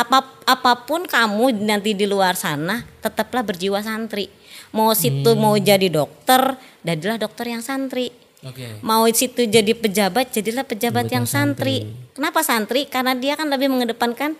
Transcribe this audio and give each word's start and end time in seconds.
apa 0.00 0.24
apa 0.48 0.72
pun 0.88 1.04
kamu 1.04 1.60
nanti 1.60 1.92
di 1.92 2.08
luar 2.08 2.32
sana 2.32 2.88
tetaplah 3.04 3.44
berjiwa 3.44 3.84
santri. 3.84 4.32
Mau 4.72 4.96
situ 4.96 5.36
mau 5.36 5.52
jadi 5.60 5.92
dokter 5.92 6.56
jadilah 6.80 7.20
dokter 7.20 7.52
yang 7.52 7.60
santri. 7.60 8.08
Oke. 8.40 8.80
mau 8.80 9.04
situ 9.12 9.44
jadi 9.44 9.76
pejabat 9.76 10.32
jadilah 10.32 10.64
pejabat 10.64 11.12
yang 11.12 11.28
santri. 11.28 11.84
kenapa 12.16 12.40
santri? 12.40 12.88
Karena 12.88 13.12
dia 13.12 13.36
kan 13.36 13.52
lebih 13.52 13.68
mengedepankan 13.68 14.32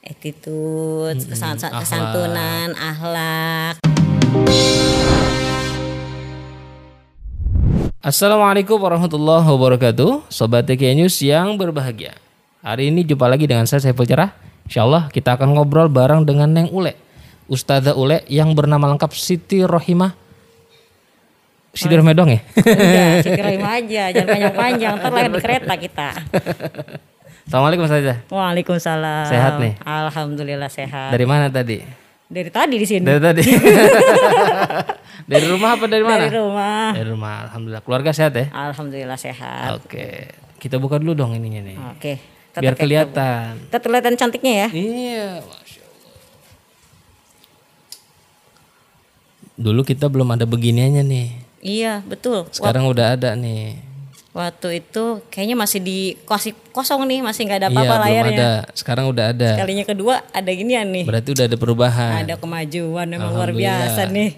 attitude 0.00 1.20
kesan- 1.28 1.60
akhlak. 1.60 1.76
kesantunan 1.84 2.72
akhlak. 2.72 3.74
Assalamualaikum 8.00 8.80
warahmatullahi 8.80 9.44
wabarakatuh. 9.44 10.32
Sobat 10.32 10.64
TK 10.64 10.96
News 10.96 11.20
yang 11.20 11.60
berbahagia. 11.60 12.16
Hari 12.64 12.88
ini 12.88 13.04
jumpa 13.04 13.28
lagi 13.28 13.44
dengan 13.44 13.68
saya 13.68 13.84
Saiful 13.84 14.08
Cerah 14.08 14.47
Insya 14.68 14.84
Allah 14.84 15.08
kita 15.08 15.32
akan 15.40 15.56
ngobrol 15.56 15.88
bareng 15.88 16.28
dengan 16.28 16.52
Neng 16.52 16.68
Ule 16.68 16.92
Ustazah 17.48 17.96
Ule 17.96 18.20
yang 18.28 18.52
bernama 18.52 18.84
lengkap 18.92 19.16
Siti 19.16 19.64
Rohimah 19.64 20.12
Siti 21.72 21.96
Rohimah 21.96 22.12
dong 22.12 22.28
ya? 22.28 22.44
Enggak, 22.60 23.24
Cikirahim 23.24 23.64
aja, 23.64 24.02
jangan 24.12 24.28
panjang-panjang, 24.28 24.92
ntar 25.00 25.10
lahir 25.14 25.30
di 25.32 25.40
kereta 25.40 25.74
kita. 25.78 26.08
Assalamualaikum 27.48 27.88
Ustazah 27.88 28.18
Waalaikumsalam. 28.28 29.24
Sehat 29.32 29.56
nih? 29.56 29.72
Alhamdulillah 29.80 30.68
sehat. 30.68 31.16
Dari 31.16 31.24
mana 31.24 31.48
tadi? 31.48 31.80
Dari 32.28 32.50
tadi 32.52 32.76
di 32.76 32.84
sini. 32.84 33.08
Dari 33.08 33.20
tadi 33.24 33.40
Dari 35.32 35.44
rumah 35.48 35.80
apa 35.80 35.88
dari 35.88 36.04
mana? 36.04 36.28
Dari 36.28 36.36
rumah. 36.36 36.92
Dari 36.92 37.08
rumah 37.08 37.34
Alhamdulillah 37.48 37.82
Keluarga 37.88 38.10
sehat 38.12 38.36
ya? 38.36 38.52
Alhamdulillah 38.52 39.16
sehat. 39.16 39.80
Oke 39.80 40.28
Kita 40.60 40.76
buka 40.76 41.00
dulu 41.00 41.16
dong 41.16 41.32
ininya 41.32 41.64
nih 41.64 41.76
Oke. 41.96 42.37
Tetap 42.58 42.66
Biar 42.66 42.74
kayak- 42.74 42.82
kelihatan 42.82 43.50
Tetap 43.70 43.82
kelihatan 43.86 44.14
cantiknya 44.18 44.54
ya. 44.66 44.68
Iya, 44.74 45.28
masya 45.46 45.82
Allah. 45.86 46.16
Dulu 49.54 49.80
kita 49.86 50.10
belum 50.10 50.28
ada 50.34 50.42
beginiannya 50.42 51.06
nih. 51.06 51.28
Iya, 51.62 52.02
betul. 52.02 52.50
Sekarang 52.50 52.90
udah 52.90 53.14
ada 53.14 53.38
nih. 53.38 53.78
Waktu 54.34 54.82
itu 54.82 55.22
kayaknya 55.30 55.54
masih 55.58 55.80
di 55.82 55.98
kosong 56.26 56.54
kosong 56.74 57.06
nih, 57.06 57.22
masih 57.22 57.46
nggak 57.46 57.58
ada 57.62 57.70
iya, 57.70 57.74
apa-apa 57.74 57.94
belum 57.94 58.06
layarnya. 58.06 58.38
ada. 58.38 58.50
Sekarang 58.74 59.04
udah 59.10 59.24
ada. 59.34 59.50
Kalinya 59.54 59.84
kedua 59.86 60.14
ada 60.30 60.50
ginian 60.50 60.86
nih. 60.90 61.06
Berarti 61.06 61.28
udah 61.34 61.44
ada 61.46 61.56
perubahan. 61.58 62.22
Ada 62.26 62.34
kemajuan 62.38 63.06
memang 63.06 63.34
luar 63.34 63.54
biasa 63.54 64.10
nih. 64.10 64.30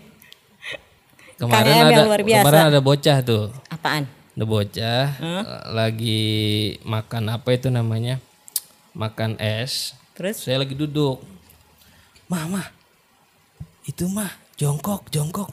Kemarin 1.40 1.72
ada 1.88 2.04
luar 2.04 2.20
biasa. 2.20 2.44
kemarin 2.44 2.64
ada 2.68 2.80
bocah 2.84 3.16
tuh. 3.24 3.44
Apaan? 3.72 4.19
Ada 4.40 4.48
bocah 4.48 5.06
eh, 5.20 5.44
lagi 5.76 6.24
makan 6.80 7.28
apa 7.28 7.52
itu 7.52 7.68
namanya? 7.68 8.16
Makan 8.96 9.36
es. 9.36 9.92
Terus 10.16 10.48
Saya 10.48 10.64
lagi 10.64 10.72
duduk. 10.72 11.20
Mah. 12.24 12.72
Itu 13.84 14.08
mah 14.08 14.32
jongkok, 14.56 15.12
jongkok. 15.12 15.52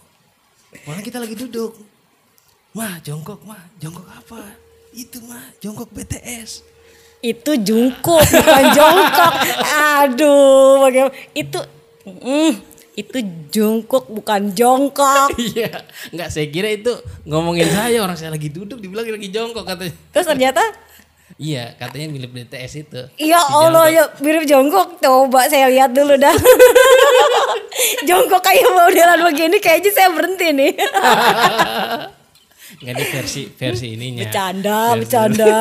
Orang 0.88 1.04
kita 1.04 1.20
lagi 1.20 1.36
duduk. 1.36 1.76
Mah, 2.72 3.04
jongkok, 3.04 3.44
mah. 3.44 3.60
Jongkok 3.76 4.08
apa? 4.08 4.56
Itu 4.96 5.20
mah 5.28 5.44
jongkok 5.60 5.92
BTS. 5.92 6.64
itu 7.20 7.52
jungkuk 7.60 8.24
bukan 8.24 8.66
jongkok. 8.72 9.34
Aduh, 10.00 10.88
bagaimana? 10.88 11.12
Itu 11.36 11.60
mm, 12.08 12.77
itu 12.98 13.18
jungkuk 13.48 14.10
bukan 14.10 14.52
jongkok. 14.52 15.32
Iya, 15.38 15.86
nggak 16.12 16.28
saya 16.28 16.50
kira 16.50 16.74
itu 16.74 16.92
ngomongin 17.24 17.70
saya 17.70 18.02
orang 18.02 18.18
saya 18.18 18.34
lagi 18.34 18.50
duduk 18.50 18.82
dibilang 18.82 19.06
lagi 19.06 19.30
jongkok 19.30 19.64
katanya. 19.64 19.94
Terus 20.12 20.26
ternyata 20.26 20.64
Iya, 21.38 21.76
katanya 21.78 22.08
milik 22.10 22.34
BTS 22.34 22.74
itu. 22.82 23.02
Ya 23.20 23.38
Allah 23.38 23.92
ya 23.92 24.04
mirip 24.24 24.48
jongkok. 24.48 24.98
Coba 24.98 25.46
saya 25.46 25.70
lihat 25.70 25.94
dulu 25.94 26.18
dah. 26.18 26.32
jongkok 28.10 28.42
kayak 28.42 28.66
modelan 28.66 29.22
begini 29.22 29.60
kayaknya 29.60 29.92
saya 29.92 30.10
berhenti 30.16 30.48
nih. 30.50 30.72
Nggak 32.82 32.94
ada 32.96 33.06
versi 33.12 33.42
versi 33.54 33.86
ininya. 33.94 34.26
bercanda, 34.26 34.78
Versi- 34.88 34.98
bercanda. 35.04 35.56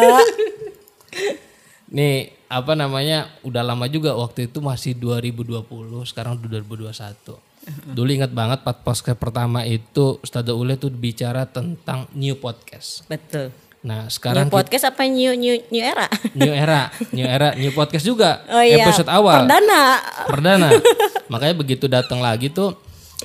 Nih, 1.89 2.35
apa 2.47 2.73
namanya? 2.79 3.31
Udah 3.43 3.62
lama 3.67 3.87
juga 3.91 4.15
waktu 4.15 4.47
itu 4.51 4.62
masih 4.62 4.95
2020, 4.99 5.67
sekarang 6.07 6.39
udah 6.39 6.62
2021. 6.62 7.39
Dulu 7.67 8.11
ingat 8.15 8.31
banget 8.31 8.62
pas 8.62 8.79
podcast 8.79 9.19
pertama 9.19 9.67
itu 9.67 10.23
Ustazah 10.23 10.55
Ule 10.55 10.79
tuh 10.79 10.95
bicara 10.95 11.51
tentang 11.51 12.07
new 12.15 12.39
podcast. 12.39 13.03
Betul. 13.11 13.51
Nah, 13.87 14.07
New 14.07 14.15
sekarang 14.15 14.47
podcast 14.51 14.91
apa 14.91 15.07
new 15.07 15.34
new 15.34 15.62
new 15.71 15.83
era? 15.83 16.07
new 16.34 16.51
era, 16.51 16.91
new 17.11 17.27
era, 17.27 17.55
new 17.59 17.71
podcast 17.75 18.07
juga. 18.07 18.43
Oh 18.55 18.63
iya. 18.63 18.87
Episode 18.87 19.11
awal. 19.11 19.47
Perdana. 19.47 19.83
Perdana. 20.27 20.69
Makanya 21.33 21.55
begitu 21.59 21.91
datang 21.91 22.23
lagi 22.23 22.51
tuh 22.51 22.75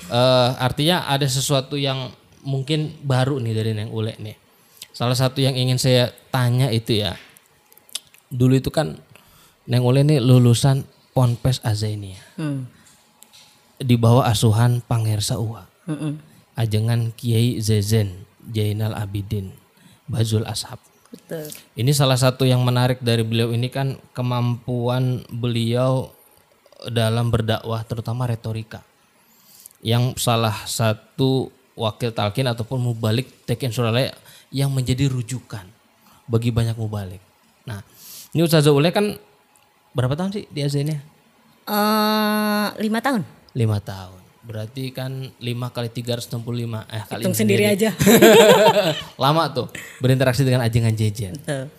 eh, 0.10 0.50
artinya 0.58 1.06
ada 1.06 1.26
sesuatu 1.30 1.78
yang 1.78 2.10
mungkin 2.42 2.98
baru 3.06 3.38
nih 3.38 3.54
dari 3.54 3.72
Neng 3.78 3.94
Ule 3.94 4.18
nih. 4.18 4.38
Salah 4.90 5.18
satu 5.18 5.42
yang 5.42 5.54
ingin 5.54 5.78
saya 5.78 6.10
tanya 6.34 6.74
itu 6.74 6.98
ya. 6.98 7.14
Dulu 8.30 8.58
itu 8.58 8.74
kan 8.74 8.98
Neng 9.70 9.86
Ule 9.86 10.02
nih 10.02 10.18
lulusan 10.18 10.88
Ponpes 11.12 11.62
Azainia. 11.62 12.18
Hmm. 12.40 12.66
Di 13.82 13.98
bawah 13.98 14.30
asuhan 14.30 14.82
Pangersa 14.86 15.42
Uwa. 15.42 15.66
Mm-mm. 15.90 16.22
Ajengan 16.54 17.10
Kiai 17.18 17.58
Zezen, 17.58 18.26
Jainal 18.54 18.94
Abidin, 18.94 19.54
Bazul 20.06 20.46
Ashab. 20.46 20.78
Betul. 21.12 21.52
Ini 21.76 21.92
salah 21.92 22.16
satu 22.16 22.48
yang 22.48 22.64
menarik 22.64 23.04
dari 23.04 23.26
beliau 23.26 23.52
ini 23.52 23.68
kan 23.68 24.00
kemampuan 24.16 25.26
beliau 25.28 26.14
dalam 26.88 27.34
berdakwah 27.34 27.84
terutama 27.84 28.30
retorika. 28.30 28.86
Yang 29.82 30.22
salah 30.22 30.56
satu 30.70 31.50
wakil 31.74 32.14
talkin 32.14 32.48
ataupun 32.48 32.80
mubalik 32.80 33.44
Teken 33.50 33.74
Suralaya 33.74 34.14
yang 34.54 34.70
menjadi 34.72 35.10
rujukan 35.10 35.66
bagi 36.30 36.54
banyak 36.54 36.78
mubalik. 36.78 37.20
Nah, 37.66 37.82
ini 38.32 38.46
Ustazah 38.46 38.72
Ule 38.72 38.94
kan 38.94 39.18
berapa 39.92 40.14
tahun 40.16 40.32
sih 40.36 40.46
di 40.48 40.62
Azania? 40.64 41.00
Eh, 41.68 42.68
lima 42.82 43.00
tahun. 43.00 43.22
Lima 43.54 43.78
tahun. 43.80 44.20
Berarti 44.42 44.90
kan 44.90 45.30
5 45.38 45.70
kali 45.70 45.94
365 45.94 46.42
eh 46.90 47.04
kali 47.06 47.22
Hitung 47.22 47.38
sendiri 47.38 47.64
aja. 47.70 47.94
Lama 49.22 49.54
tuh 49.54 49.70
berinteraksi 50.02 50.42
dengan 50.42 50.66
ajengan 50.66 50.92
jejen. 50.98 51.38
Betul. 51.38 51.70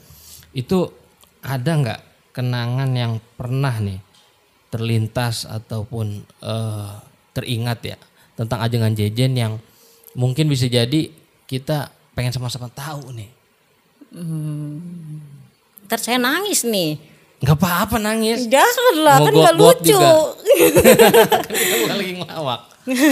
Itu 0.54 0.78
ada 1.42 1.72
nggak 1.74 2.00
kenangan 2.30 2.90
yang 2.94 3.18
pernah 3.34 3.74
nih 3.82 3.98
terlintas 4.70 5.44
ataupun 5.44 6.22
eh, 6.22 6.94
teringat 7.34 7.80
ya 7.82 7.98
tentang 8.38 8.62
ajengan 8.62 8.94
jejen 8.94 9.34
yang 9.34 9.58
mungkin 10.14 10.46
bisa 10.46 10.70
jadi 10.70 11.10
kita 11.50 11.90
pengen 12.14 12.32
sama-sama 12.32 12.70
tahu 12.70 13.10
nih. 13.10 13.30
Ntar 15.90 15.98
saya 15.98 16.22
nangis 16.22 16.62
nih. 16.62 17.11
Nggak 17.42 17.56
apa-apa 17.58 17.96
nangis. 17.98 18.46
Jangan 18.46 18.94
lah, 19.02 19.16
kan 19.18 19.32
gak 19.34 19.56
lucu. 19.58 19.92
juga. 19.92 20.10
Kita 21.50 21.74
bukan 21.82 21.96
lagi 21.98 22.12
ngelawak. 22.22 22.60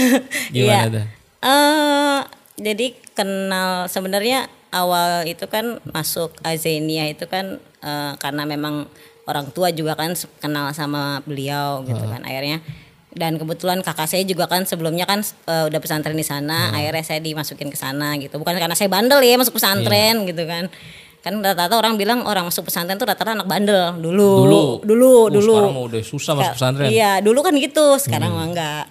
Gimana 0.54 0.86
tuh? 0.86 1.06
Eh, 1.40 2.20
jadi 2.60 2.86
kenal 3.16 3.90
sebenarnya 3.90 4.46
awal 4.70 5.26
itu 5.26 5.44
kan 5.50 5.82
masuk 5.90 6.30
Azenia 6.46 7.10
itu 7.10 7.26
kan 7.26 7.58
eh, 7.82 8.12
karena 8.22 8.46
memang 8.46 8.86
orang 9.26 9.50
tua 9.50 9.74
juga 9.74 9.98
kan 9.98 10.14
kenal 10.38 10.70
sama 10.74 11.22
beliau 11.26 11.82
gitu 11.86 12.02
kan 12.02 12.22
akhirnya 12.26 12.62
dan 13.10 13.38
kebetulan 13.42 13.82
kakak 13.82 14.06
saya 14.06 14.22
juga 14.22 14.46
kan 14.46 14.62
sebelumnya 14.66 15.06
kan 15.06 15.22
eh, 15.22 15.64
udah 15.66 15.80
pesantren 15.82 16.14
di 16.14 16.26
sana 16.26 16.70
akhirnya 16.70 17.02
saya 17.02 17.20
dimasukin 17.22 17.70
ke 17.70 17.78
sana 17.78 18.14
gitu 18.22 18.38
bukan 18.38 18.54
karena 18.58 18.76
saya 18.78 18.86
bandel 18.86 19.18
ya 19.22 19.34
masuk 19.38 19.58
pesantren 19.58 20.26
gitu 20.26 20.46
kan 20.46 20.70
kan 21.20 21.36
rata-rata 21.38 21.76
orang 21.76 22.00
bilang 22.00 22.24
orang 22.24 22.48
masuk 22.48 22.64
pesantren 22.66 22.96
tuh 22.96 23.04
rata-rata 23.04 23.36
anak 23.36 23.44
bandel 23.44 23.92
dulu 24.00 24.30
Dulu. 24.48 24.60
dulu 24.80 25.08
Oh, 25.10 25.26
dulu 25.28 25.52
Sekarang 25.52 25.74
mau 25.74 25.84
udah 25.84 26.02
susah 26.02 26.32
masuk 26.32 26.54
pesantren. 26.56 26.88
Hmm. 26.88 26.96
Iya, 26.96 27.10
dulu 27.20 27.38
kan 27.40 27.52
gitu, 27.54 27.86
sekarang 28.00 28.32
mah 28.32 28.46
enggak. 28.48 28.84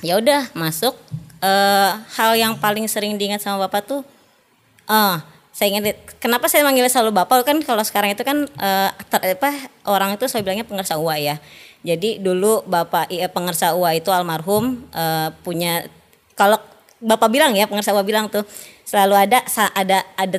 Ya 0.00 0.14
udah, 0.16 0.52
masuk 0.52 0.92
eh 1.38 1.90
hal 2.18 2.30
yang 2.34 2.58
paling 2.58 2.84
sering 2.84 3.14
diingat 3.14 3.38
sama 3.38 3.64
Bapak 3.64 3.86
tuh 3.86 4.02
eh 4.84 5.16
saya 5.50 5.66
ingat 5.70 5.94
kenapa 6.18 6.46
saya 6.46 6.62
manggil 6.62 6.86
selalu 6.86 7.14
Bapak 7.14 7.42
kan 7.42 7.58
kalau 7.62 7.82
sekarang 7.82 8.10
itu 8.10 8.22
kan 8.22 8.44
eh 8.44 8.90
ter- 9.08 9.38
apa 9.38 9.50
orang 9.86 10.14
itu 10.14 10.26
saya 10.26 10.42
bilangnya 10.42 10.66
pengersa 10.66 10.98
uwa 10.98 11.14
ya. 11.16 11.38
Jadi 11.80 12.18
dulu 12.18 12.66
Bapak 12.66 13.08
eh, 13.08 13.30
pengersa 13.30 13.72
uwa 13.72 13.94
itu 13.94 14.10
almarhum 14.10 14.82
eh, 14.90 15.30
punya 15.40 15.86
kalau 16.34 16.58
Bapak 16.98 17.30
bilang 17.30 17.54
ya 17.54 17.70
pengersa 17.70 17.94
uwa 17.94 18.02
bilang 18.02 18.26
tuh 18.26 18.42
selalu 18.82 19.14
ada 19.30 19.38
ada 19.74 20.02
ada 20.18 20.38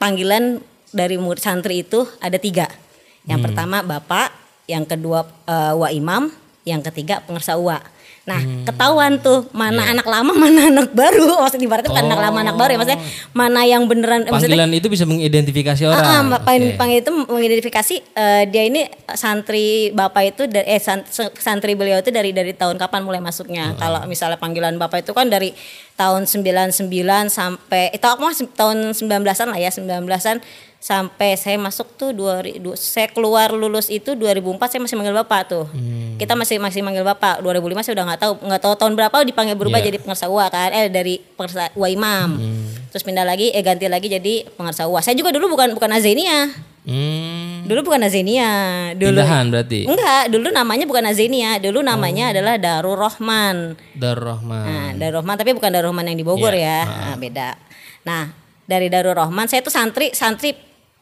panggilan 0.00 0.64
dari 0.90 1.20
murid 1.20 1.44
santri 1.44 1.84
itu 1.84 2.08
ada 2.18 2.40
tiga. 2.40 2.66
Yang 3.28 3.52
pertama 3.52 3.84
bapak, 3.84 4.32
yang 4.64 4.88
kedua 4.88 5.28
eh, 5.44 5.74
wa 5.76 5.88
imam, 5.92 6.32
yang 6.64 6.80
ketiga 6.80 7.20
pengersa 7.20 7.60
uwa. 7.60 7.84
Nah, 8.20 8.36
ketahuan 8.68 9.16
tuh 9.18 9.48
mana 9.50 9.90
anak 9.90 10.04
lama, 10.04 10.30
mana 10.44 10.68
anak 10.68 10.92
baru. 10.92 11.40
Maksudnya 11.40 11.66
ibaratnya 11.66 11.90
bukan 11.90 12.04
anak 12.04 12.20
lama, 12.20 12.38
anak 12.44 12.56
baru 12.56 12.70
ya. 12.70 12.78
Maksudnya 12.78 13.00
mana 13.32 13.60
yang 13.64 13.82
beneran 13.88 14.28
maksudnya 14.28 14.54
Panggilan 14.60 14.70
itu 14.76 14.86
bisa 14.86 15.04
mengidentifikasi 15.08 15.82
orang. 15.88 16.04
Ah, 16.04 16.20
ah, 16.36 16.40
panggil, 16.44 16.68
Oke. 16.70 16.78
panggil 16.78 16.98
itu 17.00 17.10
mengidentifikasi 17.10 17.94
eh, 17.96 18.42
dia 18.46 18.62
ini 18.68 18.84
santri 19.16 19.90
bapak 19.90 20.22
itu 20.30 20.42
da- 20.46 20.62
eh 20.62 20.78
san- 20.78 21.08
santri 21.34 21.72
beliau 21.74 21.98
itu 21.98 22.12
dari 22.12 22.30
dari 22.30 22.52
tahun 22.52 22.76
kapan 22.76 23.02
mulai 23.02 23.18
masuknya. 23.18 23.72
Kalau 23.74 24.04
misalnya 24.04 24.36
panggilan 24.36 24.76
bapak 24.76 25.02
itu 25.02 25.16
kan 25.16 25.26
dari 25.26 25.56
tahun 25.96 26.28
99 26.28 26.86
sampai 27.26 27.90
itu 27.90 28.04
aku 28.04 28.20
mah 28.20 28.32
se- 28.32 28.52
tahun 28.52 28.92
19-an 28.92 29.48
lah 29.48 29.58
ya, 29.58 29.72
19-an 29.72 30.38
sampai 30.80 31.36
saya 31.36 31.60
masuk 31.60 31.92
tuh 31.92 32.10
2000 32.10 32.56
saya 32.74 33.04
keluar 33.06 33.52
lulus 33.52 33.86
itu 33.86 34.16
2004 34.16 34.56
saya 34.66 34.80
masih 34.80 34.96
manggil 34.96 35.12
bapak 35.14 35.40
tuh. 35.46 35.68
Hmm. 35.68 36.16
Kita 36.16 36.32
masih 36.32 36.56
masih 36.56 36.80
manggil 36.80 37.04
bapak. 37.04 37.44
2005 37.44 37.84
saya 37.84 37.94
udah 37.94 38.06
nggak 38.08 38.20
tahu 38.20 38.32
nggak 38.40 38.60
tahu 38.60 38.74
tahun 38.74 38.92
berapa 38.96 39.16
dipanggil 39.22 39.54
berubah 39.54 39.76
Iya. 39.76 39.86
jadi 39.86 39.98
pengersa 40.00 40.26
UA 40.26 40.46
kan. 40.48 40.70
Eh 40.72 40.88
dari 40.88 41.20
pengersa 41.36 41.68
UA 41.76 41.88
imam. 41.92 42.28
Hmm. 42.34 42.64
Terus 42.88 43.04
pindah 43.04 43.22
lagi 43.22 43.52
eh 43.52 43.60
ganti 43.60 43.86
lagi 43.86 44.08
jadi 44.08 44.48
pengersa 44.50 44.88
UA. 44.88 45.00
Saya 45.00 45.14
juga 45.14 45.30
dulu 45.30 45.52
bukan 45.52 45.76
bukan 45.76 45.92
Azenia. 45.92 46.48
Hmm. 46.80 47.68
Dulu 47.68 47.84
bukan 47.84 48.00
Azenia. 48.00 48.50
Dulu 48.96 49.20
Pindahan 49.20 49.52
berarti. 49.52 49.84
Enggak, 49.84 50.32
dulu 50.32 50.48
namanya 50.48 50.88
bukan 50.88 51.04
Azenia. 51.04 51.60
Dulu 51.60 51.78
Oh. 51.78 51.86
namanya 51.86 52.32
adalah 52.32 52.56
Darul 52.56 52.96
Rahman. 52.96 53.76
Darul 53.92 54.32
Rahman. 54.32 54.64
Nah, 54.64 54.90
Darul 54.96 55.20
Rahman 55.20 55.36
tapi 55.36 55.52
bukan 55.52 55.68
Darul 55.68 55.92
Rahman 55.92 56.08
yang 56.08 56.16
di 56.16 56.24
Bogor 56.24 56.56
Iya, 56.56 56.64
ya. 56.64 56.80
Nah, 56.88 57.16
beda. 57.20 57.48
Nah, 58.02 58.32
dari 58.64 58.88
Darul 58.88 59.12
Rahman 59.12 59.44
saya 59.44 59.60
tuh 59.60 59.68
santri 59.70 60.16
santri 60.16 60.56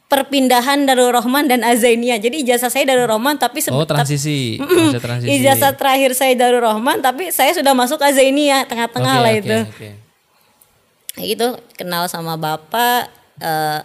perpindahan 0.09 0.89
Darul 0.89 1.13
Rahman 1.13 1.53
dan 1.53 1.61
Azania. 1.61 2.17
Jadi 2.17 2.41
ijazah 2.41 2.73
saya 2.73 2.89
Darul 2.89 3.07
Rahman 3.07 3.37
tapi 3.37 3.61
Oh 3.69 3.85
transisi. 3.85 4.57
Masa 4.59 4.99
transisi. 4.99 5.29
ijazah 5.37 5.77
terakhir 5.77 6.17
saya 6.17 6.33
Darul 6.33 6.65
Rahman 6.65 7.05
tapi 7.05 7.29
saya 7.29 7.53
sudah 7.53 7.77
masuk 7.77 8.01
Azania 8.01 8.65
tengah-tengah 8.65 9.15
Oke, 9.21 9.25
lah 9.25 9.33
itu. 9.37 9.57
oke. 9.69 9.89
Nah, 11.19 11.25
itu 11.29 11.47
kenal 11.77 12.09
sama 12.09 12.41
bapak 12.41 13.13
eh, 13.45 13.81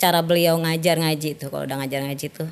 cara 0.00 0.20
beliau 0.24 0.56
ngajar 0.60 0.96
ngaji 0.96 1.36
itu 1.36 1.46
kalau 1.52 1.68
udah 1.68 1.76
ngajar 1.84 2.04
ngaji 2.08 2.26
itu 2.32 2.44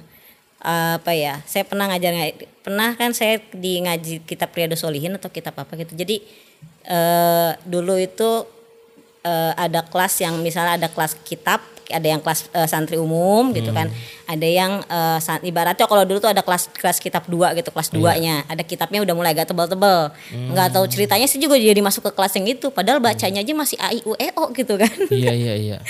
apa 0.65 1.13
ya 1.13 1.45
saya 1.45 1.69
pernah 1.69 1.93
ngajar 1.93 2.17
ngaji 2.17 2.33
pernah 2.65 2.97
kan 2.97 3.13
saya 3.13 3.37
di 3.53 3.85
ngaji 3.85 4.25
kitab 4.25 4.49
Riyadus 4.49 4.81
Solihin 4.81 5.13
atau 5.13 5.29
kitab 5.29 5.53
apa 5.61 5.77
gitu 5.77 5.93
jadi 5.93 6.25
eh, 6.89 7.51
dulu 7.69 8.01
itu 8.01 8.49
eh, 9.29 9.53
ada 9.61 9.85
kelas 9.85 10.25
yang 10.25 10.41
misalnya 10.41 10.81
ada 10.81 10.89
kelas 10.89 11.21
kitab 11.21 11.61
ada 11.91 12.07
yang 12.07 12.21
kelas 12.25 12.49
eh, 12.53 12.69
santri 12.71 12.97
umum 12.97 13.53
gitu 13.53 13.75
kan. 13.75 13.91
Ada 14.25 14.49
yang 14.49 14.73
san- 15.21 15.45
ibaratnya 15.45 15.85
kalau 15.85 16.09
dulu 16.09 16.21
tuh 16.23 16.33
ada 16.33 16.41
kelas 16.41 16.73
kelas 16.73 16.97
kitab 17.03 17.29
dua 17.29 17.53
gitu 17.53 17.69
kelas 17.69 17.93
duanya. 17.93 18.47
Ada 18.49 18.65
kitabnya 18.65 19.05
udah 19.05 19.15
mulai 19.17 19.37
agak 19.37 19.53
tebal-tebal 19.53 20.13
nggak 20.33 20.69
tahu 20.73 20.85
ceritanya 20.89 21.29
sih 21.29 21.37
juga 21.37 21.61
jadi 21.61 21.81
masuk 21.85 22.09
ke 22.09 22.13
kelas 22.17 22.33
yang 22.41 22.47
itu. 22.49 22.73
Padahal 22.73 23.03
bacanya 23.05 23.45
aja 23.45 23.53
masih 23.53 23.77
a 23.81 23.93
i 23.93 24.01
u 24.05 24.17
e 24.17 24.29
o 24.33 24.45
gitu 24.57 24.81
kan. 24.81 24.93
Iya 25.13 25.33
iya 25.37 25.55
iya. 25.61 25.79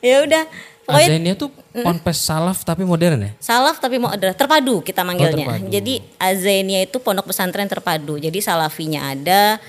ya 0.00 0.24
udah 0.24 0.44
pokoknya 0.88 1.08
Azania 1.12 1.34
tuh 1.36 1.48
ponpes 1.76 2.18
salaf 2.18 2.64
tapi 2.64 2.82
modern 2.88 3.20
ya? 3.20 3.30
salaf 3.38 3.78
tapi 3.78 4.00
mau 4.00 4.10
ada 4.10 4.32
terpadu 4.32 4.80
kita 4.80 5.04
manggilnya. 5.04 5.46
terpadu. 5.46 5.68
jadi 5.68 5.94
azenia 6.16 6.80
itu 6.88 6.96
pondok 6.98 7.30
pesantren 7.30 7.68
terpadu. 7.68 8.16
Jadi 8.16 8.40
salafinya 8.40 9.12
ada 9.12 9.60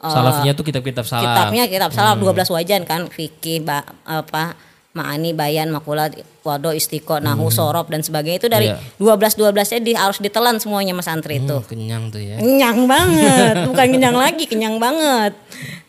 eh, 0.00 0.08
Salafinya 0.14 0.52
tuh 0.54 0.64
kitab-kitab 0.64 1.04
salaf. 1.04 1.26
kitabnya 1.26 1.66
kitab 1.66 1.90
salaf 1.92 2.16
12 2.16 2.54
wajan 2.54 2.82
kan. 2.86 3.10
Fikih 3.10 3.66
apa 4.06 4.54
Ma'ani, 4.90 5.30
Bayan, 5.30 5.70
Makulat, 5.70 6.18
Wado, 6.42 6.74
Istiqo, 6.74 7.22
Nahu, 7.22 7.46
Sorob 7.54 7.86
dan 7.94 8.02
sebagainya 8.02 8.38
itu 8.42 8.50
dari 8.50 8.74
Iya. 8.74 8.78
12 8.98 9.38
12 9.38 9.54
nya 9.54 9.78
di, 9.78 9.92
harus 9.94 10.18
ditelan 10.18 10.58
semuanya 10.58 10.98
Mas 10.98 11.06
Santri 11.06 11.38
itu. 11.38 11.46
Hmm, 11.46 11.62
kenyang 11.62 12.10
tuh 12.10 12.18
ya. 12.18 12.42
Kenyang 12.42 12.90
banget, 12.90 13.54
bukan 13.70 13.86
kenyang 13.86 14.18
lagi, 14.18 14.44
kenyang 14.50 14.82
banget. 14.82 15.38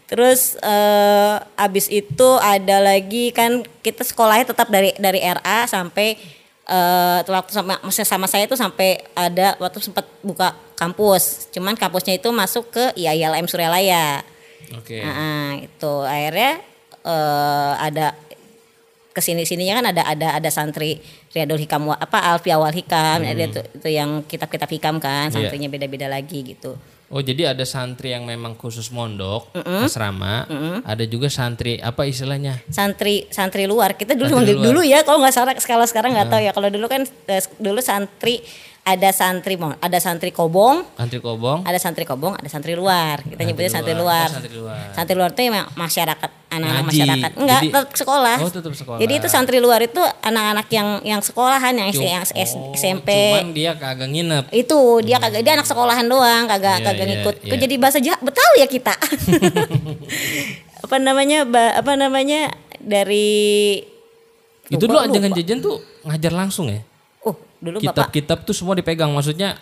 Terus 0.06 0.54
eh, 0.62 1.36
abis 1.58 1.90
itu 1.90 2.30
ada 2.38 2.78
lagi 2.78 3.34
kan 3.34 3.66
kita 3.82 4.06
sekolahnya 4.06 4.54
tetap 4.54 4.70
dari 4.70 4.94
dari 5.02 5.18
RA 5.24 5.66
sampai 5.66 6.20
eh 6.62 7.20
waktu 7.26 7.52
sama 7.52 7.82
maksudnya 7.82 8.06
sama 8.06 8.28
saya 8.30 8.46
itu 8.46 8.54
sampai 8.54 9.02
ada 9.18 9.58
waktu 9.58 9.82
sempat 9.82 10.06
buka 10.22 10.54
kampus. 10.78 11.50
Cuman 11.50 11.74
kampusnya 11.74 12.22
itu 12.22 12.30
masuk 12.30 12.70
ke 12.70 12.94
IAILM 13.02 13.50
Suryalaya. 13.50 14.22
Oke. 14.78 15.02
Nah, 15.02 15.58
itu 15.58 15.94
akhirnya 16.06 16.62
eh, 17.02 17.74
ada 17.82 18.14
ke 19.12 19.20
sini 19.20 19.44
sininya 19.44 19.80
kan 19.80 19.86
ada 19.92 20.04
ada 20.08 20.28
ada 20.40 20.50
santri 20.50 21.04
Riyadul 21.32 21.60
Hikam 21.60 21.92
apa 21.92 22.32
Alfi 22.32 22.48
Awal 22.50 22.72
Hikam 22.72 23.22
ada 23.22 23.44
itu, 23.44 23.60
itu 23.60 23.88
yang 23.88 24.24
kitab-kitab 24.24 24.72
hikam 24.72 24.98
kan 24.98 25.28
Iya. 25.28 25.36
santrinya 25.48 25.68
beda-beda 25.68 26.08
lagi 26.08 26.44
gitu. 26.44 26.80
Oh 27.12 27.20
jadi 27.20 27.52
ada 27.52 27.68
santri 27.68 28.16
yang 28.16 28.24
memang 28.24 28.56
khusus 28.56 28.88
mondok, 28.88 29.52
asrama, 29.84 30.48
ada 30.88 31.04
juga 31.04 31.28
santri 31.28 31.76
apa 31.76 32.08
istilahnya? 32.08 32.64
Santri 32.72 33.28
santri 33.28 33.68
luar 33.68 34.00
kita 34.00 34.16
dulu 34.16 34.40
Santri 34.40 34.56
luar. 34.56 34.66
dulu 34.72 34.80
ya 34.80 35.04
kalau 35.04 35.20
nggak 35.20 35.36
salah 35.36 35.52
kalau 35.60 35.84
sekarang 35.84 36.16
nggak 36.16 36.32
tahu 36.32 36.40
ya 36.40 36.56
kalau 36.56 36.72
dulu 36.72 36.88
kan 36.88 37.04
eh, 37.04 37.44
dulu 37.60 37.84
santri 37.84 38.40
ada 38.82 39.10
santri 39.10 39.56
ada 39.78 39.98
santri 39.98 40.30
kobong 40.30 40.82
Santri 40.96 41.18
kobong. 41.18 41.62
ada 41.62 41.78
santri 41.78 42.02
kobong 42.02 42.34
ada 42.34 42.46
santri 42.46 42.74
luar 42.74 43.22
kita 43.22 43.38
nyebutnya 43.40 43.70
santri 43.72 43.94
luar. 43.94 44.26
Oh, 44.26 44.36
santri 44.36 44.56
luar. 44.56 44.86
santri 44.92 45.14
luar 45.14 45.30
itu 45.30 45.42
masyarakat 45.72 46.30
anak-anak 46.50 46.84
masyarakat 46.86 47.32
enggak 47.38 47.60
Jadi- 47.60 47.70
tetap 47.70 47.86
sekolah 47.94 48.38
Oh, 48.38 48.50
tetap 48.50 48.74
sekolah. 48.74 48.98
jadi 48.98 49.14
itu 49.16 49.28
santri 49.28 49.58
luar 49.58 49.80
itu 49.80 50.02
anak-anak 50.02 50.68
yang 50.68 50.90
yang 51.04 51.22
sekolahan 51.22 51.72
yang, 51.72 51.94
Cum- 51.94 52.04
yang 52.04 52.26
oh, 52.26 52.74
SMP 52.74 53.10
Cuman 53.38 53.54
dia 53.54 53.72
kagak 53.74 54.10
nginep. 54.10 54.46
itu 54.52 54.78
dia 55.00 55.18
kagak 55.18 55.42
dia 55.42 55.54
anak 55.54 55.64
sekolahan 55.64 56.04
doang 56.04 56.44
kagak 56.46 56.78
Iya, 56.78 56.86
kagak 56.88 56.98
iya, 57.00 57.12
ngikut. 57.16 57.36
Kok 57.46 57.58
jadi 57.60 57.76
bahasa 57.78 57.98
Jawa 57.98 58.18
Betawi 58.20 58.58
ya 58.58 58.68
kita 58.68 58.94
apa 60.84 60.96
namanya 60.98 61.46
ba- 61.46 61.78
apa 61.78 61.94
namanya 61.94 62.50
dari 62.80 63.78
Itu 64.68 64.82
dulu 64.82 64.98
lupa. 64.98 65.38
jajan 65.38 65.60
tuh 65.60 65.76
ngajar 66.02 66.34
langsung 66.34 66.66
ya? 66.66 66.82
Dulu 67.62 67.78
bapak 67.78 68.10
Kitab-kitab 68.10 68.38
tuh 68.42 68.56
semua 68.58 68.74
dipegang 68.74 69.14
maksudnya 69.14 69.56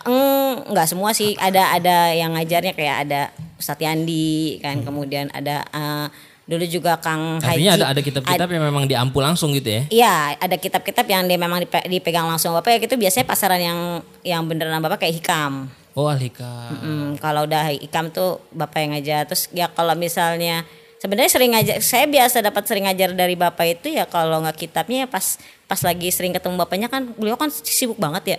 nggak 0.72 0.86
semua 0.88 1.12
sih 1.12 1.36
ada 1.36 1.76
ada 1.76 2.10
yang 2.16 2.32
ngajarnya 2.32 2.72
kayak 2.72 2.96
ada 3.06 3.20
Ustadz 3.60 3.84
Yandi 3.84 4.56
kan 4.64 4.80
kemudian 4.80 5.28
ada 5.36 5.68
eh, 5.68 6.06
dulu 6.50 6.64
juga 6.66 6.98
Kang 6.98 7.38
Haji 7.38 7.46
artinya 7.46 7.72
ada 7.78 7.86
ada 7.94 8.00
kitab-kitab 8.02 8.48
yang 8.50 8.64
memang 8.66 8.84
diampu 8.90 9.22
langsung 9.22 9.54
gitu 9.54 9.70
ya? 9.70 9.82
Iya, 9.86 10.34
ada 10.34 10.56
kitab-kitab 10.58 11.06
yang 11.06 11.30
dia 11.30 11.38
memang 11.38 11.62
dipe- 11.62 11.86
dipegang 11.86 12.26
langsung 12.26 12.58
bapak 12.58 12.74
ya 12.74 12.78
gitu 12.82 12.98
biasanya 12.98 13.26
pasaran 13.30 13.62
yang 13.62 13.78
yang 14.26 14.42
beneran 14.50 14.82
bapak 14.82 15.06
kayak 15.06 15.22
hikam. 15.22 15.70
Oh 15.94 16.10
alhika. 16.10 16.74
Hmm, 16.74 17.14
kalau 17.22 17.46
udah 17.46 17.70
hikam 17.70 18.10
tuh 18.10 18.42
bapak 18.50 18.82
yang 18.82 18.98
ngajar. 18.98 19.30
Terus 19.30 19.46
ya 19.54 19.70
kalau 19.70 19.94
misalnya 19.94 20.66
sebenarnya 21.00 21.32
sering 21.32 21.50
ngajar, 21.56 21.80
saya 21.80 22.04
biasa 22.04 22.44
dapat 22.44 22.62
sering 22.68 22.84
ngajar 22.84 23.16
dari 23.16 23.34
bapak 23.34 23.80
itu 23.80 23.88
ya 23.90 24.04
kalau 24.04 24.44
nggak 24.44 24.56
kitabnya 24.60 25.04
ya 25.04 25.08
pas 25.08 25.40
pas 25.64 25.80
lagi 25.80 26.12
sering 26.12 26.30
ketemu 26.30 26.60
bapaknya 26.60 26.86
kan 26.86 27.10
beliau 27.16 27.40
kan 27.40 27.48
sibuk 27.50 27.96
banget 27.96 28.36
ya. 28.36 28.38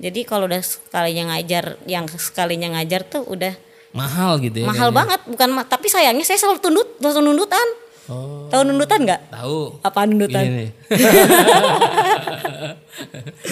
Jadi 0.00 0.24
kalau 0.24 0.48
udah 0.48 0.64
sekalinya 0.64 1.36
ngajar, 1.36 1.76
yang 1.84 2.08
sekalinya 2.08 2.80
ngajar 2.80 3.04
tuh 3.04 3.20
udah 3.28 3.52
Mahal 3.92 4.40
gitu 4.40 4.62
ya? 4.62 4.64
mahal 4.64 4.88
kayaknya. 4.88 4.96
banget. 4.96 5.20
Bukan 5.28 5.48
ma- 5.52 5.66
tapi 5.68 5.86
sayangnya 5.90 6.24
saya 6.24 6.38
selalu 6.40 6.62
tundut, 6.62 6.88
langsung 7.02 7.20
nundutan. 7.20 7.66
Oh. 8.08 8.48
Tahu 8.48 8.62
nundutan 8.64 9.04
nggak? 9.04 9.20
Tahu. 9.28 9.84
Apa 9.84 10.08
nundutan? 10.08 10.42
Ini 10.46 10.56
nih. 10.56 10.70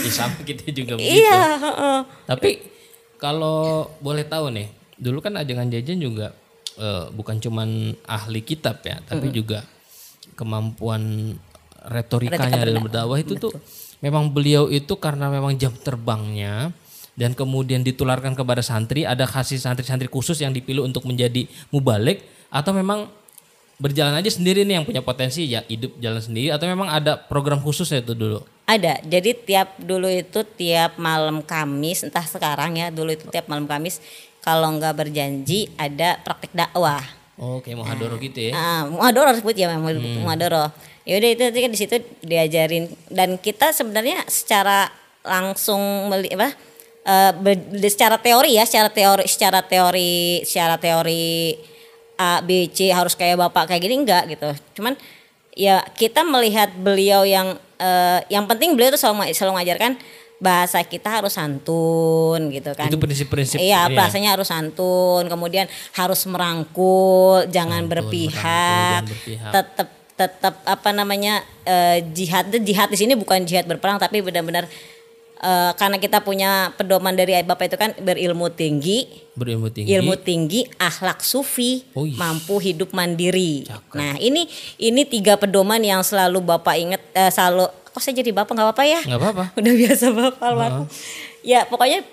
ya 0.06 0.10
sama 0.10 0.40
kita 0.42 0.72
juga 0.72 0.96
begitu. 0.96 1.20
Iya. 1.20 1.40
Tapi 2.24 2.50
kalau 3.18 3.90
boleh 3.98 4.24
tahu 4.24 4.54
nih, 4.54 4.70
dulu 4.96 5.18
kan 5.20 5.36
ajangan 5.36 5.68
jajan 5.68 5.98
juga 6.00 6.32
eh, 6.78 7.04
bukan 7.12 7.42
cuman 7.42 7.98
ahli 8.06 8.40
kitab 8.46 8.80
ya, 8.86 9.02
tapi 9.02 9.34
juga 9.34 9.66
kemampuan 10.38 11.34
retorikanya 11.90 12.62
dalam 12.62 12.86
berdakwah 12.86 13.18
itu 13.18 13.34
tuh 13.34 13.54
memang 13.98 14.30
beliau 14.30 14.70
itu 14.70 14.94
karena 14.98 15.26
memang 15.26 15.58
jam 15.58 15.74
terbangnya 15.74 16.70
dan 17.18 17.34
kemudian 17.34 17.82
ditularkan 17.82 18.38
kepada 18.38 18.62
santri, 18.62 19.02
ada 19.02 19.26
kasih 19.26 19.58
santri-santri 19.58 20.06
khusus 20.06 20.38
yang 20.38 20.54
dipilih 20.54 20.86
untuk 20.86 21.02
menjadi 21.02 21.50
mubalik 21.74 22.22
atau 22.46 22.70
memang 22.70 23.10
berjalan 23.78 24.14
aja 24.14 24.30
sendiri 24.30 24.62
nih 24.62 24.78
yang 24.78 24.86
punya 24.86 25.02
potensi 25.02 25.46
ya 25.46 25.62
hidup 25.66 25.98
jalan 25.98 26.22
sendiri 26.22 26.54
atau 26.54 26.66
memang 26.66 26.90
ada 26.90 27.18
program 27.18 27.58
khusus 27.58 27.90
ya 27.90 27.98
itu 27.98 28.14
dulu. 28.14 28.46
Ada. 28.70 29.02
Jadi 29.02 29.34
tiap 29.34 29.74
dulu 29.82 30.06
itu 30.06 30.46
tiap 30.54 30.94
malam 30.94 31.42
Kamis, 31.42 32.06
entah 32.06 32.22
sekarang 32.22 32.78
ya, 32.78 32.94
dulu 32.94 33.10
itu 33.10 33.26
tiap 33.32 33.50
malam 33.50 33.66
Kamis 33.66 33.98
kalau 34.44 34.74
nggak 34.78 34.94
berjanji 34.94 35.68
ada 35.76 36.18
praktik 36.22 36.54
dakwah. 36.54 37.02
Oh, 37.38 37.62
kayak 37.62 37.78
muhadoro 37.78 38.18
gitu 38.18 38.50
ya. 38.50 38.52
Ah, 38.54 38.82
muadoro 38.90 39.30
sebut 39.30 39.54
ya 39.54 39.70
muadoro. 39.78 40.74
Ya 41.06 41.22
udah 41.22 41.30
itu 41.30 41.42
nanti 41.46 41.60
kan 41.62 41.70
di 41.70 41.78
situ 41.78 41.96
diajarin 42.20 42.90
dan 43.08 43.38
kita 43.38 43.70
sebenarnya 43.70 44.26
secara 44.28 44.90
langsung 45.22 46.10
meli 46.10 46.28
apa 46.34 46.52
eh, 47.06 47.32
ber- 47.38 47.78
secara 47.86 48.18
teori 48.18 48.58
ya, 48.58 48.66
secara 48.66 48.90
teori 48.90 49.24
secara 49.24 49.60
teori 49.62 50.42
secara 50.42 50.76
teori 50.76 51.54
A 52.18 52.42
B 52.42 52.66
C 52.74 52.90
harus 52.90 53.14
kayak 53.14 53.38
bapak 53.38 53.70
kayak 53.70 53.82
gini 53.86 54.02
enggak 54.02 54.26
gitu. 54.34 54.50
Cuman 54.82 54.98
ya 55.54 55.80
kita 55.94 56.26
melihat 56.26 56.74
beliau 56.74 57.22
yang 57.22 57.54
eh, 57.78 58.20
yang 58.28 58.50
penting 58.50 58.74
beliau 58.74 58.90
tuh 58.90 59.00
selalu 59.00 59.30
selalu 59.30 59.62
mengajarkan 59.62 59.94
bahasa 60.38 60.78
kita 60.82 61.10
harus 61.10 61.34
santun 61.34 62.48
gitu 62.48 62.70
kan. 62.72 62.86
Itu 62.86 62.96
prinsip-prinsip 62.96 63.58
Iya, 63.58 63.90
ya? 63.90 63.94
bahasanya 63.94 64.38
harus 64.38 64.46
santun, 64.46 65.26
kemudian 65.26 65.66
harus 65.92 66.22
merangkul, 66.24 67.42
jangan 67.50 67.82
Santun, 67.82 67.92
berpihak, 67.92 69.02
berpihak. 69.04 69.52
tetap 69.52 69.88
tetap 70.14 70.54
apa 70.62 70.90
namanya 70.90 71.38
eh, 71.62 72.02
jihad 72.10 72.50
jihad 72.52 72.86
di 72.86 72.98
sini 72.98 73.14
bukan 73.14 73.46
jihad 73.46 73.66
berperang 73.66 74.02
tapi 74.02 74.18
benar-benar 74.18 74.66
eh, 75.38 75.70
karena 75.74 75.94
kita 75.96 76.18
punya 76.20 76.74
pedoman 76.74 77.14
dari 77.14 77.38
bapak 77.38 77.70
itu 77.70 77.76
kan 77.76 77.94
berilmu 77.94 78.50
tinggi, 78.50 79.06
Berilmu 79.38 79.70
tinggi. 79.70 79.94
ilmu 79.94 80.18
tinggi, 80.18 80.66
akhlak 80.74 81.22
sufi, 81.22 81.86
iya. 81.86 82.18
mampu 82.18 82.58
hidup 82.58 82.90
mandiri. 82.90 83.62
Cakep. 83.62 83.94
Nah 83.94 84.18
ini 84.18 84.50
ini 84.82 85.06
tiga 85.06 85.38
pedoman 85.38 85.78
yang 85.78 86.02
selalu 86.02 86.42
bapak 86.42 86.74
inget, 86.74 87.02
eh, 87.14 87.30
selalu 87.30 87.70
kok 87.98 88.04
saya 88.04 88.14
jadi 88.16 88.30
bapak 88.30 88.54
nggak 88.54 88.68
apa-apa 88.70 88.84
ya? 88.86 89.00
Nggak 89.02 89.18
apa-apa. 89.18 89.44
Udah 89.58 89.72
biasa 89.74 90.06
bapak 90.08 90.38
almarhum. 90.40 90.86
Ya 91.42 91.66
pokoknya 91.66 92.06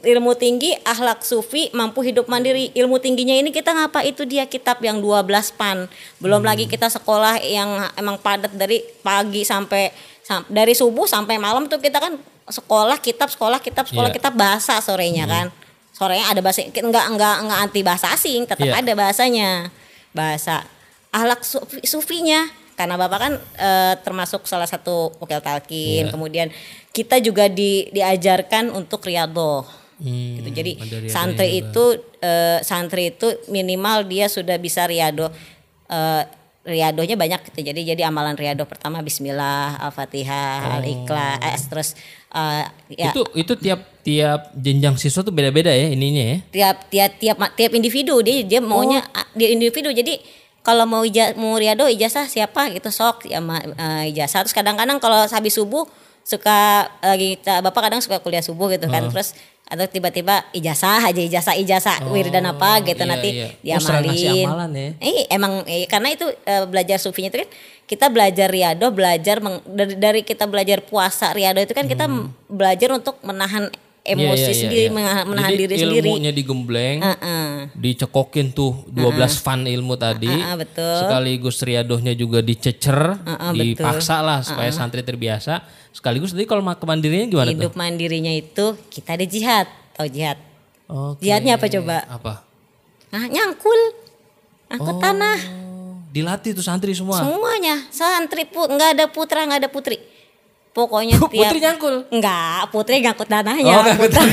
ilmu 0.00 0.32
tinggi, 0.32 0.72
akhlak 0.82 1.20
sufi, 1.20 1.68
mampu 1.70 2.00
hidup 2.00 2.24
mandiri. 2.24 2.72
Ilmu 2.72 2.96
tingginya 2.96 3.32
ini 3.32 3.48
kita 3.48 3.68
ngapa 3.70 4.00
itu 4.02 4.24
dia 4.24 4.44
kitab 4.44 4.80
yang 4.80 4.96
12 4.96 5.24
pan. 5.52 5.88
Belum 6.16 6.40
lagi 6.40 6.64
kita 6.64 6.88
sekolah 6.88 7.40
yang 7.40 7.68
emang 7.94 8.16
padat 8.16 8.52
dari 8.52 8.80
pagi 9.00 9.40
sampai 9.42 9.88
sam- 10.20 10.44
dari 10.46 10.72
subuh 10.72 11.04
sampai 11.04 11.36
malam 11.36 11.64
tuh 11.64 11.76
kita 11.76 11.96
kan 11.96 12.16
sekolah 12.44 12.96
kitab 12.98 13.28
sekolah 13.28 13.60
kitab 13.60 13.84
sekolah 13.86 14.08
Iya. 14.08 14.16
kitab 14.16 14.32
bahasa 14.34 14.76
sorenya 14.80 15.24
kan. 15.24 15.46
Sorenya 15.92 16.32
ada 16.32 16.40
bahasa 16.40 16.64
enggak 16.64 17.06
enggak 17.08 17.36
enggak 17.40 17.58
anti 17.60 17.80
bahasa 17.80 18.06
asing, 18.10 18.48
tetap 18.48 18.64
Iya. 18.64 18.80
ada 18.80 18.92
bahasanya. 18.92 19.68
Bahasa 20.10 20.64
akhlak 21.12 21.44
sufi, 21.44 21.78
sufinya 21.84 22.48
karena 22.80 22.96
Bapak 22.96 23.18
kan 23.20 23.32
eh, 23.36 23.94
termasuk 24.00 24.48
salah 24.48 24.64
satu 24.64 25.12
wakil 25.20 25.44
talkin. 25.44 26.08
Iya. 26.08 26.12
Kemudian 26.16 26.48
kita 26.90 27.20
juga 27.20 27.44
di, 27.46 27.92
diajarkan 27.92 28.72
untuk 28.72 29.04
riyadhah 29.04 29.76
Hmm, 30.00 30.40
gitu. 30.40 30.48
Jadi 30.56 30.72
santri 31.12 31.60
itu 31.60 31.84
eh, 32.24 32.64
santri 32.64 33.12
itu 33.12 33.36
minimal 33.52 34.08
dia 34.08 34.32
sudah 34.32 34.56
bisa 34.56 34.88
riado 34.88 35.28
eh, 35.92 36.24
riadohnya 36.64 37.20
banyak 37.20 37.52
gitu. 37.52 37.68
Jadi 37.68 37.84
jadi 37.84 38.08
amalan 38.08 38.32
riado 38.32 38.64
pertama 38.64 39.04
Bismillah, 39.04 39.76
Al-Fatihah, 39.76 40.80
Al-Ikhlas, 40.80 41.60
terus 41.68 41.88
eh, 42.32 42.64
ya 42.96 43.12
Itu 43.12 43.28
itu 43.36 43.52
tiap 43.60 43.80
tiap 44.00 44.56
jenjang 44.56 44.96
siswa 44.96 45.20
tuh 45.20 45.36
beda-beda 45.36 45.68
ya 45.68 45.92
ininya 45.92 46.24
ya. 46.24 46.38
tiap 46.48 46.76
tiap 46.88 47.20
tiap 47.20 47.36
tiap 47.52 47.72
individu 47.76 48.24
dia 48.24 48.40
dia 48.40 48.64
maunya 48.64 49.04
Oh. 49.04 49.24
dia 49.36 49.52
individu 49.52 49.92
jadi 49.92 50.16
kalau 50.60 50.84
mau 50.84 51.02
ija, 51.02 51.32
mau 51.40 51.56
riado 51.56 51.88
ijazah 51.88 52.28
siapa 52.28 52.68
gitu 52.72 52.92
sok 52.92 53.28
ya 53.28 53.40
ma- 53.40 53.64
eh, 53.64 54.12
ijazah. 54.12 54.44
Terus 54.44 54.52
kadang-kadang 54.56 55.00
kalau 55.00 55.24
habis 55.24 55.56
subuh 55.56 55.88
suka 56.20 56.86
lagi 57.00 57.40
bapak 57.40 57.90
kadang 57.90 58.00
suka 58.04 58.20
kuliah 58.20 58.44
subuh 58.44 58.68
gitu 58.68 58.86
kan. 58.86 59.08
Terus 59.08 59.32
atau 59.70 59.86
tiba-tiba 59.86 60.42
ijazah 60.50 60.98
aja 61.06 61.22
ijazah 61.22 61.54
ijazah 61.54 61.96
wiridan 62.10 62.42
apa 62.42 62.82
gitu 62.82 63.06
iya, 63.06 63.10
nanti 63.14 63.28
iya. 63.30 63.46
Oh, 63.46 63.78
diamalin. 63.78 64.44
amalan 64.50 64.70
ya. 64.74 64.90
eh 64.98 65.30
emang 65.30 65.62
eh, 65.62 65.86
karena 65.86 66.10
itu 66.10 66.26
eh, 66.26 66.66
belajar 66.66 66.98
sufinya 66.98 67.30
itu 67.30 67.46
kan 67.46 67.50
kita 67.86 68.06
belajar 68.10 68.50
riado 68.50 68.90
belajar 68.90 69.38
meng- 69.38 69.62
dari, 69.62 69.94
dari 69.94 70.20
kita 70.26 70.50
belajar 70.50 70.82
puasa 70.82 71.30
riado 71.30 71.62
itu 71.62 71.70
kan 71.70 71.86
kita 71.86 72.10
belajar 72.50 72.90
untuk 72.98 73.14
menahan 73.22 73.70
emosi. 74.00 74.24
Iya, 74.24 74.34
iya, 74.34 74.48
iya, 74.48 74.54
sendiri 74.56 74.82
iya. 74.82 74.90
menahan, 74.90 75.24
Jadi 75.28 75.56
diri 75.58 75.74
sendiri 75.76 76.08
ilmunya 76.08 76.32
digembleng, 76.32 76.98
Heeh. 77.00 77.48
dicekokin 77.74 78.50
tuh 78.50 78.84
12 78.88 79.36
fan 79.36 79.64
ilmu 79.64 79.94
tadi. 79.94 80.28
Heeh, 80.28 80.54
betul. 80.56 80.96
Sekaligus 80.98 81.60
riadohnya 81.60 82.12
juga 82.12 82.40
dicecer, 82.40 82.96
Heeh, 82.96 83.50
dipaksa 83.52 84.20
lah 84.20 84.40
supaya 84.40 84.70
santri 84.70 85.00
terbiasa. 85.00 85.60
Sekaligus 85.90 86.30
tadi 86.30 86.46
kalau 86.46 86.62
kemandiriannya 86.62 87.28
gimana 87.28 87.50
hidup 87.50 87.74
mandirinya 87.74 88.30
itu 88.30 88.78
kita 88.88 89.18
ada 89.18 89.26
jihad 89.26 89.66
tahu 89.90 90.06
jihad 90.06 90.38
tuh? 90.86 91.18
Oke. 91.18 91.22
jihadnya 91.22 91.54
apa 91.54 91.66
coba 91.66 91.96
Apa? 92.06 92.34
nah 93.10 93.26
nyangkul 93.26 93.80
angkut 94.66 94.96
tanah 94.98 95.38
Oh, 95.50 95.98
dilatih 96.10 96.54
tuh 96.54 96.62
santri 96.62 96.94
semua. 96.94 97.18
semuanya 97.18 97.90
santri 97.90 98.46
pun 98.46 98.70
nggak 98.70 98.98
ada 98.98 99.06
putra 99.06 99.42
nggak 99.46 99.66
ada 99.66 99.70
putri 99.70 99.98
pokoknya 100.70 101.18
tiap 101.18 101.50
Putri 101.50 101.58
nyangkul. 101.58 101.94
nggak 102.08 102.60
putri 102.68 102.94
ngangkut 102.98 103.26
tanahnya 103.26 103.68
Oh, 103.68 103.82
ngangkut 103.82 104.06
Putra- 104.06 104.30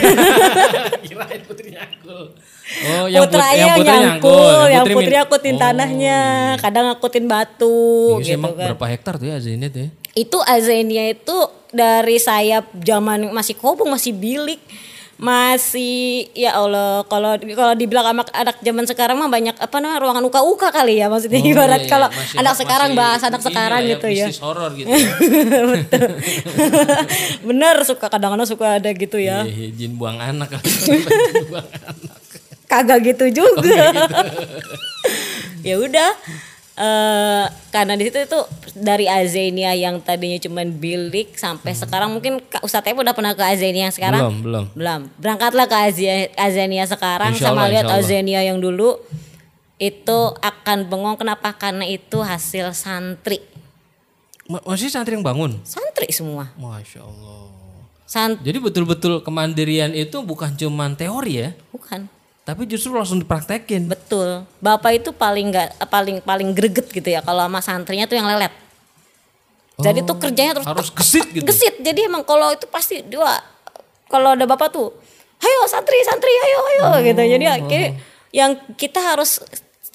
Kirain 1.05 1.41
putri 1.41 1.67
nyangkul. 1.71 2.23
Oh, 2.67 3.05
yang, 3.07 3.23
put- 3.23 3.31
putranya 3.31 3.57
yang 3.63 3.77
putri 3.77 3.89
nyangkul, 3.95 4.61
yang 4.67 4.83
putri 4.83 4.95
putri 4.97 5.13
min- 5.13 5.23
akutin 5.23 5.55
Oh, 5.55 5.59
tanahnya, 5.59 6.19
kadang 6.57 6.85
akutin 6.89 7.25
batu 7.25 7.79
Iya, 8.17 8.23
gitu 8.27 8.37
emang 8.37 8.53
kan. 8.53 8.67
berapa 8.69 8.85
hektar 8.87 9.13
tuh 9.15 9.27
ya 9.27 9.37
Zainnya 9.37 9.67
tuh 9.67 9.81
ya? 9.81 9.89
Itu 10.13 10.37
azenia 10.39 11.03
itu 11.07 11.37
dari 11.69 12.17
saya 12.17 12.61
zaman 12.73 13.29
masih 13.29 13.53
kobong, 13.53 13.87
masih 13.87 14.11
bilik, 14.11 14.57
masih 15.17 16.29
ya 16.31 16.53
Allah 16.53 17.01
kalau 17.03 17.33
kalau 17.41 17.73
dibilang 17.73 18.05
anak 18.07 18.29
anak 18.31 18.61
zaman 18.61 18.85
sekarang 18.85 19.17
mah 19.17 19.25
banyak 19.27 19.53
apa 19.53 19.75
namanya 19.77 19.97
ruangan 19.99 20.21
uka-uka 20.23 20.69
kali 20.69 21.01
ya 21.01 21.09
maksudnya 21.09 21.37
Oh, 21.37 21.49
ibarat 21.51 21.81
iya, 21.81 21.83
iya. 21.83 21.89
kalau 21.89 22.07
Masih- 22.07 22.37
anak 22.37 22.53
sekarang 22.53 22.89
masih 22.89 23.01
bahas 23.01 23.21
anak 23.23 23.41
sekarang 23.41 23.81
lah 23.81 23.89
gitu 23.89 24.07
ya. 24.07 24.27
Horor 24.37 24.71
gitu. 24.73 24.87
Betul. 25.73 26.09
Bener 27.43 27.75
suka 27.81 28.05
kadang-kadang 28.07 28.45
suka 28.45 28.77
ada 28.77 28.89
gitu 28.89 29.17
ya. 29.17 29.41
Iya, 29.41 29.49
iya, 29.49 29.67
jin 29.73 29.97
buang 29.97 30.17
anak. 30.17 30.53
Jin 30.85 31.01
buang 31.49 31.65
anak. 31.65 32.19
Kagak 32.67 32.99
gitu 33.01 33.25
juga. 33.33 33.89
Oh, 33.89 34.25
ya 35.63 35.79
udah. 35.79 36.11
Eh 36.77 37.45
karena 37.73 37.97
di 37.97 38.05
situ 38.05 38.21
itu 38.21 38.39
dari 38.77 39.09
Azenia 39.09 39.73
yang 39.73 39.97
tadinya 39.97 40.37
cuman 40.37 40.69
bilik 40.69 41.33
sampai 41.33 41.73
sekarang 41.73 42.13
mungkin 42.13 42.37
Kak 42.37 42.61
Ustadz 42.61 42.93
udah 42.93 43.17
pernah 43.17 43.33
ke 43.33 43.41
Azenia 43.41 43.89
yang 43.89 43.95
sekarang? 43.95 44.21
Belum, 44.21 44.35
belum. 44.45 44.65
belum. 44.77 45.01
Berangkatlah 45.17 45.65
ke 45.65 45.73
Azenia, 45.73 46.29
Azenia 46.37 46.85
sekarang 46.85 47.33
Insya 47.33 47.49
sama 47.49 47.65
Allah, 47.65 47.73
lihat 47.73 47.85
Allah. 47.89 48.05
Azenia 48.05 48.45
yang 48.45 48.61
dulu. 48.61 49.01
Itu 49.77 50.33
akan 50.41 50.89
bengong. 50.89 51.17
Kenapa? 51.21 51.53
Karena 51.53 51.85
itu 51.85 52.17
hasil 52.21 52.73
santri. 52.73 53.41
Ma- 54.49 54.61
Masih 54.65 54.89
santri 54.89 55.13
yang 55.17 55.25
bangun? 55.25 55.57
santri 55.65 56.09
semua. 56.09 56.49
Masya 56.57 57.01
Allah. 57.05 57.45
Sant 58.07 58.39
Jadi 58.39 58.57
betul-betul 58.63 59.19
kemandirian 59.19 59.91
itu 59.91 60.23
bukan 60.23 60.55
cuman 60.55 60.95
teori 60.95 61.33
ya, 61.43 61.49
bukan 61.75 62.07
tapi 62.47 62.63
justru 62.63 62.95
langsung 62.95 63.19
dipraktekin. 63.19 63.91
betul 63.91 64.47
bapak 64.63 65.03
itu 65.03 65.11
paling 65.11 65.51
nggak 65.51 65.83
paling 65.91 66.23
paling 66.23 66.55
greget 66.55 66.87
gitu 66.87 67.09
ya 67.11 67.19
kalau 67.19 67.43
sama 67.43 67.59
santrinya 67.59 68.07
tuh 68.07 68.15
yang 68.15 68.23
lelet 68.31 68.55
jadi 69.77 69.99
tuh 70.07 70.15
kerjanya 70.15 70.55
terus 70.55 70.65
Harus 70.65 70.89
gesit 70.95 71.27
gitu. 71.35 71.43
gesit 71.43 71.75
jadi 71.83 72.07
emang 72.07 72.23
kalau 72.23 72.49
itu 72.55 72.63
pasti 72.71 73.03
dia 73.03 73.27
kalau 74.07 74.33
ada 74.33 74.47
bapak 74.47 74.71
tuh 74.71 74.95
ayo 75.43 75.59
santri 75.67 75.99
santri 76.07 76.31
ayo 76.31 76.59
ayo 76.63 76.83
Oh. 76.87 76.99
gitu 77.03 77.19
jadi 77.21 77.45
kayak 77.67 77.89
yang 78.31 78.55
kita 78.79 79.03
harus 79.03 79.43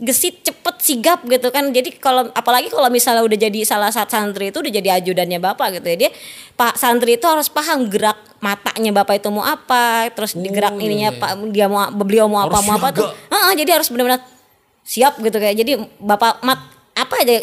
gesit 0.00 0.40
cepet 0.40 0.76
sigap 0.80 1.20
gitu 1.28 1.52
kan. 1.52 1.68
Jadi 1.68 1.92
kalau 1.96 2.32
apalagi 2.32 2.72
kalau 2.72 2.88
misalnya 2.88 3.20
udah 3.20 3.38
jadi 3.38 3.60
salah 3.66 3.92
satu 3.92 4.16
santri 4.16 4.48
itu 4.48 4.58
udah 4.62 4.72
jadi 4.72 4.88
ajudannya 5.02 5.38
bapak 5.38 5.80
gitu 5.80 5.86
ya. 5.92 5.96
Dia 6.06 6.10
pak 6.56 6.80
santri 6.80 7.20
itu 7.20 7.26
harus 7.28 7.52
paham 7.52 7.90
gerak 7.92 8.16
matanya 8.40 8.90
bapak 8.92 9.20
itu 9.20 9.28
mau 9.28 9.44
apa 9.44 10.08
terus 10.16 10.32
digerak 10.34 10.74
iya, 10.78 10.84
ininya 10.88 11.10
pak 11.16 11.30
dia 11.52 11.66
mau 11.68 11.86
beliau 11.92 12.26
mau 12.26 12.48
apa 12.48 12.58
mau 12.64 12.80
apa 12.80 12.88
tuh. 12.94 13.08
Siaga. 13.10 13.32
Heeh, 13.36 13.52
jadi 13.60 13.70
harus 13.76 13.88
benar-benar 13.92 14.20
siap 14.82 15.14
gitu 15.20 15.36
kayak. 15.36 15.56
Jadi 15.60 15.72
bapak 16.00 16.40
mat 16.40 16.60
apa 16.92 17.14
aja 17.24 17.40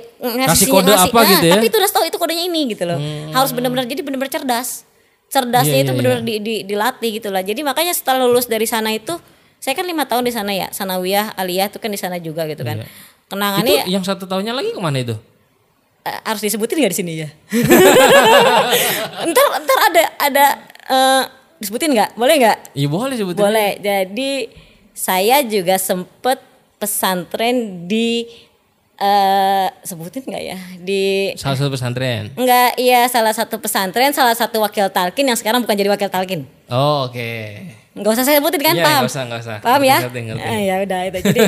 Kasih 0.53 0.69
kode 0.69 0.93
apa 0.93 1.19
gitu 1.25 1.45
ya? 1.45 1.53
Hmm. 1.53 1.53
tapi 1.57 1.65
itu 1.73 1.77
udah 1.81 1.89
tahu 1.89 2.03
itu 2.05 2.17
kodenya 2.21 2.43
ini 2.45 2.61
gitu 2.73 2.83
loh. 2.85 2.99
Harus 3.33 3.49
benar-benar 3.53 3.85
jadi 3.89 4.01
benar-benar 4.01 4.29
cerdas. 4.29 4.85
Cerdasnya 5.29 5.77
Iya, 5.77 5.85
itu 5.85 5.91
iya, 5.93 5.97
benar-benar 5.97 6.23
di, 6.25 6.35
di- 6.41 6.63
dilatih 6.65 7.09
gitu 7.21 7.29
lah. 7.29 7.45
Jadi 7.45 7.61
makanya 7.61 7.93
setelah 7.93 8.25
lulus 8.25 8.49
dari 8.49 8.65
sana 8.65 8.89
itu 8.89 9.13
saya 9.59 9.73
kan 9.73 9.83
lima 9.83 10.03
tahun 10.03 10.23
di 10.23 10.31
sana 10.31 10.49
ya 10.49 10.67
sanawiyah 10.69 11.35
aliyah 11.35 11.67
itu 11.67 11.77
kan 11.77 11.87
di 11.87 11.97
sana 11.97 12.15
juga 12.17 12.43
gitu 12.45 12.63
kan 12.63 12.79
Iya. 12.79 12.87
kenangannya 13.27 13.83
Itu 13.83 13.91
yang 13.91 14.01
satu 14.01 14.23
tahunnya 14.23 14.51
lagi 14.51 14.71
ke 14.71 14.79
mana 14.79 14.97
itu? 14.97 15.15
eh, 16.01 16.19
harus 16.23 16.39
disebutin 16.39 16.79
nggak 16.79 16.89
di 16.89 16.97
sini 16.97 17.11
ya 17.17 17.29
ntar 19.29 19.45
ntar 19.59 19.79
ada 19.85 20.03
ada 20.17 20.45
eh, 20.87 21.23
disebutin 21.57 21.91
nggak 21.91 22.09
boleh 22.15 22.35
nggak 22.39 22.57
Iya 22.73 22.87
boleh 22.87 23.15
sebutin. 23.15 23.41
boleh 23.41 23.69
jadi 23.77 24.31
saya 24.91 25.43
juga 25.43 25.75
sempet 25.75 26.39
pesantren 26.75 27.85
di 27.85 28.27
eh 28.95 29.67
sebutin 29.81 30.23
nggak 30.23 30.43
ya 30.45 30.57
di 30.77 31.31
Salah 31.35 31.55
satu 31.55 31.71
pesantren. 31.71 32.35
Enggak, 32.35 32.75
iya 32.75 33.07
salah 33.07 33.31
satu 33.31 33.55
pesantren, 33.55 34.11
salah 34.11 34.35
satu 34.35 34.59
wakil 34.59 34.87
talkin 34.89 35.23
yang 35.23 35.35
sekarang 35.35 35.63
bukan 35.63 35.71
jadi 35.73 35.87
wakil 35.87 36.07
talkin. 36.07 36.43
Oh, 36.67 37.07
oke. 37.07 37.31
Enggak 37.99 38.11
usah 38.15 38.23
saya 38.23 38.39
sebutin 38.39 38.61
kan, 38.61 38.73
Iya, 38.73 38.81
paham? 38.81 39.01
nggak 39.01 39.11
usah, 39.11 39.23
nggak 39.27 39.41
usah. 39.41 39.55
Paham 39.59 39.81
ya? 39.83 39.97
Ngerti, 39.99 40.19
ngerti, 40.21 40.39
ngerti. 40.39 40.55
Eh, 40.55 40.61
ya 40.63 40.75
udah 40.79 40.99
itu. 41.03 41.17
Jadi 41.21 41.39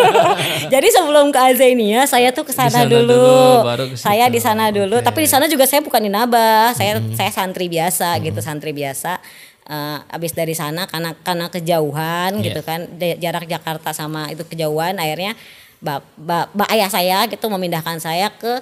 Jadi 0.72 0.88
sebelum 0.88 1.26
ke 1.28 1.40
Azania, 1.40 2.00
saya 2.04 2.30
tuh 2.30 2.44
ke 2.44 2.52
sana 2.52 2.84
dulu. 2.84 3.10
dulu, 3.10 3.66
baru 3.66 3.84
saya 3.94 4.26
di 4.26 4.38
sana 4.38 4.70
dulu, 4.70 5.00
tapi 5.00 5.26
di 5.26 5.28
sana 5.28 5.44
juga 5.44 5.64
saya 5.64 5.80
bukan 5.80 6.00
inaba, 6.00 6.70
saya 6.72 6.96
Hmm. 6.96 7.10
saya 7.12 7.28
santri 7.28 7.66
biasa 7.66 8.18
gitu, 8.20 8.38
santri 8.38 8.70
biasa. 8.70 9.18
Eh, 9.62 9.98
abis 10.10 10.32
dari 10.32 10.50
sana 10.50 10.84
karena 10.84 11.14
karena 11.16 11.46
kejauhan 11.46 12.34
Iya. 12.36 12.44
gitu 12.44 12.60
kan 12.60 12.90
jarak 13.16 13.46
Jakarta 13.46 13.90
sama 13.90 14.26
itu 14.26 14.42
kejauhan 14.44 14.94
akhirnya 14.96 15.38
bap- 15.78 16.02
bap- 16.12 16.50
ayah 16.68 16.86
saya 16.86 17.22
gitu 17.24 17.46
memindahkan 17.46 17.98
saya 17.98 18.30
ke 18.32 18.58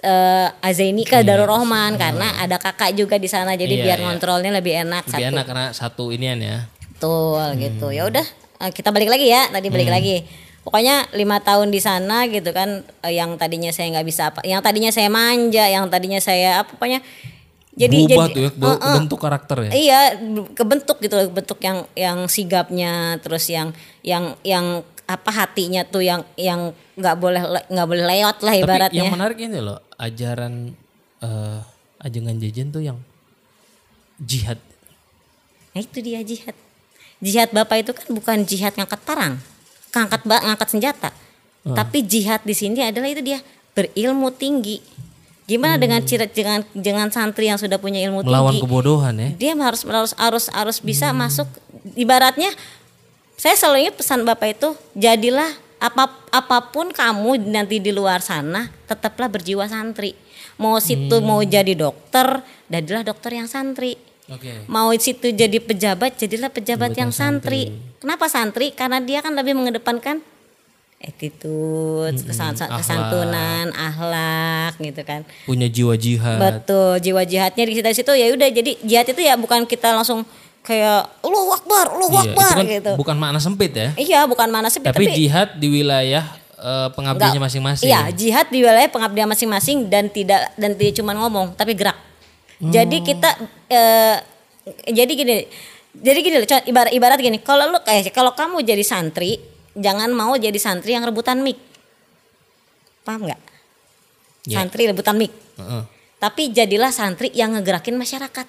uh, 0.00 0.48
Azaini 0.60 1.02
ke 1.02 1.20
Darul 1.20 1.46
Rahman 1.46 1.94
karena 1.94 2.38
ada 2.38 2.56
kakak 2.56 2.92
juga 2.92 3.16
di 3.16 3.26
sana 3.26 3.54
jadi 3.54 3.74
Iya, 3.74 3.84
biar 3.84 3.98
iya. 3.98 4.04
ngontrolnya 4.04 4.50
lebih 4.50 4.74
enak 4.82 5.04
Lebih 5.04 5.14
satu. 5.16 5.30
enak 5.30 5.44
karena 5.44 5.66
satu 5.70 6.04
inian 6.10 6.38
ya. 6.38 6.58
Betul 6.94 7.44
gitu. 7.58 7.86
Ya 7.90 8.04
udah 8.04 8.26
eh, 8.60 8.70
kita 8.70 8.88
balik 8.88 9.08
lagi 9.08 9.28
ya. 9.28 9.48
Tadi 9.48 9.68
balik 9.68 9.90
lagi. 9.90 10.24
Pokoknya 10.64 11.04
lima 11.12 11.44
tahun 11.44 11.68
di 11.68 11.76
sana 11.76 12.24
gitu 12.24 12.48
kan 12.50 12.80
eh, 13.04 13.12
yang 13.12 13.36
tadinya 13.36 13.68
saya 13.68 13.92
nggak 13.92 14.06
bisa 14.08 14.32
apa, 14.32 14.40
yang 14.42 14.64
tadinya 14.64 14.88
saya 14.88 15.12
manja, 15.12 15.68
yang 15.68 15.84
tadinya 15.92 16.16
saya 16.18 16.64
apa 16.64 16.72
pokoknya 16.72 17.04
jadi 17.74 18.06
Berubah 18.06 18.30
jadi 18.30 18.32
tuh 18.32 18.42
ya, 18.46 18.50
be- 18.54 18.80
bentuk 19.02 19.18
karakter 19.18 19.56
ya. 19.66 19.70
Iya, 19.74 20.00
kebentuk 20.54 21.02
gitu 21.02 21.18
bentuk 21.28 21.58
yang 21.58 21.84
yang 21.92 22.30
sigapnya, 22.30 23.18
terus 23.18 23.50
yang 23.50 23.74
yang 24.00 24.38
yang 24.46 24.86
apa 25.04 25.30
hatinya 25.30 25.84
tuh 25.84 26.00
yang 26.00 26.24
yang 26.34 26.72
nggak 26.96 27.16
boleh 27.16 27.42
le- 27.44 27.66
nggak 27.68 27.88
boleh 27.88 28.04
lewat 28.08 28.36
lah 28.40 28.54
Tapi 28.54 28.62
ibaratnya. 28.64 28.98
yang 29.04 29.12
menarik 29.12 29.36
ini 29.36 29.58
loh, 29.60 29.78
ajaran 29.94 30.72
eh 31.20 31.58
ajengan 32.00 32.36
jajan 32.36 32.68
tuh 32.68 32.80
yang 32.80 32.98
jihad. 34.16 34.56
Nah 35.72 35.80
itu 35.80 35.98
dia 36.00 36.20
jihad. 36.22 36.56
Jihad 37.18 37.50
bapak 37.50 37.84
itu 37.84 37.92
kan 37.92 38.08
bukan 38.10 38.36
jihad 38.44 38.72
ngangkat 38.74 39.00
parang, 39.02 39.40
ngangkat 39.90 40.20
ngangkat 40.24 40.68
senjata. 40.68 41.10
Tapi 41.64 42.04
jihad 42.04 42.44
di 42.44 42.52
sini 42.52 42.84
adalah 42.84 43.08
itu 43.08 43.24
dia 43.24 43.40
berilmu 43.72 44.28
tinggi. 44.30 44.80
Gimana 45.44 45.76
dengan 45.76 46.00
ciri 46.00 46.24
dengan 46.32 46.64
dengan 46.72 47.08
santri 47.12 47.52
yang 47.52 47.60
sudah 47.60 47.76
punya 47.76 48.00
ilmu 48.00 48.24
Melawan 48.24 48.56
tinggi? 48.56 48.64
kebodohan 48.64 49.14
ya. 49.16 49.28
Dia 49.36 49.52
harus 49.56 49.84
harus 49.84 50.12
harus 50.16 50.44
harus 50.48 50.76
bisa 50.80 51.12
masuk. 51.12 51.44
Ibaratnya 51.92 52.48
saya 53.34 53.54
selalu 53.58 53.88
ingat 53.88 53.96
pesan 53.98 54.22
bapak 54.22 54.58
itu 54.58 54.68
jadilah 54.94 55.50
apa 55.82 56.08
apa 56.32 56.58
pun 56.72 56.88
kamu 56.94 57.50
nanti 57.50 57.76
di 57.82 57.92
luar 57.92 58.24
sana 58.24 58.72
tetaplah 58.88 59.28
berjiwa 59.28 59.68
santri. 59.68 60.16
Mau 60.54 60.78
situ 60.78 61.18
mau 61.18 61.42
jadi 61.42 61.74
dokter, 61.74 62.40
jadilah 62.70 63.02
dokter 63.02 63.34
yang 63.34 63.50
santri 63.50 63.98
Oke. 64.30 64.64
mau 64.70 64.88
situ 64.96 65.34
jadi 65.34 65.58
pejabat 65.60 66.16
jadilah 66.16 66.48
pejabat 66.48 66.94
yang 66.96 67.10
santri. 67.12 67.74
Kenapa 68.00 68.30
santri? 68.30 68.72
Karena 68.72 69.02
dia 69.02 69.20
kan 69.20 69.36
lebih 69.36 69.52
mengedepankan 69.52 70.22
attitude, 71.04 72.16
kesan- 72.24 72.56
akhlak. 72.56 72.80
kesantunan, 72.80 73.66
akhlak 73.76 74.72
gitu 74.80 75.02
kan. 75.04 75.20
Punya 75.44 75.68
jiwa 75.68 76.00
jihad. 76.00 76.40
Betul, 76.40 76.96
jiwa 77.04 77.22
jihadnya 77.28 77.64
di 77.68 77.74
situ 77.76 77.90
situ 77.92 78.12
ya 78.16 78.32
udah 78.32 78.48
jadi 78.48 78.72
jihad 78.80 79.06
itu 79.12 79.20
ya 79.20 79.36
bukan 79.36 79.68
kita 79.68 79.92
langsung 79.92 80.24
kayak 80.64 81.20
lu 81.22 81.38
wakbar, 81.46 81.92
lu 81.92 82.08
Iya, 82.08 82.16
wakbar 82.16 82.52
kan 82.56 82.64
gitu. 82.64 82.92
bukan 82.96 83.16
makna 83.20 83.38
sempit 83.38 83.70
ya. 83.70 83.92
Iya, 83.94 84.24
bukan 84.24 84.48
mana 84.48 84.72
sih 84.72 84.80
Tapi, 84.80 85.12
jihad 85.12 85.54
di 85.54 85.68
wilayah 85.70 86.24
eh, 86.56 86.88
pengabdiannya 86.90 87.38
masing-masing. 87.38 87.84
Iya, 87.84 88.08
jihad 88.10 88.48
di 88.48 88.64
wilayah 88.64 88.88
pengabdian 88.88 89.28
masing-masing 89.28 89.92
dan 89.92 90.08
tidak 90.08 90.56
dan 90.56 90.72
tidak 90.72 90.96
cuma 90.96 91.12
ngomong 91.12 91.52
tapi 91.52 91.76
gerak. 91.76 92.00
Jadi 92.56 92.96
Hmm. 92.98 93.06
kita 93.06 93.30
eh, 93.68 94.16
jadi 94.88 95.12
gini. 95.12 95.36
Jadi 95.94 96.18
gini 96.26 96.36
loh, 96.36 96.48
ibarat 96.66 96.90
ibarat 96.90 97.18
gini, 97.20 97.38
kalau 97.38 97.70
lu 97.70 97.78
kayak 97.78 98.10
kalau 98.10 98.34
kamu 98.34 98.66
jadi 98.66 98.82
santri, 98.82 99.38
jangan 99.78 100.10
mau 100.10 100.34
jadi 100.34 100.56
santri 100.58 100.90
yang 100.90 101.06
rebutan 101.06 101.38
mic. 101.38 101.54
Paham 103.04 103.28
nggak? 103.28 103.40
Iya. 104.48 104.56
Santri 104.58 104.88
rebutan 104.88 105.14
mic. 105.14 105.30
Heeh. 105.54 105.82
Tapi 106.18 106.50
jadilah 106.50 106.90
santri 106.90 107.30
yang 107.30 107.54
ngegerakin 107.54 107.94
masyarakat. 107.94 108.46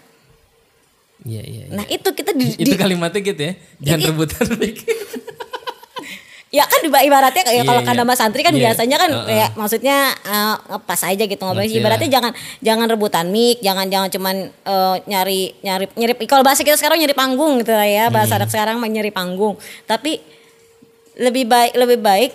Iya, 1.24 1.42
iya. 1.42 1.64
iya. 1.64 1.66
Nah, 1.72 1.86
itu 1.88 2.10
kita 2.12 2.32
di, 2.32 2.52
itu 2.54 2.68
di- 2.68 2.76
kalimatnya 2.76 3.22
gitu 3.22 3.42
ya. 3.42 3.54
Jangan 3.80 4.00
Ini- 4.00 4.10
rebutan 4.10 4.46
mic. 4.58 4.78
Ya 6.54 6.64
kan 6.64 6.80
iba- 6.82 7.04
ibaratnya 7.04 7.44
kayak 7.44 7.58
Iya, 7.58 7.68
kalau 7.68 7.82
iya. 7.84 7.88
kan 7.90 7.96
nama 7.98 8.14
santri 8.16 8.40
kan 8.40 8.56
Iya. 8.56 8.72
biasanya 8.72 8.96
kan 8.96 9.12
Heeh. 9.12 9.28
kayak 9.28 9.50
maksudnya 9.56 9.98
eh, 10.16 10.56
pas 10.80 11.02
aja 11.04 11.20
gitu 11.20 11.42
ngobrol. 11.42 11.64
Ngerti 11.64 11.78
Ibaratnya 11.78 12.08
lah. 12.08 12.16
jangan 12.16 12.32
jangan 12.62 12.88
rebutan 12.88 13.26
mic, 13.28 13.60
jangan 13.60 13.86
jangan 13.86 14.08
cuman 14.08 14.36
eh, 14.48 14.96
nyari 15.06 15.42
nyari 15.60 15.86
nyari 15.94 16.14
kalau 16.24 16.42
bahasa 16.42 16.64
kita 16.64 16.76
sekarang 16.76 16.96
nyari 16.98 17.12
panggung 17.12 17.60
gitu 17.60 17.72
lah 17.72 17.84
ya. 17.84 18.08
Bahasa 18.08 18.34
Hmm. 18.34 18.40
anak 18.40 18.50
sekarang 18.50 18.76
nyari 18.82 19.12
panggung. 19.12 19.60
Tapi 19.84 20.22
lebih 21.16 21.44
baik 21.44 21.72
lebih 21.74 22.00
baik 22.00 22.32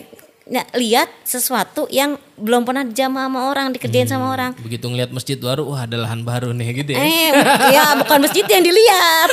ya, 0.51 0.67
lihat 0.75 1.07
sesuatu 1.23 1.87
yang 1.89 2.19
belum 2.35 2.67
pernah 2.67 2.83
dijamah 2.83 3.31
sama 3.31 3.41
orang, 3.47 3.71
dikerjain 3.71 4.05
Hmm. 4.05 4.15
sama 4.19 4.27
orang. 4.35 4.51
Begitu 4.59 4.83
ngeliat 4.83 5.15
masjid 5.15 5.39
baru, 5.39 5.63
wah 5.63 5.87
ada 5.87 5.95
lahan 5.95 6.21
baru 6.21 6.51
nih 6.51 6.83
gitu 6.83 6.91
ya. 6.91 7.01
Eh, 7.01 7.31
ya 7.71 7.95
bukan 7.95 8.19
masjid 8.21 8.43
yang 8.43 8.61
dilihat. 8.61 9.29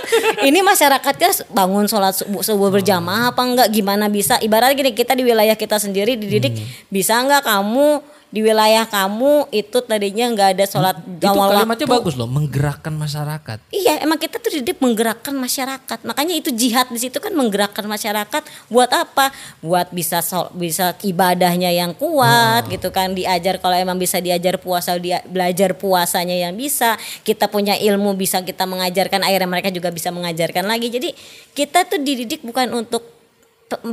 Ini 0.45 0.59
masyarakatnya 0.61 1.49
bangun 1.49 1.89
sholat 1.89 2.13
subuh, 2.13 2.45
subuh 2.45 2.69
berjamaah 2.69 3.33
apa 3.33 3.41
enggak? 3.41 3.67
Gimana 3.73 4.07
bisa? 4.07 4.37
Ibarat 4.37 4.77
gini 4.77 4.93
kita 4.93 5.17
di 5.17 5.25
wilayah 5.25 5.57
kita 5.57 5.81
sendiri 5.81 6.13
dididik 6.15 6.53
Hmm. 6.53 6.67
bisa 6.87 7.17
enggak 7.17 7.41
kamu 7.43 7.99
di 8.27 8.43
wilayah 8.43 8.83
kamu 8.83 9.47
itu 9.55 9.77
tadinya 9.87 10.27
enggak 10.27 10.49
ada 10.59 10.65
sholat 10.67 10.99
Itu 10.99 11.31
awal 11.31 11.63
kalimatnya 11.63 11.87
waktu. 11.87 11.95
bagus 12.03 12.15
loh, 12.19 12.27
menggerakkan 12.27 12.91
masyarakat. 12.91 13.57
Iya, 13.71 14.03
emang 14.03 14.19
kita 14.19 14.35
tuh 14.43 14.51
dididik 14.51 14.83
menggerakkan 14.83 15.31
masyarakat. 15.31 15.99
Makanya 16.03 16.35
itu 16.35 16.51
jihad 16.51 16.91
di 16.91 16.99
situ 16.99 17.23
kan 17.23 17.31
menggerakkan 17.31 17.87
masyarakat 17.87 18.43
buat 18.67 18.91
apa? 18.91 19.31
Buat 19.63 19.95
bisa 19.95 20.19
sol- 20.19 20.51
bisa 20.51 20.91
ibadahnya 21.07 21.71
yang 21.71 21.95
kuat 21.95 22.67
gitu 22.67 22.91
kan. 22.91 23.15
Diajar 23.15 23.63
kalau 23.63 23.79
emang 23.79 23.95
bisa 23.95 24.19
diajar 24.19 24.59
puasa 24.59 24.99
dia 24.99 25.23
belajar 25.23 25.71
puasanya 25.79 26.35
yang 26.35 26.51
bisa. 26.51 26.99
Kita 27.23 27.47
punya 27.47 27.79
ilmu 27.79 28.11
bisa 28.19 28.43
kita 28.43 28.67
mengajarkan 28.67 29.23
akhirnya 29.23 29.47
mereka 29.47 29.71
juga 29.71 29.87
bisa 29.87 30.11
mengajarkan 30.11 30.67
lagi. 30.67 30.91
Jadi 30.91 31.15
kita 31.55 31.87
tuh 31.87 32.03
dididik 32.03 32.43
bukan 32.43 32.75
untuk 32.75 33.03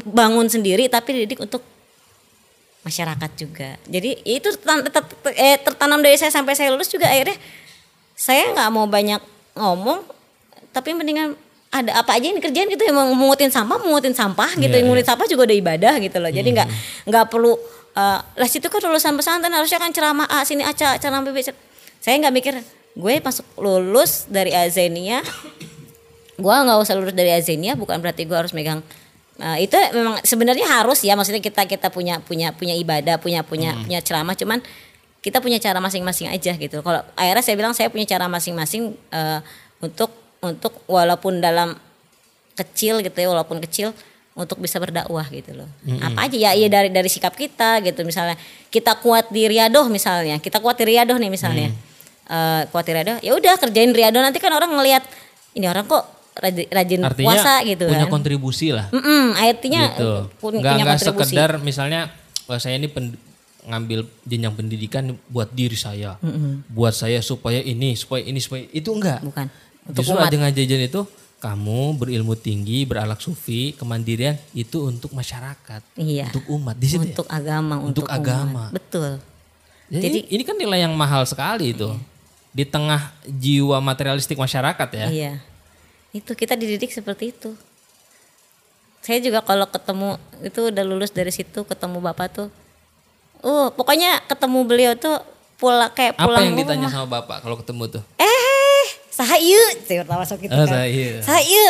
bangun 0.06 0.46
sendiri 0.46 0.86
tapi 0.86 1.22
dididik 1.22 1.42
untuk 1.42 1.73
masyarakat 2.84 3.30
juga. 3.34 3.80
Jadi 3.88 4.20
itu 4.22 4.48
eh, 5.34 5.56
tertanam 5.58 6.04
dari 6.04 6.14
saya 6.14 6.28
sampai 6.30 6.52
saya 6.52 6.70
lulus 6.70 6.92
juga 6.92 7.08
akhirnya 7.08 7.36
saya 8.14 8.52
nggak 8.52 8.68
mau 8.70 8.86
banyak 8.86 9.18
ngomong 9.56 10.04
tapi 10.70 10.92
mendingan 10.92 11.34
ada 11.74 11.98
apa 11.98 12.14
aja 12.14 12.30
yang 12.30 12.38
dikerjain 12.38 12.70
gitu 12.70 12.86
emang 12.86 13.10
mengutin 13.18 13.50
sampah 13.50 13.82
mengutin 13.82 14.14
sampah 14.14 14.46
gitu 14.54 14.70
Iya, 14.70 14.78
yang 14.78 14.86
mengutin 14.86 15.08
sampah 15.10 15.26
juga 15.26 15.50
udah 15.50 15.56
ibadah 15.58 15.94
gitu 15.98 16.16
loh. 16.22 16.30
Jadi 16.30 16.48
nggak 16.54 16.68
nggak 17.10 17.24
perlu 17.26 17.58
eh, 17.96 18.20
lah 18.22 18.48
situ 18.48 18.68
kan 18.70 18.78
lulusan 18.84 19.16
pesantren 19.18 19.50
harusnya 19.50 19.82
kan 19.82 19.90
ceramah 19.90 20.28
A 20.30 20.46
sini 20.46 20.62
A 20.62 20.70
ca- 20.70 21.00
ceramah 21.00 21.26
B 21.26 21.34
saya 22.04 22.14
nggak 22.20 22.34
mikir 22.36 22.54
gue 22.94 23.14
masuk 23.18 23.42
lulus 23.58 24.28
dari 24.30 24.54
Azenia 24.54 25.18
gue 26.34 26.54
nggak 26.54 26.78
usah 26.78 26.94
lulus 26.94 27.14
dari 27.14 27.30
Azenia 27.32 27.74
bukan 27.74 27.98
berarti 27.98 28.22
gue 28.22 28.34
harus 28.34 28.54
megang 28.54 28.82
Nah, 29.34 29.58
itu 29.58 29.74
memang 29.74 30.22
sebenarnya 30.22 30.62
harus 30.62 31.02
ya 31.02 31.18
maksudnya 31.18 31.42
kita 31.42 31.66
kita 31.66 31.90
punya 31.90 32.22
punya 32.22 32.54
punya 32.54 32.74
ibadah 32.78 33.18
punya 33.18 33.42
punya 33.42 33.74
punya 33.82 33.98
ceramah 33.98 34.38
cuman 34.38 34.62
kita 35.18 35.42
punya 35.42 35.58
cara 35.58 35.82
masing-masing 35.82 36.30
aja 36.30 36.52
gitu. 36.54 36.84
Kalau 36.84 37.00
akhirnya 37.18 37.42
saya 37.42 37.56
bilang 37.58 37.74
saya 37.74 37.90
punya 37.90 38.06
cara 38.06 38.30
masing-masing 38.30 38.94
eh, 39.10 39.40
untuk 39.82 40.12
untuk 40.44 40.84
walaupun 40.86 41.42
dalam 41.42 41.74
kecil 42.54 43.02
gitu 43.02 43.16
ya 43.16 43.32
walaupun 43.32 43.58
kecil 43.64 43.90
untuk 44.38 44.62
bisa 44.62 44.78
berdakwah 44.78 45.26
gitu 45.32 45.56
loh. 45.56 45.66
Apa 45.98 46.30
aja 46.30 46.36
ya 46.38 46.50
iya 46.54 46.68
dari 46.70 46.92
dari 46.92 47.10
sikap 47.10 47.34
kita 47.34 47.82
gitu. 47.82 48.06
Misalnya 48.06 48.38
kita 48.70 49.02
kuat 49.02 49.34
di 49.34 49.50
riadoh 49.50 49.90
misalnya 49.90 50.38
kita 50.38 50.62
kuat 50.62 50.78
di 50.78 50.94
riadoh 50.94 51.18
nih 51.18 51.30
misalnya. 51.32 51.74
Eh, 52.24 52.62
kuat 52.70 52.86
di 52.86 52.92
riadoh 52.94 53.16
ya 53.18 53.34
udah 53.34 53.58
kerjain 53.58 53.90
riadoh. 53.90 54.22
Nanti 54.22 54.38
kan 54.38 54.54
orang 54.54 54.70
ngelihat 54.78 55.02
ini 55.58 55.66
orang 55.66 55.88
kok 55.90 56.04
rajin, 56.34 56.66
rajin 56.68 57.00
Artinya 57.00 57.26
puasa 57.30 57.52
gitu 57.62 57.84
punya 57.86 58.04
kan 58.04 58.10
kontribusi 58.10 58.68
lah. 58.70 58.86
Mm-mm, 58.90 59.24
artinya 59.32 59.82
gitu. 59.88 60.12
pun- 60.36 60.54
Nggak, 60.54 60.72
punya 60.72 60.82
nggak 60.82 60.98
kontribusi. 60.98 61.26
sekedar 61.30 61.50
misalnya 61.58 62.00
wah 62.44 62.58
saya 62.58 62.74
ini 62.74 62.86
pen- 62.86 63.16
ngambil 63.64 63.98
jenjang 64.22 64.52
pendidikan 64.52 65.04
buat 65.26 65.48
diri 65.48 65.72
saya, 65.74 66.20
buat 66.68 66.92
saya 66.92 67.18
supaya 67.18 67.58
ini, 67.58 67.94
supaya 67.94 68.20
ini, 68.20 68.36
supaya 68.36 68.68
itu 68.68 68.90
enggak. 68.90 69.24
Bukan. 69.24 69.48
Untuk 69.84 70.00
Justru 70.00 70.14
umat. 70.14 70.28
ajengan 70.28 70.50
jajan 70.50 70.82
itu 70.82 71.00
kamu 71.38 71.80
berilmu 71.94 72.34
tinggi, 72.34 72.84
beralak 72.84 73.18
sufi, 73.18 73.72
kemandirian 73.72 74.36
itu 74.52 74.80
untuk 74.82 75.12
masyarakat, 75.12 75.80
Iya. 75.94 76.28
untuk 76.28 76.44
umat 76.50 76.72
di 76.74 76.86
situ. 76.86 77.00
ya? 77.00 77.08
Untuk 77.10 77.26
agama, 77.26 77.74
Untuk 77.78 78.04
untuk, 78.04 78.06
agama. 78.06 78.68
umat. 78.68 78.70
Betul. 78.74 79.10
Jadi, 79.86 80.00
Jadi- 80.02 80.24
ini 80.30 80.42
kan 80.42 80.56
nilai 80.56 80.80
yang 80.80 80.92
mahal 80.92 81.22
sekali 81.22 81.72
itu. 81.72 81.88
Di 82.50 82.64
tengah 82.64 83.12
jiwa 83.24 83.76
materialistik 83.78 84.36
masyarakat 84.36 84.88
ya. 84.90 85.06
Iya. 85.08 85.32
Itu 86.14 86.32
kita 86.32 86.54
dididik 86.54 86.88
seperti 86.88 87.34
itu. 87.34 87.52
Saya 89.02 89.20
juga 89.20 89.42
kalau 89.42 89.66
ketemu 89.66 90.16
itu 90.40 90.72
udah 90.72 90.84
lulus 90.86 91.12
dari 91.12 91.28
situ 91.28 91.66
ketemu 91.66 92.00
bapak 92.00 92.32
tuh. 92.32 92.48
Uh, 93.44 93.68
pokoknya 93.68 94.24
ketemu 94.24 94.58
beliau 94.64 94.92
tuh 94.96 95.20
pulang 95.58 95.92
kayak 95.92 96.16
Apa 96.16 96.24
pulang 96.24 96.44
yang 96.48 96.56
ditanya 96.56 96.88
rumah. 96.88 96.96
sama 96.96 97.08
Bapak 97.20 97.44
kalau 97.44 97.56
ketemu 97.60 97.82
tuh? 97.98 98.02
Eh, 98.16 98.84
saha 99.10 99.36
ieu? 99.36 99.60
Saya 99.84 100.00
pertama 100.00 100.24
masuk 100.24 100.38
gitu 100.40 100.52
Oh, 100.52 100.64
kan. 100.64 100.72
saha 100.72 100.86
ieu. 100.88 101.14
Saha 101.20 101.40
ieu? 101.44 101.68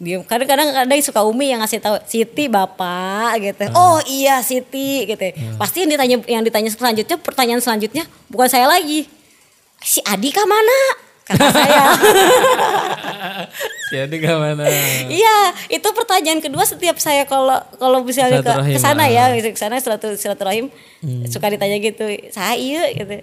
Dia 0.00 0.16
kadang-kadang 0.24 0.68
kadang 0.72 1.00
suka 1.00 1.20
Umi 1.24 1.52
yang 1.52 1.60
ngasih 1.60 1.80
tahu 1.80 1.96
Siti 2.04 2.48
Bapak 2.48 3.36
gitu. 3.38 3.64
Ah. 3.68 3.76
Oh 3.76 3.98
iya 4.04 4.40
Siti 4.40 5.04
gitu. 5.04 5.20
Pasti 5.56 5.84
yang 5.84 5.90
ditanya 5.90 6.16
yang 6.24 6.42
ditanya 6.44 6.68
selanjutnya 6.68 7.16
pertanyaan 7.16 7.60
selanjutnya 7.60 8.04
bukan 8.28 8.48
saya 8.48 8.64
lagi. 8.64 9.08
Si 9.80 10.04
Adi 10.04 10.28
kah 10.28 10.44
mana? 10.44 11.08
Kata 11.26 11.46
saya. 11.52 11.84
Jadi 13.90 14.16
ke 14.22 14.30
mana? 14.30 14.64
Iya, 15.10 15.38
itu 15.66 15.88
pertanyaan 15.90 16.38
kedua 16.38 16.62
setiap 16.62 17.02
saya 17.02 17.26
kalau 17.26 17.58
kalau 17.74 18.06
misalnya 18.06 18.38
ke 18.42 18.78
sana 18.78 19.10
ah. 19.10 19.10
ya, 19.10 19.24
ke 19.34 19.58
sana 19.58 19.82
silatur 19.82 20.14
silaturahim 20.14 20.70
suka 21.26 21.50
ditanya 21.50 21.82
gitu. 21.82 22.06
Saya 22.30 22.54
iya 22.54 22.86
gitu. 22.94 23.18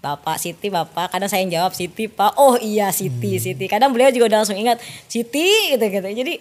Bapak 0.00 0.40
Siti, 0.40 0.72
Bapak, 0.72 1.12
kadang 1.12 1.28
saya 1.28 1.44
yang 1.44 1.60
jawab 1.60 1.76
Siti, 1.76 2.08
Pak. 2.08 2.40
Oh 2.40 2.56
iya 2.56 2.88
Siti, 2.88 3.36
Siti. 3.36 3.68
Kadang 3.68 3.92
beliau 3.92 4.08
juga 4.08 4.32
udah 4.32 4.38
langsung 4.44 4.56
ingat 4.56 4.80
Siti 5.08 5.76
gitu 5.76 5.84
gitu. 5.84 6.08
Jadi 6.08 6.40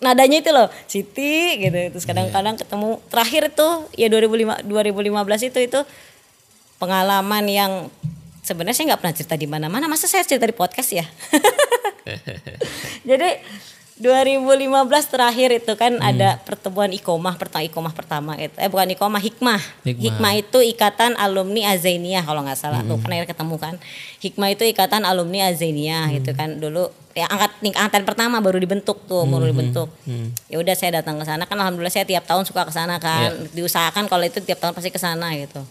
nadanya 0.00 0.40
itu 0.40 0.50
loh 0.52 0.68
Siti 0.88 1.60
gitu. 1.60 1.76
Terus 1.92 2.04
kadang-kadang 2.08 2.56
ketemu 2.56 3.00
terakhir 3.12 3.52
itu 3.52 3.68
ya 4.00 4.08
2005 4.08 4.64
2015 4.64 5.48
itu 5.52 5.58
itu 5.68 5.80
pengalaman 6.80 7.44
yang 7.44 7.72
sebenarnya 8.44 8.76
saya 8.76 8.86
nggak 8.92 9.00
pernah 9.00 9.16
cerita 9.16 9.34
di 9.34 9.48
mana-mana. 9.48 9.88
Masa 9.88 10.04
saya 10.04 10.22
cerita 10.22 10.44
di 10.44 10.54
podcast 10.54 10.92
ya? 10.92 11.04
Jadi 13.08 13.28
2015 13.94 14.50
terakhir 15.06 15.48
itu 15.54 15.72
kan 15.78 15.94
Hmm. 15.94 16.10
ada 16.10 16.42
pertemuan 16.42 16.90
ikomah 16.90 17.38
pertama 17.38 17.62
ikomah 17.62 17.94
pertama 17.94 18.32
itu 18.34 18.50
eh 18.58 18.66
bukan 18.66 18.90
ikomah 18.98 19.22
hikmah. 19.22 19.62
Hikmah. 19.86 20.02
hikmah 20.02 20.32
itu 20.34 20.58
ikatan 20.74 21.14
alumni 21.14 21.70
Azainiyah 21.70 22.26
kalau 22.26 22.42
nggak 22.42 22.58
salah. 22.58 22.82
Tuh 22.82 22.98
kan 22.98 23.14
akhirnya 23.14 23.30
ketemu 23.30 23.56
kan? 23.56 23.74
Hikmah 24.18 24.48
itu 24.50 24.64
ikatan 24.66 25.06
alumni 25.06 25.46
Azainiyah 25.46 26.10
gitu 26.10 26.34
kan. 26.34 26.58
Dulu 26.58 26.90
ya 27.14 27.30
angkat 27.30 27.62
angkatan 27.62 28.02
pertama 28.02 28.42
baru 28.42 28.58
dibentuk 28.58 29.06
tuh 29.06 29.22
baru 29.30 29.46
dibentuk. 29.46 29.86
ya 30.50 30.58
udah 30.58 30.74
saya 30.74 30.98
datang 30.98 31.22
ke 31.22 31.24
sana. 31.24 31.46
Kan 31.46 31.54
alhamdulillah 31.54 31.94
saya 31.94 32.02
tiap 32.02 32.26
tahun 32.26 32.42
suka 32.42 32.66
ke 32.66 32.74
sana 32.74 32.98
kan. 32.98 33.30
Diusahakan 33.54 34.10
kalau 34.10 34.26
itu 34.26 34.42
tiap 34.42 34.58
tahun 34.58 34.74
pasti 34.74 34.90
ke 34.90 34.98
sana 34.98 35.30
gitu. 35.38 35.62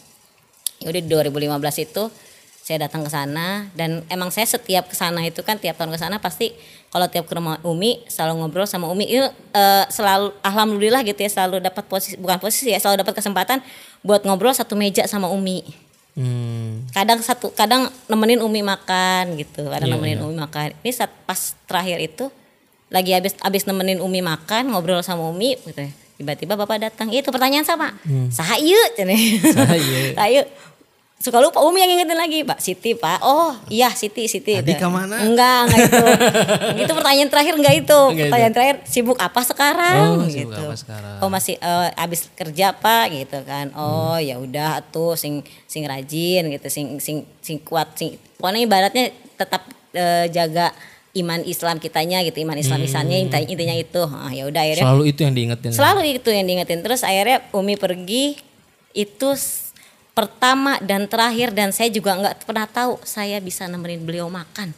Ya 0.79 0.95
udah 0.95 1.01
di 1.03 1.09
2015 1.11 1.91
itu 1.91 2.03
saya 2.63 2.79
datang 2.81 3.03
ke 3.03 3.11
sana 3.11 3.67
dan 3.73 4.07
emang 4.07 4.31
saya 4.31 4.47
setiap 4.47 4.87
ke 4.87 4.95
sana 4.95 5.19
itu 5.21 5.43
kan 5.43 5.59
tiap 5.59 5.75
tahun 5.75 5.91
ke 5.91 5.99
sana 5.99 6.15
pasti 6.17 6.55
kalau 6.87 7.05
tiap 7.05 7.27
ke 7.27 7.33
rumah 7.33 7.59
Umi 7.61 7.99
selalu 8.07 8.39
ngobrol 8.39 8.63
sama 8.63 8.87
Umi 8.87 9.03
itu 9.05 9.19
eh, 9.51 9.85
selalu 9.89 10.31
alhamdulillah 10.39 11.03
gitu 11.03 11.19
ya 11.19 11.29
selalu 11.29 11.59
dapat 11.59 11.83
posisi 11.83 12.15
bukan 12.15 12.39
posisi 12.39 12.71
ya 12.71 12.79
selalu 12.79 13.03
dapat 13.03 13.19
kesempatan 13.19 13.59
buat 13.99 14.23
ngobrol 14.23 14.51
satu 14.51 14.73
meja 14.73 15.03
sama 15.03 15.27
Umi 15.27 15.61
Hmm. 16.13 16.85
kadang 16.93 17.17
satu 17.19 17.49
kadang 17.51 17.89
nemenin 18.05 18.37
Umi 18.37 18.61
makan 18.61 19.33
gitu 19.33 19.65
kadang 19.65 19.89
Iya, 19.89 19.97
nemenin 19.97 20.21
Umi 20.21 20.37
makan 20.37 20.77
ini 20.79 20.93
saat 20.93 21.09
pas 21.25 21.57
terakhir 21.65 21.97
itu 21.99 22.29
lagi 22.87 23.11
habis 23.11 23.33
habis 23.41 23.65
nemenin 23.65 23.97
Umi 23.97 24.21
makan 24.21 24.69
ngobrol 24.69 25.01
sama 25.01 25.25
Umi 25.25 25.57
gitu 25.57 25.73
ya. 25.73 25.89
tiba-tiba 26.13 26.53
bapak 26.53 26.85
datang 26.85 27.09
itu 27.09 27.25
pertanyaan 27.27 27.65
sama 27.65 27.97
Hmm. 28.05 28.29
sahayu 28.29 28.77
Sahayu. 28.93 30.13
sahayu 30.21 30.41
suka 31.23 31.39
lupa 31.39 31.63
Umi 31.63 31.79
yang 31.79 31.91
ingetin 31.93 32.13
lagi 32.13 32.43
Pak 32.43 32.59
Siti 32.59 32.91
Pak 32.93 33.23
oh 33.23 33.55
iya 33.67 33.87
Siti 33.89 34.27
Siti 34.27 34.59
Gitu. 34.59 34.75
ke 34.75 34.83
mana? 34.85 35.23
enggak 35.23 35.59
enggak 35.65 35.79
itu 35.87 36.03
itu 36.83 36.91
pertanyaan 36.91 37.29
terakhir 37.31 37.53
enggak 37.55 37.75
itu 37.79 37.99
Enggak 38.03 38.11
itu. 38.19 38.23
pertanyaan 38.27 38.53
terakhir 38.53 38.75
sibuk 38.83 39.17
apa 39.17 39.39
sekarang 39.41 40.03
Oh, 40.13 40.27
sibuk 40.27 40.51
gitu 40.51 40.63
apa 40.67 40.75
sekarang? 40.75 41.15
oh 41.23 41.29
masih 41.31 41.55
eh, 41.55 41.89
habis 41.95 42.27
kerja 42.29 42.75
Pak 42.75 43.05
gitu 43.13 43.39
kan 43.43 43.71
oh 43.73 43.91
Hmm. 44.13 44.19
ya 44.21 44.35
udah 44.35 44.83
tuh 44.85 45.15
sing 45.15 45.39
sing 45.63 45.87
rajin 45.87 46.43
gitu 46.49 46.67
sing 46.67 46.99
sing 46.99 47.23
sing 47.39 47.57
kuat 47.57 47.95
sing 47.95 48.19
pokoknya 48.35 48.59
ibaratnya 48.61 49.03
tetap 49.33 49.63
eh, 49.91 50.27
jaga 50.27 50.75
iman 51.13 51.39
Islam 51.41 51.77
kitanya 51.77 52.19
gitu 52.21 52.41
iman 52.41 52.57
Islam 52.57 52.81
Isannya 52.81 53.21
intinya, 53.21 53.45
intinya 53.45 53.75
itu 53.75 54.01
ah, 54.03 54.27
ya 54.27 54.43
udah 54.43 54.59
akhirnya 54.59 54.83
Selalu 54.83 55.03
itu 55.07 55.19
yang 55.21 55.33
diingetin. 55.33 55.69
Selalu 55.71 55.99
itu 56.11 56.29
yang 56.29 56.43
diingetin. 56.43 56.79
Terus 56.81 57.01
akhirnya 57.01 57.45
Umi 57.53 57.77
pergi 57.77 58.33
itu 58.91 59.29
pertama 60.13 60.77
dan 60.85 61.09
terakhir 61.09 61.49
dan 61.49 61.73
saya 61.73 61.89
juga 61.89 62.13
nggak 62.13 62.45
pernah 62.45 62.69
tahu 62.69 63.01
saya 63.01 63.41
bisa 63.41 63.65
nemenin 63.65 64.05
beliau 64.05 64.29
makan. 64.29 64.69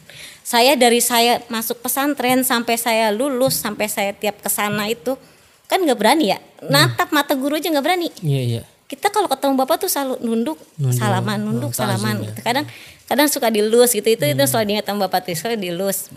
Saya 0.41 0.80
dari 0.80 1.04
saya 1.04 1.43
masuk 1.52 1.84
pesantren 1.84 2.48
sampai 2.48 2.80
saya 2.80 3.12
lulus 3.12 3.60
sampai 3.60 3.91
saya 3.91 4.15
tiap 4.15 4.39
ke 4.39 4.48
sana 4.48 4.88
itu 4.88 5.19
kan 5.67 5.84
nggak 5.84 6.00
berani 6.00 6.32
ya. 6.32 6.39
Natap 6.63 7.12
mata 7.12 7.36
guru 7.36 7.60
aja 7.60 7.67
nggak 7.67 7.86
berani. 7.86 8.10
Iya 8.24 8.41
iya. 8.41 8.62
Kita 8.86 9.10
kalau 9.12 9.26
ketemu 9.28 9.58
bapak 9.60 9.82
tuh 9.82 9.89
selalu 9.89 10.21
nunduk, 10.21 10.62
Nunduk, 10.78 10.93
salaman, 10.95 11.41
nunduk, 11.41 11.71
oh, 11.74 11.76
ta'zim 11.76 12.00
salaman. 12.00 12.15
ya. 12.21 12.30
Gitu. 12.32 12.39
Kadang 12.45 12.65
kadang 13.10 13.28
suka 13.28 13.48
dilus 13.52 13.91
gitu. 13.91 14.08
Itu 14.08 14.24
itu 14.24 14.43
selalu 14.48 14.65
diingat 14.71 14.86
sama 14.88 15.10
bapak 15.10 15.26
tuh, 15.26 15.36
selalu 15.36 15.58
dilus 15.60 16.13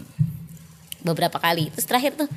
beberapa 1.02 1.40
kali. 1.40 1.72
Terus 1.74 1.86
terakhir 1.88 2.12
tuh 2.14 2.28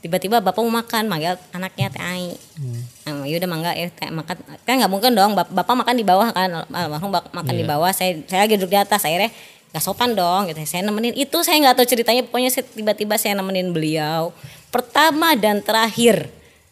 tiba-tiba 0.00 0.40
bapak 0.40 0.60
mau 0.60 0.72
makan 0.74 1.06
manggil 1.06 1.36
anaknya 1.50 1.88
teh 1.88 2.00
ai 2.00 2.32
hmm. 2.32 3.22
ya 3.22 3.36
udah 3.36 3.48
mangga 3.48 3.70
ya 3.72 3.88
teh 3.88 4.08
makan 4.08 4.36
kan 4.58 4.74
nggak 4.76 4.88
mungkin 4.88 5.12
dong 5.12 5.32
bap- 5.34 5.48
bapak 5.48 5.76
makan 5.76 5.94
di 5.94 6.02
bawah 6.02 6.28
kan 6.30 6.48
almarhum 6.66 7.08
makan 7.10 7.52
di 7.52 7.62
Iya. 7.62 7.70
bawah 7.70 7.90
saya 7.90 8.16
saya 8.24 8.44
lagi 8.44 8.56
duduk 8.56 8.70
di 8.70 8.78
atas 8.78 9.02
akhirnya 9.02 9.28
nggak 9.70 9.80
sopan 9.80 10.12
dong 10.12 10.48
gitu 10.48 10.58
saya 10.64 10.82
nemenin 10.82 11.14
itu 11.14 11.36
saya 11.40 11.60
nggak 11.60 11.76
tahu 11.76 11.86
ceritanya 11.86 12.24
pokoknya 12.24 12.48
saya 12.48 12.64
tiba-tiba 12.66 13.14
saya 13.14 13.34
nemenin 13.34 13.70
beliau 13.70 14.32
pertama 14.68 15.32
dan 15.34 15.60
terakhir 15.60 16.26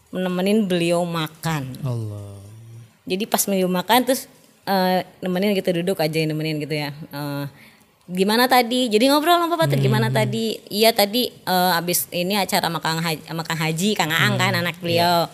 nemenin 0.09 0.65
beliau 0.65 1.05
makan 1.05 1.77
Allah. 1.83 2.41
jadi 3.05 3.23
pas 3.25 3.45
beliau 3.45 3.69
makan 3.69 4.03
terus 4.03 4.25
eh, 4.65 5.05
nemenin 5.19 5.53
gitu 5.53 5.71
duduk 5.75 5.97
aja 5.97 6.17
nemenin 6.19 6.59
gitu 6.59 6.75
ya 6.75 6.91
Eh, 6.91 7.45
gimana 8.09 8.49
tadi? 8.49 8.89
Jadi 8.89 9.05
ngobrol 9.07 9.37
sama 9.37 9.53
bapak 9.53 9.77
tuh 9.77 9.79
gimana 9.79 10.09
tadi? 10.09 10.57
Iya 10.69 10.97
tadi 10.97 11.29
eh, 11.29 11.73
abis 11.77 12.09
ini 12.09 12.35
acara 12.35 12.65
sama 12.67 12.81
Kang 12.81 12.99
Haji, 12.99 13.23
sama 13.29 13.43
Kang 13.45 13.61
Haji 13.61 13.89
Kang 13.93 14.09
Aang 14.09 14.35
kan 14.35 14.57
anak 14.57 14.81
beliau. 14.81 15.29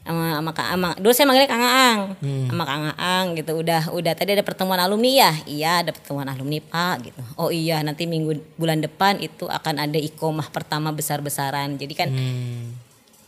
Sama 0.00 0.38
sama 0.38 0.50
Kang 0.54 0.68
sama, 0.70 0.88
dulu 0.96 1.10
saya 1.10 1.26
manggilnya 1.26 1.50
Kang 1.50 1.66
Aang. 1.66 2.00
Sama 2.48 2.62
Kang 2.64 2.82
Aang 2.94 3.26
gitu 3.34 3.52
udah 3.58 3.90
udah. 3.90 4.12
Tadi 4.16 4.38
ada 4.38 4.44
pertemuan 4.46 4.78
alumni 4.78 5.28
ya? 5.28 5.32
Iya 5.44 5.72
ada 5.84 5.90
pertemuan 5.92 6.24
alumni 6.24 6.56
Pak 6.62 6.96
gitu. 7.04 7.22
Oh 7.36 7.50
iya 7.50 7.82
nanti 7.82 8.06
minggu 8.06 8.38
bulan 8.56 8.80
depan 8.80 9.18
itu 9.18 9.44
akan 9.44 9.82
ada 9.84 9.98
ikomah 9.98 10.48
pertama 10.48 10.94
besar-besaran. 10.94 11.76
Jadi 11.76 11.94
kan 11.98 12.08
Hmm. 12.08 12.72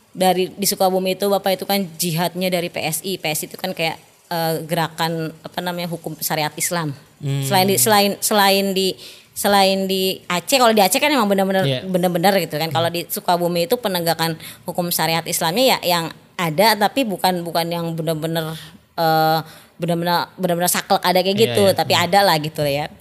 dari 0.09 0.49
di 0.49 0.65
Sukabumi 0.65 1.13
itu 1.13 1.29
Bapak 1.29 1.61
itu 1.61 1.67
kan 1.67 1.83
jihadnya 1.99 2.49
dari 2.49 2.71
PSI. 2.71 3.19
PSI 3.19 3.45
itu 3.51 3.57
kan 3.59 3.75
kayak 3.75 3.99
eh, 4.31 4.63
gerakan 4.63 5.35
apa 5.43 5.59
namanya 5.59 5.91
hukum 5.91 6.15
syariat 6.17 6.55
Islam. 6.55 6.95
Hmm. 7.19 7.43
Selain 7.43 7.65
di 7.65 7.75
selain 7.75 8.11
selain 8.19 8.65
di 8.71 8.87
selain 9.31 9.79
di 9.85 10.19
Aceh 10.25 10.55
kalau 10.55 10.71
di 10.71 10.79
Aceh 10.79 10.97
kan 10.97 11.07
emang 11.07 11.27
benar-benar 11.27 11.63
Iya. 11.63 11.83
benar-benar 11.83 12.35
gitu 12.37 12.55
kan. 12.55 12.67
Kalau 12.67 12.87
di 12.87 13.03
Sukabumi 13.05 13.65
itu 13.65 13.75
penegakan 13.75 14.35
hukum 14.63 14.87
syariat 14.89 15.23
Islamnya 15.23 15.75
ya 15.75 15.99
yang 15.99 16.05
ada 16.35 16.75
tapi 16.77 17.03
bukan 17.03 17.39
bukan 17.41 17.67
yang 17.67 17.91
benar-benar 17.93 18.55
eh, 18.95 19.39
benar-benar 19.75 20.35
benar-benar 20.35 20.67
saklek 20.67 20.99
ada 20.99 21.19
kayak 21.19 21.35
Iya, 21.35 21.43
gitu, 21.45 21.63
iya. 21.65 21.73
tapi 21.73 21.93
ada 21.93 22.19
lah 22.19 22.35
gitu 22.35 22.63
ya. 22.63 22.91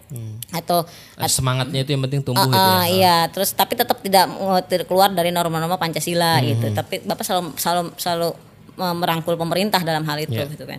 Atau 0.48 0.86
Semangatnya 1.20 1.82
itu 1.82 1.90
yang 1.90 2.06
penting 2.06 2.22
tumbuh 2.22 2.38
Ah, 2.40 2.46
gitu 2.46 2.54
ya. 2.56 2.70
ah, 2.72 2.86
iya, 2.86 3.16
terus 3.28 3.50
tapi 3.50 3.74
tetap 3.74 3.98
tidak 3.98 4.30
keluar 4.86 5.10
dari 5.10 5.28
norma-norma 5.28 5.74
Pancasila 5.74 6.38
Hmm. 6.38 6.46
gitu. 6.48 6.66
Tapi 6.70 7.02
Bapak 7.02 7.26
selalu 7.26 7.50
selalu 7.54 7.82
selalu 7.94 8.28
eh, 8.78 8.94
merangkul 8.94 9.34
pemerintah 9.34 9.82
dalam 9.82 10.02
hal 10.02 10.18
itu 10.18 10.38
Iya. 10.38 10.46
gitu 10.46 10.64
kan. 10.64 10.78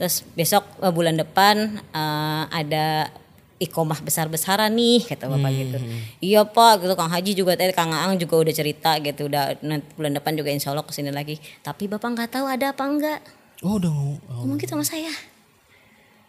Terus 0.00 0.24
besok 0.32 0.64
eh, 0.80 0.88
bulan 0.88 1.20
depan 1.20 1.76
eh, 1.76 2.44
ada 2.48 3.12
ikomah 3.60 4.00
besar-besaran 4.00 4.72
nih 4.72 5.04
kata 5.04 5.28
Bapak 5.28 5.50
gitu. 5.52 5.76
Hmm. 5.76 6.00
Iya 6.24 6.48
Pak 6.48 6.80
gitu 6.80 6.96
Kang 6.96 7.12
Haji 7.12 7.36
juga 7.36 7.52
tadi 7.60 7.76
Kang 7.76 7.92
Aang 7.92 8.16
juga 8.16 8.40
udah 8.40 8.54
cerita 8.56 8.96
gitu 8.96 9.28
udah 9.28 9.60
nanti 9.60 9.84
bulan 10.00 10.16
depan 10.16 10.32
juga 10.32 10.48
insya 10.48 10.72
Allah 10.72 10.80
ke 10.80 10.96
sini 10.96 11.12
lagi. 11.12 11.36
Tapi 11.60 11.84
Bapak 11.84 12.08
nggak 12.16 12.30
tahu 12.32 12.48
ada 12.48 12.72
apa 12.72 12.82
enggak. 12.88 13.20
Oh 13.60 13.76
udah 13.76 13.92
oh. 13.92 14.16
Ngomong 14.40 14.56
gitu 14.56 14.72
sama 14.72 14.88
saya. 14.88 15.12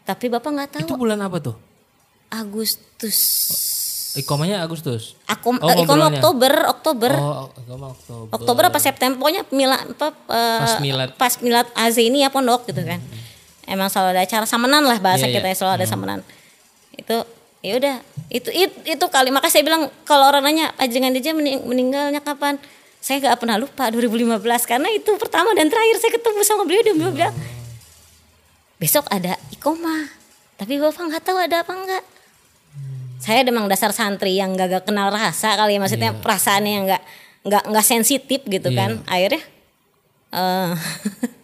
Tapi 0.03 0.27
Bapak 0.27 0.51
nggak 0.51 0.69
tahu 0.75 0.87
Itu 0.91 0.99
bulan 0.99 1.23
apa 1.23 1.39
tuh? 1.39 1.55
Agustus. 2.27 3.17
Ikomanya 4.11 4.59
Agustus. 4.59 5.15
Aku 5.23 5.55
Oh, 5.55 5.71
ikom 5.71 5.87
ngobrolnya. 5.87 6.19
Oktober, 6.19 6.53
Oktober. 6.67 7.11
Oh, 7.15 7.47
ikoma 7.55 7.95
Oktober. 7.95 8.27
Oktober 8.35 8.63
apa 8.67 8.79
September 8.83 9.15
pokoknya 9.15 9.47
mila, 9.55 9.79
apa, 9.79 10.07
eh, 10.27 10.59
Pas 10.67 10.75
milad. 10.83 11.09
pas 11.15 11.33
milad 11.39 11.67
Azi 11.79 12.11
ini 12.11 12.27
ya 12.27 12.27
pondok 12.27 12.67
gitu 12.67 12.83
kan 12.83 12.99
emang 13.65 13.87
selalu 13.87 14.15
ada 14.15 14.21
acara 14.23 14.45
samenan 14.45 14.81
lah 14.81 14.97
bahasa 14.97 15.25
Iya, 15.25 15.37
kita 15.37 15.47
ya, 15.49 15.55
selalu 15.55 15.73
ada 15.77 15.85
samenan 15.85 16.19
itu 16.93 17.17
ya 17.61 17.73
udah 17.77 17.95
itu, 18.27 18.49
itu 18.49 18.75
itu 18.85 19.05
kali 19.07 19.29
maka 19.29 19.47
saya 19.47 19.61
bilang 19.61 19.91
kalau 20.01 20.25
orang 20.25 20.41
nanya 20.41 20.73
ajengan 20.77 21.11
dia 21.11 21.29
mening- 21.31 21.61
meninggalnya 21.61 22.19
kapan? 22.19 22.57
Saya 22.97 23.17
nggak 23.17 23.41
pernah 23.41 23.57
lupa 23.57 23.89
2015 23.89 24.45
karena 24.63 24.85
itu 24.93 25.09
pertama 25.17 25.57
dan 25.57 25.65
terakhir 25.65 25.97
saya 25.97 26.13
ketemu 26.13 26.41
sama 26.41 26.63
beliau 26.63 26.81
dia 26.81 26.93
beliau 26.93 27.09
bilang 27.11 27.33
besok 28.77 29.05
ada 29.09 29.37
ikoma 29.49 30.05
tapi 30.55 30.77
bapak 30.77 31.09
nggak 31.09 31.23
tahu 31.25 31.37
ada 31.37 31.65
apa 31.65 31.73
enggak 31.73 32.03
saya 33.17 33.41
memang 33.41 33.65
dasar 33.65 33.89
santri 33.89 34.37
yang 34.37 34.53
gak, 34.53 34.81
kenal 34.81 35.09
rasa 35.09 35.53
kali 35.53 35.77
ya 35.77 35.79
maksudnya 35.81 36.13
perasaannya 36.13 36.71
yang 36.73 36.85
nggak 36.89 37.03
nggak 37.41 37.63
nggak 37.69 37.85
sensitif 37.85 38.41
gitu 38.45 38.69
Iya. 38.69 38.77
kan. 38.77 38.91
Akhirnya 39.05 39.41
eh 40.31 40.71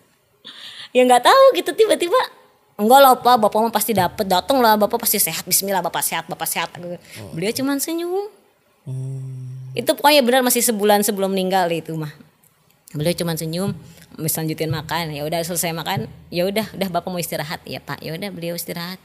ya 0.91 1.02
nggak 1.04 1.23
tahu 1.23 1.43
gitu 1.56 1.71
tiba-tiba 1.76 2.17
enggak 2.78 3.00
lah 3.02 3.13
pak 3.17 3.36
bapak 3.41 3.60
mah 3.60 3.73
pasti 3.73 3.91
dapet 3.97 4.26
datang 4.30 4.62
lah 4.62 4.78
bapak 4.78 5.02
pasti 5.02 5.17
sehat 5.17 5.43
Bismillah 5.50 5.82
bapak 5.82 6.06
sehat 6.06 6.30
bapak 6.30 6.45
sehat. 6.45 6.69
Beliau 7.34 7.50
cuman 7.50 7.82
senyum. 7.82 8.30
Itu 9.73 9.93
pokoknya 9.97 10.21
benar 10.21 10.41
masih 10.45 10.62
sebulan 10.62 11.02
sebelum 11.02 11.34
meninggal 11.34 11.67
itu 11.73 11.97
mah. 11.97 12.13
Beliau 12.93 13.13
cuman 13.17 13.36
senyum 13.36 13.73
misal 14.17 14.50
lanjutin 14.50 14.73
makan 14.73 15.13
ya 15.13 15.21
udah 15.30 15.45
selesai 15.45 15.78
makan 15.78 16.10
ya 16.34 16.50
udah 16.50 16.65
udah 16.73 16.89
bapak 16.89 17.10
mau 17.13 17.21
istirahat 17.21 17.62
ya 17.69 17.78
pak 17.78 18.02
ya 18.02 18.13
udah 18.13 18.30
beliau 18.30 18.54
istirahat. 18.58 18.97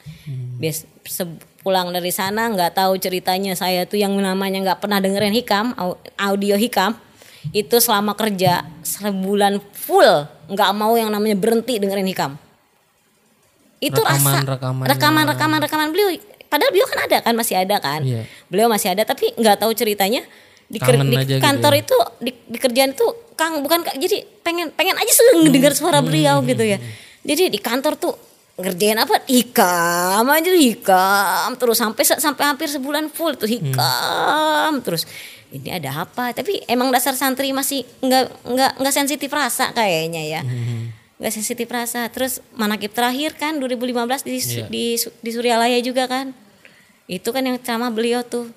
Bias 0.61 0.85
se- 1.05 1.40
pulang 1.64 1.92
dari 1.92 2.12
sana 2.12 2.49
nggak 2.53 2.77
tahu 2.77 2.97
ceritanya 2.97 3.53
saya 3.57 3.85
tuh 3.85 4.01
yang 4.01 4.12
namanya 4.16 4.61
nggak 4.61 4.81
pernah 4.85 5.01
dengerin 5.01 5.33
hikam 5.33 5.73
au- 5.77 6.01
audio 6.16 6.57
hikam 6.57 6.97
itu 7.51 7.77
selama 7.83 8.14
kerja 8.14 8.62
sebulan 8.87 9.59
full. 9.83 10.07
Nggak 10.47 10.71
mau 10.73 10.95
yang 10.95 11.09
namanya 11.09 11.35
berhenti 11.35 11.77
dengerin 11.77 12.07
hikam. 12.07 12.33
Itu 13.79 13.99
rasa 13.99 14.38
Rekaman-rekamannya. 14.38 14.88
rekaman 14.88 15.25
rekaman 15.27 15.59
rekaman 15.61 15.88
beliau 15.90 16.09
padahal 16.47 16.71
beliau 16.71 16.87
kan 16.87 17.01
ada 17.03 17.18
kan 17.21 17.35
masih 17.35 17.57
ada 17.57 17.77
kan. 17.77 18.01
Iya. 18.01 18.23
beliau 18.47 18.68
masih 18.68 18.88
ada 18.88 19.03
tapi 19.03 19.35
nggak 19.35 19.59
tahu 19.59 19.73
ceritanya. 19.73 20.23
Di, 20.64 20.79
ker- 20.79 20.97
Kangen 20.97 21.11
di 21.11 21.16
gitu 21.29 21.37
kantor 21.37 21.73
ya. 21.75 21.81
itu 21.81 21.97
di, 22.18 22.31
di 22.47 22.57
kerjaan 22.57 22.90
itu 22.92 23.05
kang 23.35 23.61
bukan 23.61 23.83
Kak, 23.83 23.92
jadi 23.95 24.25
pengen 24.40 24.71
pengen 24.71 24.95
aja 24.95 25.11
sering 25.11 25.45
Hmm. 25.45 25.53
dengar 25.53 25.73
suara 25.73 26.01
beliau 26.01 26.40
gitu 26.42 26.62
ya. 26.62 26.79
Jadi 27.21 27.51
di 27.51 27.59
kantor 27.59 27.92
tuh 27.95 28.14
ngerjain 28.55 28.97
apa? 28.97 29.21
Hikam 29.27 30.25
aja 30.25 30.49
hikam. 30.49 31.51
Terus 31.55 31.77
sampai 31.77 32.03
sampai 32.07 32.45
hampir 32.47 32.68
sebulan 32.68 33.09
full 33.09 33.35
tuh 33.35 33.51
hikam 33.51 34.81
terus 34.81 35.05
ini 35.52 35.68
ada 35.68 36.08
apa? 36.08 36.32
Tapi 36.32 36.64
emang 36.64 36.88
dasar 36.88 37.12
santri 37.12 37.52
masih 37.52 37.84
nggak 38.00 38.24
nggak 38.48 38.72
nggak 38.80 38.94
sensitif 38.94 39.28
rasa 39.28 39.68
kayaknya 39.76 40.22
ya. 40.24 40.40
Nggak 41.20 41.32
sensitif 41.32 41.68
rasa. 41.68 42.08
Terus 42.08 42.40
manakib 42.56 42.96
terakhir 42.96 43.36
kan 43.36 43.60
2015 43.60 44.24
di 44.24 44.40
Iya. 44.40 44.64
di 44.72 44.84
di 44.96 45.30
Suryalaya 45.30 45.76
juga 45.84 46.08
kan. 46.08 46.32
Itu 47.04 47.36
kan 47.36 47.44
yang 47.44 47.60
ceramah 47.60 47.92
beliau 47.92 48.24
tuh. 48.24 48.48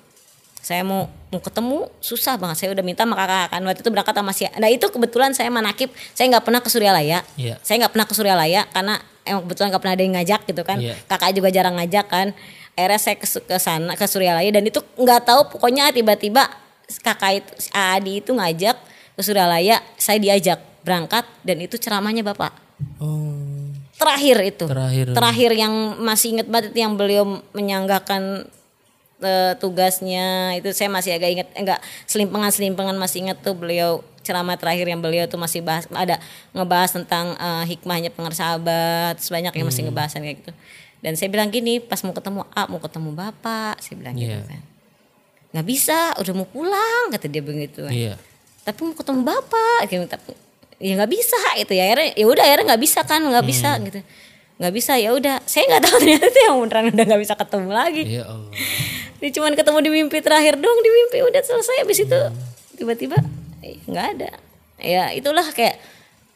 Saya 0.64 0.82
mau 0.82 1.06
mau 1.30 1.38
ketemu 1.38 1.86
susah 2.00 2.40
banget. 2.40 2.64
Saya 2.64 2.68
udah 2.72 2.82
minta 2.82 3.04
sama 3.04 3.14
kakak 3.14 3.54
kan. 3.54 3.60
Waktu 3.62 3.80
itu 3.84 3.90
berangkat 3.92 4.14
sama 4.16 4.32
si 4.32 4.48
nah 4.56 4.70
itu 4.72 4.86
kebetulan 4.88 5.30
saya 5.36 5.52
manakib. 5.52 5.92
Saya 6.16 6.32
nggak 6.32 6.48
pernah 6.48 6.64
ke 6.64 6.70
Suryalaya. 6.72 7.20
Iya. 7.36 7.60
saya 7.60 7.76
nggak 7.84 7.92
pernah 7.92 8.06
ke 8.08 8.14
Suryalaya 8.16 8.62
karena 8.72 8.94
emang 9.28 9.44
kebetulan 9.46 9.68
nggak 9.68 9.82
pernah 9.84 9.94
ada 9.94 10.02
yang 10.02 10.14
ngajak 10.16 10.40
gitu 10.48 10.62
kan. 10.64 10.78
Iya. 10.80 10.94
kakak 11.06 11.30
juga 11.36 11.48
jarang 11.52 11.76
ngajak 11.76 12.06
kan. 12.08 12.28
Akhirnya 12.76 13.00
saya 13.00 13.16
ke, 13.20 13.26
ke 13.28 13.56
sana 13.60 13.92
ke 13.94 14.04
Suryalaya. 14.08 14.48
Dan 14.48 14.64
itu 14.64 14.80
nggak 14.96 15.28
tahu 15.28 15.40
pokoknya 15.54 15.92
tiba-tiba 15.92 16.48
kakak 16.96 17.32
itu 17.36 17.50
si 17.58 17.70
Adi 17.70 18.20
itu 18.20 18.30
ngajak 18.30 18.76
ke 19.12 19.20
Suryalaya 19.20 19.80
saya 19.96 20.16
diajak 20.16 20.58
berangkat 20.80 21.26
dan 21.42 21.56
itu 21.58 21.76
ceramahnya 21.76 22.22
bapak 22.22 22.52
Oh. 23.00 23.72
terakhir 23.96 24.36
itu 24.44 24.64
Terakhir. 24.64 25.06
terakhir 25.10 25.50
yang 25.54 25.72
masih 25.98 26.36
inget 26.36 26.46
banget 26.46 26.70
itu 26.70 26.78
yang 26.78 26.94
beliau 26.94 27.24
menyanggakan 27.50 28.44
eh, 29.18 29.56
tugasnya 29.56 30.26
itu 30.54 30.68
saya 30.70 30.86
masih 30.86 31.16
agak 31.16 31.30
inget 31.30 31.48
enggak 31.54 31.80
selimpangan 32.04 32.52
selimpangan 32.52 32.92
masih 32.94 33.24
inget 33.24 33.40
tuh 33.40 33.56
beliau 33.56 34.04
ceramah 34.20 34.54
terakhir 34.54 34.84
yang 34.84 35.00
beliau 35.00 35.24
tuh 35.24 35.38
masih 35.38 35.64
bahas 35.64 35.88
ada 35.88 36.20
ngebahas 36.52 36.92
tentang 36.92 37.32
eh, 37.34 37.64
hikmahnya 37.66 38.12
pengersahabat 38.12 39.16
banyak 39.18 39.52
yang 39.54 39.66
masih 39.66 39.80
Hmm. 39.80 39.88
ngebahas 39.90 40.12
kayak 40.12 40.36
gitu 40.38 40.52
dan 41.00 41.12
saya 41.14 41.28
bilang 41.28 41.48
gini 41.48 41.80
pas 41.80 42.00
mau 42.02 42.12
ketemu 42.12 42.44
A 42.52 42.68
mau 42.68 42.76
ketemu 42.78 43.10
bapak 43.10 43.80
saya 43.80 43.96
bilang 43.96 44.14
gitu 44.14 44.28
Iya. 44.30 44.44
kan 44.44 44.60
nggak 45.56 45.64
bisa 45.64 46.12
udah 46.14 46.32
mau 46.34 46.44
pulang 46.44 47.08
kata 47.08 47.26
dia 47.26 47.40
begitu. 47.40 47.80
Kan 47.80 47.90
Iya. 47.90 48.14
tapi 48.60 48.78
mau 48.82 48.92
ketemu 48.92 49.20
bapak 49.22 49.78
gitu. 49.86 50.04
Tapi 50.04 50.30
ya 50.78 50.92
nggak 50.94 51.08
bisa 51.08 51.38
itu 51.56 51.72
ya. 51.72 51.82
Akhirnya 51.86 52.08
ya 52.12 52.26
udah 52.26 52.44
akhirnya 52.44 52.64
nggak 52.68 52.82
bisa 52.82 53.00
kan 53.02 53.20
nggak 53.22 53.46
bisa 53.46 53.70
gitu. 53.80 54.00
Nggak 54.56 54.72
bisa 54.72 54.92
ya 54.96 55.10
udah. 55.10 55.36
Saya 55.42 55.64
nggak 55.66 55.82
tahu 55.82 55.96
ternyata 56.02 56.26
itu 56.26 56.40
yang 56.42 56.56
beneran 56.58 56.84
udah 56.90 57.04
nggak 57.06 57.22
bisa 57.22 57.34
ketemu 57.34 57.70
lagi. 57.70 58.02
Ya 58.06 58.24
Allah. 58.24 58.52
ini 59.16 59.28
cuman 59.30 59.52
ketemu 59.54 59.78
di 59.80 59.90
mimpi 59.90 60.18
terakhir 60.20 60.54
dong 60.56 60.78
di 60.78 60.90
mimpi 60.90 61.18
udah 61.22 61.40
selesai. 61.40 61.76
Habis 61.80 61.98
itu 62.02 62.18
tiba-tiba 62.74 63.16
eh, 63.60 63.80
nggak 63.82 64.06
ada. 64.12 64.30
Ya 64.76 65.08
itulah 65.10 65.48
kayak 65.48 65.80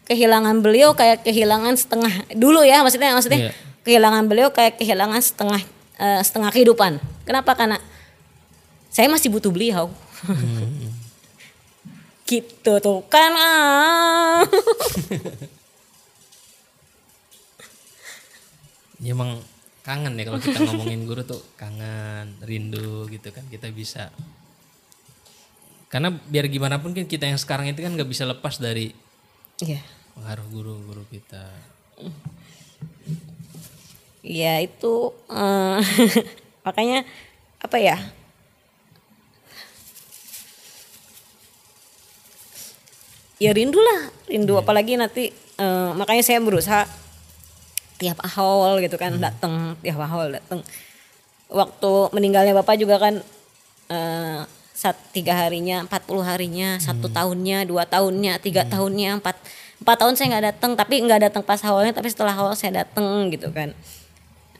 kehilangan 0.06 0.59
beliau 0.59 0.90
kayak 0.92 1.22
kehilangan 1.22 1.76
setengah 1.76 2.11
dulu 2.33 2.62
ya 2.62 2.80
maksudnya 2.80 3.12
maksudnya 3.12 3.40
Iya. 3.46 3.52
kehilangan 3.85 4.24
beliau 4.26 4.48
kayak 4.50 4.74
kehilangan 4.74 5.20
setengah 5.20 5.61
eh, 5.98 6.20
setengah 6.20 6.50
kehidupan. 6.50 6.96
Kenapa? 7.22 7.52
Karena 7.52 7.76
saya 8.90 9.07
masih 9.07 9.31
butuh 9.31 9.48
beliau 9.48 9.87
gitu 12.29 12.72
tuh 12.79 13.00
kan 13.07 13.33
ah. 13.33 14.44
Ya 19.00 19.16
emang 19.16 19.40
kangen 19.81 20.12
ya 20.20 20.29
kalau 20.29 20.37
kita 20.37 20.61
ngomongin 20.61 21.09
guru 21.09 21.24
tuh 21.24 21.40
kangen, 21.57 22.37
rindu 22.44 23.09
gitu 23.09 23.33
kan 23.33 23.48
kita 23.48 23.72
bisa. 23.72 24.12
Karena 25.88 26.12
biar 26.12 26.53
gimana 26.53 26.76
pun 26.76 26.92
kan 26.92 27.09
kita 27.09 27.24
yang 27.24 27.40
sekarang 27.40 27.72
itu 27.72 27.81
kan 27.81 27.96
nggak 27.96 28.07
bisa 28.07 28.29
lepas 28.29 28.61
dari 28.61 28.92
Iya. 29.64 29.81
pengaruh 30.12 30.46
guru-guru 30.53 31.09
kita. 31.09 31.48
Ya 34.20 34.61
itu 34.61 35.16
eh, 35.33 35.81
makanya 36.68 37.09
apa 37.57 37.81
ya? 37.81 37.96
Ya 43.40 43.57
rindu. 43.57 43.81
Lah, 43.81 44.12
rindu 44.29 44.55
apalagi 44.55 45.00
nanti 45.00 45.33
eh, 45.33 45.90
makanya 45.96 46.20
saya 46.20 46.38
berusaha 46.38 46.85
tiap 47.96 48.16
ahol 48.24 48.81
gitu 48.81 48.96
kan 48.96 49.16
datang 49.16 49.74
tiap 49.81 50.00
ahol 50.00 50.33
datang. 50.33 50.61
Waktu 51.50 51.92
meninggalnya 52.14 52.53
bapak 52.55 52.76
juga 52.76 53.00
kan 53.00 53.24
eh, 53.88 54.40
sat, 54.76 54.96
tiga 55.12 55.37
harinya, 55.37 55.85
40 55.85 56.24
harinya, 56.24 56.81
satu 56.81 57.12
tahunnya, 57.12 57.68
dua 57.68 57.85
tahunnya, 57.85 58.40
tiga 58.40 58.64
tahunnya, 58.64 59.20
empat 59.20 59.37
empat 59.81 59.96
tahun 59.96 60.14
saya 60.16 60.26
nggak 60.37 60.46
datang, 60.57 60.72
tapi 60.76 61.00
nggak 61.05 61.20
datang 61.29 61.42
pas 61.44 61.61
haulnya, 61.61 61.92
tapi 61.92 62.09
setelah 62.09 62.33
haul 62.33 62.53
saya 62.53 62.85
datang 62.85 63.29
gitu 63.29 63.53
kan. 63.53 63.72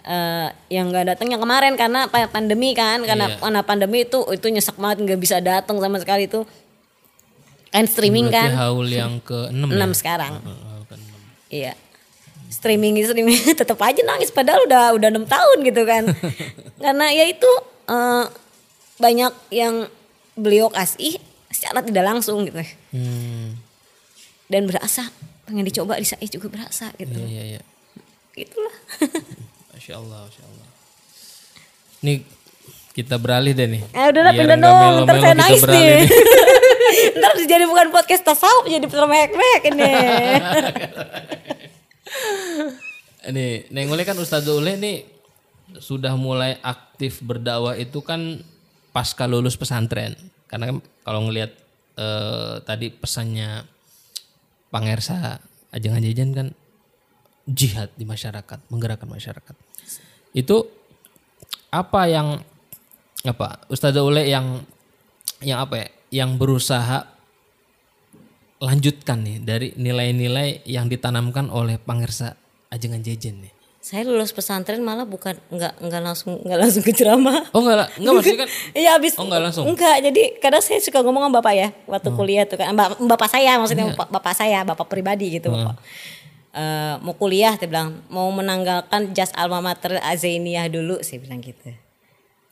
Eh, 0.01 0.49
yang 0.73 0.89
nggak 0.89 1.17
datang 1.17 1.29
yang 1.29 1.41
kemarin 1.41 1.77
karena 1.77 2.09
pa- 2.09 2.29
pandemi 2.29 2.73
kan, 2.73 3.01
karena 3.05 3.33
Iya. 3.33 3.37
karena 3.41 3.61
pandemi 3.61 4.05
itu 4.05 4.25
itu 4.33 4.47
nyesek 4.49 4.77
banget 4.81 5.05
nggak 5.09 5.21
bisa 5.21 5.41
datang 5.41 5.77
sama 5.81 6.01
sekali 6.01 6.25
itu 6.29 6.45
kan 7.71 7.85
streaming 7.87 8.27
Berarti 8.27 8.51
kan 8.51 8.59
haul 8.59 8.89
yang 8.91 9.23
ke-6 9.23 9.55
ya? 9.55 9.75
enam 9.79 9.91
sekarang. 9.95 10.33
Haul 10.43 10.85
ke-6. 10.91 11.11
Iya. 11.55 11.73
Streaming 12.51 12.99
streaming 13.07 13.39
tetap 13.63 13.79
aja 13.79 14.03
nangis 14.03 14.35
padahal 14.35 14.67
udah 14.67 14.99
udah 14.99 15.09
enam 15.09 15.27
tahun 15.27 15.59
gitu 15.63 15.83
kan. 15.87 16.11
Karena 16.83 17.07
ya 17.15 17.25
itu 17.31 17.51
eh, 17.87 18.25
banyak 18.99 19.33
yang 19.55 19.87
beliau 20.35 20.67
kasih 20.69 21.17
secara 21.51 21.83
tidak 21.87 22.05
langsung 22.07 22.43
gitu. 22.47 22.59
Hmm. 22.91 23.55
Dan 24.51 24.67
berasa 24.67 25.07
pengen 25.47 25.63
dicoba 25.67 25.99
di 25.99 26.07
saya 26.07 26.27
juga 26.27 26.51
berasa 26.51 26.91
gitu. 26.99 27.15
Iya 27.15 27.27
iya 27.27 27.43
iya. 27.59 27.63
Gitulah. 28.35 28.77
Masya 29.75 29.95
Allah, 29.99 30.27
Masya 30.27 30.43
Allah. 30.43 30.69
Nih 32.03 32.27
kita 32.91 33.15
beralih 33.23 33.55
deh 33.55 33.71
nih. 33.71 33.83
Eh 33.95 34.07
udah 34.11 34.23
lah 34.27 34.33
pindah 34.35 34.59
dong, 34.59 35.07
ntar 35.07 35.15
melo-melo 35.15 35.23
saya 35.23 35.35
nangis 35.39 35.63
nih. 35.63 36.03
ntar 37.19 37.33
jadi 37.45 37.65
bukan 37.67 37.89
podcast 37.93 38.25
tasawuf 38.25 38.67
jadi 38.69 38.87
termehek-mehek 38.87 39.63
ini. 39.73 39.91
Ini 43.21 43.69
Neng 43.71 43.93
Ule 43.93 44.03
kan 44.09 44.17
Ustadz 44.17 44.49
Ule 44.49 44.81
nih 44.81 45.05
sudah 45.79 46.17
mulai 46.19 46.59
aktif 46.65 47.23
berdakwah 47.23 47.77
itu 47.79 48.01
kan 48.03 48.43
pasca 48.91 49.29
lulus 49.29 49.55
pesantren. 49.55 50.17
Karena 50.51 50.75
kan 50.75 50.77
kalau 51.05 51.29
ngelihat 51.29 51.53
eh, 52.01 52.55
tadi 52.65 52.91
pesannya 52.91 53.63
Pangersa 54.73 55.39
Ajeng 55.71 55.95
Ajajan 55.95 56.31
kan 56.35 56.49
jihad 57.47 57.91
di 57.95 58.09
masyarakat, 58.09 58.59
menggerakkan 58.73 59.07
masyarakat. 59.07 59.55
Itu 60.35 60.67
apa 61.71 62.11
yang 62.11 62.43
apa 63.23 63.63
Ustadz 63.69 64.01
Ule 64.01 64.27
yang 64.27 64.65
yang 65.45 65.61
apa 65.63 65.87
ya? 65.87 65.89
Yang 66.11 66.31
berusaha 66.37 67.07
lanjutkan 68.61 69.25
nih 69.25 69.39
dari 69.41 69.69
nilai-nilai 69.75 70.67
yang 70.69 70.85
ditanamkan 70.87 71.49
oleh 71.49 71.81
Pangersa 71.81 72.37
Ajengan 72.69 73.01
Jejen 73.01 73.41
nih. 73.41 73.53
saya 73.81 74.05
lulus 74.05 74.37
pesantren 74.37 74.85
malah 74.85 75.09
bukan 75.09 75.41
nggak 75.49 75.81
nggak 75.81 76.03
langsung 76.05 76.37
nggak 76.45 76.59
langsung 76.61 76.85
ke 76.85 76.93
ceramah. 76.93 77.49
Oh 77.57 77.65
enggak 77.65 77.77
lah, 77.81 77.89
enggak 77.97 78.13
maksudnya 78.13 78.41
kan 78.45 78.51
Iya 78.77 78.91
abis 79.01 79.13
Oh, 79.17 79.25
nggak 79.25 79.41
langsung? 79.41 79.65
Enggak, 79.73 79.97
jadi 80.05 80.23
kadang 80.37 80.61
saya 80.61 80.85
suka 80.85 81.01
ngomong 81.01 81.25
sama 81.25 81.41
bapak 81.41 81.55
ya 81.57 81.69
waktu 81.89 82.09
kuliah 82.13 82.45
tuh 82.45 82.61
kan 82.61 82.77
Bap- 82.77 83.01
bapak 83.01 83.29
saya 83.33 83.57
maksudnya 83.57 83.97
bapak, 83.97 84.13
bapak 84.13 84.35
saya 84.37 84.61
bapak 84.69 84.85
pribadi 84.85 85.41
gitu 85.41 85.49
bapak. 85.49 85.81
Eh, 86.53 86.95
mau 87.01 87.17
kuliah 87.17 87.57
dia 87.57 87.65
bilang 87.65 88.05
mau 88.13 88.29
menanggalkan 88.29 89.17
jas 89.17 89.33
alma 89.33 89.65
mater 89.65 89.97
Azainiyah 90.05 90.69
dulu 90.69 91.01
saya 91.01 91.25
bilang 91.25 91.41
gitu. 91.41 91.73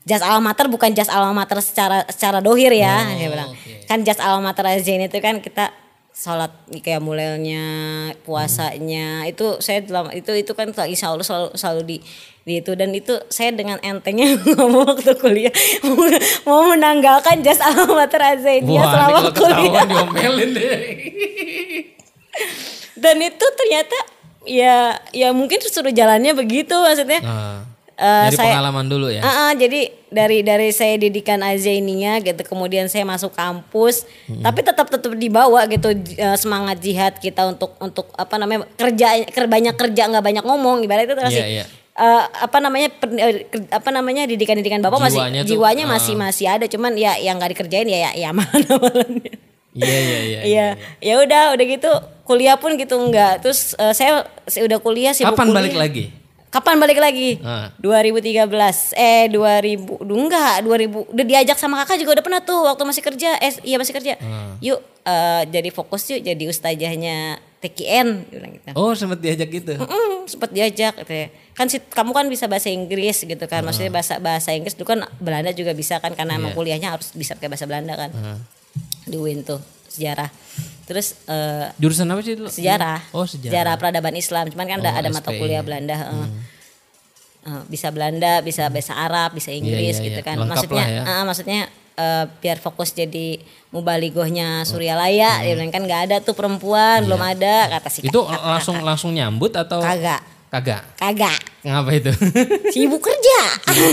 Jas 0.08 0.24
alma 0.24 0.50
mater 0.50 0.72
bukan 0.72 0.96
jas 0.96 1.12
alma 1.12 1.36
mater 1.36 1.60
secara 1.60 2.08
secara 2.08 2.40
dohir 2.40 2.72
ya 2.72 3.12
dia 3.12 3.28
bilang. 3.28 3.52
oke. 3.52 3.84
Kan 3.84 4.08
jas 4.08 4.16
alma 4.24 4.50
mater 4.50 4.64
Azainiyah 4.64 5.12
itu 5.12 5.20
kan 5.20 5.44
kita 5.44 5.68
sholat 6.16 6.50
kayak 6.80 7.04
mulainya 7.04 7.62
puasanya. 8.24 9.28
Itu 9.28 9.60
saya 9.60 9.84
dalam 9.84 10.08
itu 10.16 10.32
itu 10.32 10.56
kan 10.56 10.72
insya 10.88 11.12
Allah 11.12 11.22
selalu 11.22 11.48
selalu 11.54 11.80
di 11.84 11.96
di 12.48 12.64
itu. 12.64 12.72
Dan 12.72 12.96
itu 12.96 13.20
saya 13.28 13.52
dengan 13.52 13.76
entengnya 13.84 14.32
ngomong 14.56 14.96
waktu 14.96 15.12
kuliah 15.20 15.52
mau, 16.48 16.72
menanggalkan 16.72 17.44
jas 17.44 17.60
alma 17.60 18.08
mater 18.08 18.24
Azainiyah 18.24 18.64
wah 18.64 18.88
ini 18.88 18.92
selama 18.96 19.20
kuliah. 19.36 19.84
dan 22.98 23.16
itu 23.22 23.46
ternyata 23.54 23.98
ya 24.48 24.96
ya 25.12 25.28
mungkin 25.36 25.60
suruh 25.60 25.92
jalannya 25.92 26.32
begitu 26.32 26.72
maksudnya. 26.72 27.20
Nah, 27.20 27.77
eh, 27.98 28.24
Dari 28.24 28.36
saya 28.36 28.54
pengalaman 28.54 28.86
dulu 28.86 29.06
ya. 29.08 29.20
Ah, 29.20 29.28
ah, 29.44 29.52
jadi 29.52 29.80
dari 30.08 30.40
dari 30.40 30.70
saya 30.70 30.94
didikan 30.96 31.36
Azainia 31.40 32.16
gitu, 32.18 32.38
kemudian 32.40 32.86
saya 32.86 33.02
masuk 33.02 33.30
kampus, 33.32 34.06
tapi 34.40 34.62
tetap 34.62 34.86
tetap 34.86 35.12
dibawa 35.12 35.66
gitu 35.66 35.90
eh, 36.14 36.36
semangat 36.36 36.78
jihad 36.78 37.14
kita 37.16 37.44
untuk 37.44 37.74
untuk 37.78 38.08
apa 38.14 38.34
namanya 38.34 38.64
kerja 38.72 39.06
ker- 39.26 39.46
banyak 39.46 39.74
kerja 39.74 40.02
nggak 40.06 40.24
banyak 40.24 40.44
ngomong 40.44 40.80
ibarat 40.80 41.04
itu 41.04 41.14
masih 41.14 41.38
Iya, 41.38 41.48
iya. 41.52 41.64
eh, 41.94 42.24
apa 42.24 42.58
namanya 42.58 42.88
pen- 42.92 43.18
eh, 43.18 43.44
ker- 43.44 43.68
apa 43.68 43.90
namanya 43.90 44.24
didikan-didikan 44.24 44.78
bapak 44.78 45.02
masih 45.02 45.18
Jiwanya 45.18 45.40
tuh, 45.40 45.48
jiwanya 45.50 45.84
ah. 45.84 45.90
masih 45.92 46.14
masih 46.14 46.46
ada, 46.46 46.64
cuman 46.64 46.94
ya 46.94 47.18
yang 47.18 47.36
nggak 47.36 47.52
dikerjain 47.52 47.84
ya 47.84 47.98
ya, 48.06 48.10
ya 48.16 48.26
amalan-amalannya. 48.30 49.32
Iya 49.70 49.86
iya 50.00 50.18
iya. 50.18 50.40
Iya, 50.42 50.66
ya 50.98 51.14
udah 51.20 51.42
udah 51.54 51.66
gitu 51.68 51.90
kuliah 52.24 52.56
pun 52.56 52.74
gitu 52.74 52.98
enggak. 52.98 53.38
Terus 53.38 53.74
eh, 53.74 53.92
saya, 53.92 54.26
saya 54.44 54.66
udah 54.66 54.78
kuliah 54.78 55.12
sibuk 55.12 55.30
Kapan 55.30 55.46
kuliah. 55.46 55.56
balik 55.60 55.74
lagi? 55.76 56.04
Kapan 56.48 56.80
balik 56.80 56.96
lagi? 56.96 57.36
Ah. 57.44 57.68
2013. 57.76 58.96
Eh 58.96 59.28
2000 59.28 60.00
duh, 60.00 60.16
enggak 60.16 60.64
2000 60.64 61.12
udah 61.12 61.24
diajak 61.28 61.60
sama 61.60 61.84
kakak 61.84 62.00
juga 62.00 62.16
udah 62.16 62.24
pernah 62.24 62.40
tuh 62.40 62.64
waktu 62.64 62.82
masih 62.88 63.04
kerja. 63.04 63.36
Eh 63.36 63.52
iya 63.68 63.76
masih 63.76 63.92
kerja. 63.92 64.16
Ah. 64.16 64.56
Yuk 64.64 64.80
eh, 65.04 65.42
jadi 65.52 65.68
fokus 65.68 66.08
yuk 66.08 66.24
jadi 66.24 66.44
ustazahnya 66.48 67.36
TKN 67.60 68.08
bilang 68.32 68.52
gitu. 68.56 68.68
Oh 68.72 68.96
sempat 68.96 69.20
diajak 69.20 69.50
gitu. 69.52 69.76
Mm, 69.76 70.24
sempet 70.24 70.50
diajak 70.56 70.94
gitu 71.04 71.12
ya. 71.12 71.28
Kan 71.52 71.68
si, 71.68 71.84
kamu 71.84 72.16
kan 72.16 72.24
bisa 72.32 72.48
bahasa 72.48 72.72
Inggris 72.72 73.28
gitu 73.28 73.44
kan. 73.44 73.60
Ah. 73.60 73.68
Maksudnya 73.68 73.92
bahasa 73.92 74.16
bahasa 74.16 74.56
Inggris 74.56 74.72
dulu 74.72 74.96
kan 74.96 75.04
Belanda 75.20 75.52
juga 75.52 75.76
bisa 75.76 76.00
kan 76.00 76.16
karena 76.16 76.40
emang 76.40 76.54
Iya. 76.54 76.58
kuliahnya 76.58 76.88
harus 76.96 77.12
bisa 77.12 77.36
pakai 77.36 77.52
bahasa 77.52 77.68
Belanda 77.68 77.92
kan. 77.92 78.10
Ah. 78.16 78.38
Di 79.04 79.20
UIN 79.20 79.44
tuh 79.44 79.60
sejarah. 79.88 80.30
Terus 80.84 81.16
eh, 81.24 81.68
Jurusan 81.76 82.06
apa 82.06 82.20
sih 82.20 82.32
dulu? 82.32 82.48
sejarah. 82.48 83.00
Oh 83.10 83.24
sejarah. 83.24 83.76
peradaban 83.76 84.14
Islam. 84.14 84.48
Cuman 84.48 84.64
kan 84.66 84.78
Oh, 84.78 84.82
ada, 84.82 84.90
ada 84.94 85.08
mata 85.08 85.28
SPI. 85.28 85.36
kuliah 85.36 85.60
Belanda. 85.60 85.96
eh. 85.96 86.28
Eh, 87.40 87.62
bisa 87.66 87.88
Belanda, 87.88 88.40
bisa 88.40 88.66
bahasa 88.66 88.92
Arab, 88.92 89.32
bisa 89.32 89.48
Inggris 89.48 89.96
iya, 89.96 90.04
gitu 90.04 90.20
iya. 90.20 90.26
kan. 90.26 90.36
Lengkap 90.36 90.58
maksudnya, 90.58 90.84
ya. 90.86 91.02
eh, 91.02 91.24
maksudnya 91.24 91.60
eh, 91.94 92.24
biar 92.38 92.58
fokus 92.58 92.90
jadi 92.90 93.40
mubaligohnya 93.70 94.64
Suryalaya. 94.64 95.40
Dia 95.40 95.54
bilang 95.54 95.70
kan 95.70 95.82
nggak 95.82 96.02
ada 96.04 96.16
tuh 96.18 96.32
perempuan, 96.32 97.04
belum 97.04 97.20
ada 97.20 97.68
kata 97.70 97.88
si 97.88 98.00
Hmm. 98.00 98.10
Itu 98.10 98.20
kakak. 98.22 98.42
langsung 98.44 98.76
langsung 98.82 99.10
nyambut 99.12 99.52
atau 99.54 99.80
kagak, 99.80 100.20
kagak? 100.48 100.82
kagak. 100.96 101.38
Ngapa 101.60 101.90
itu? 101.92 102.12
Sibuk 102.74 103.00
kerja, 103.00 103.40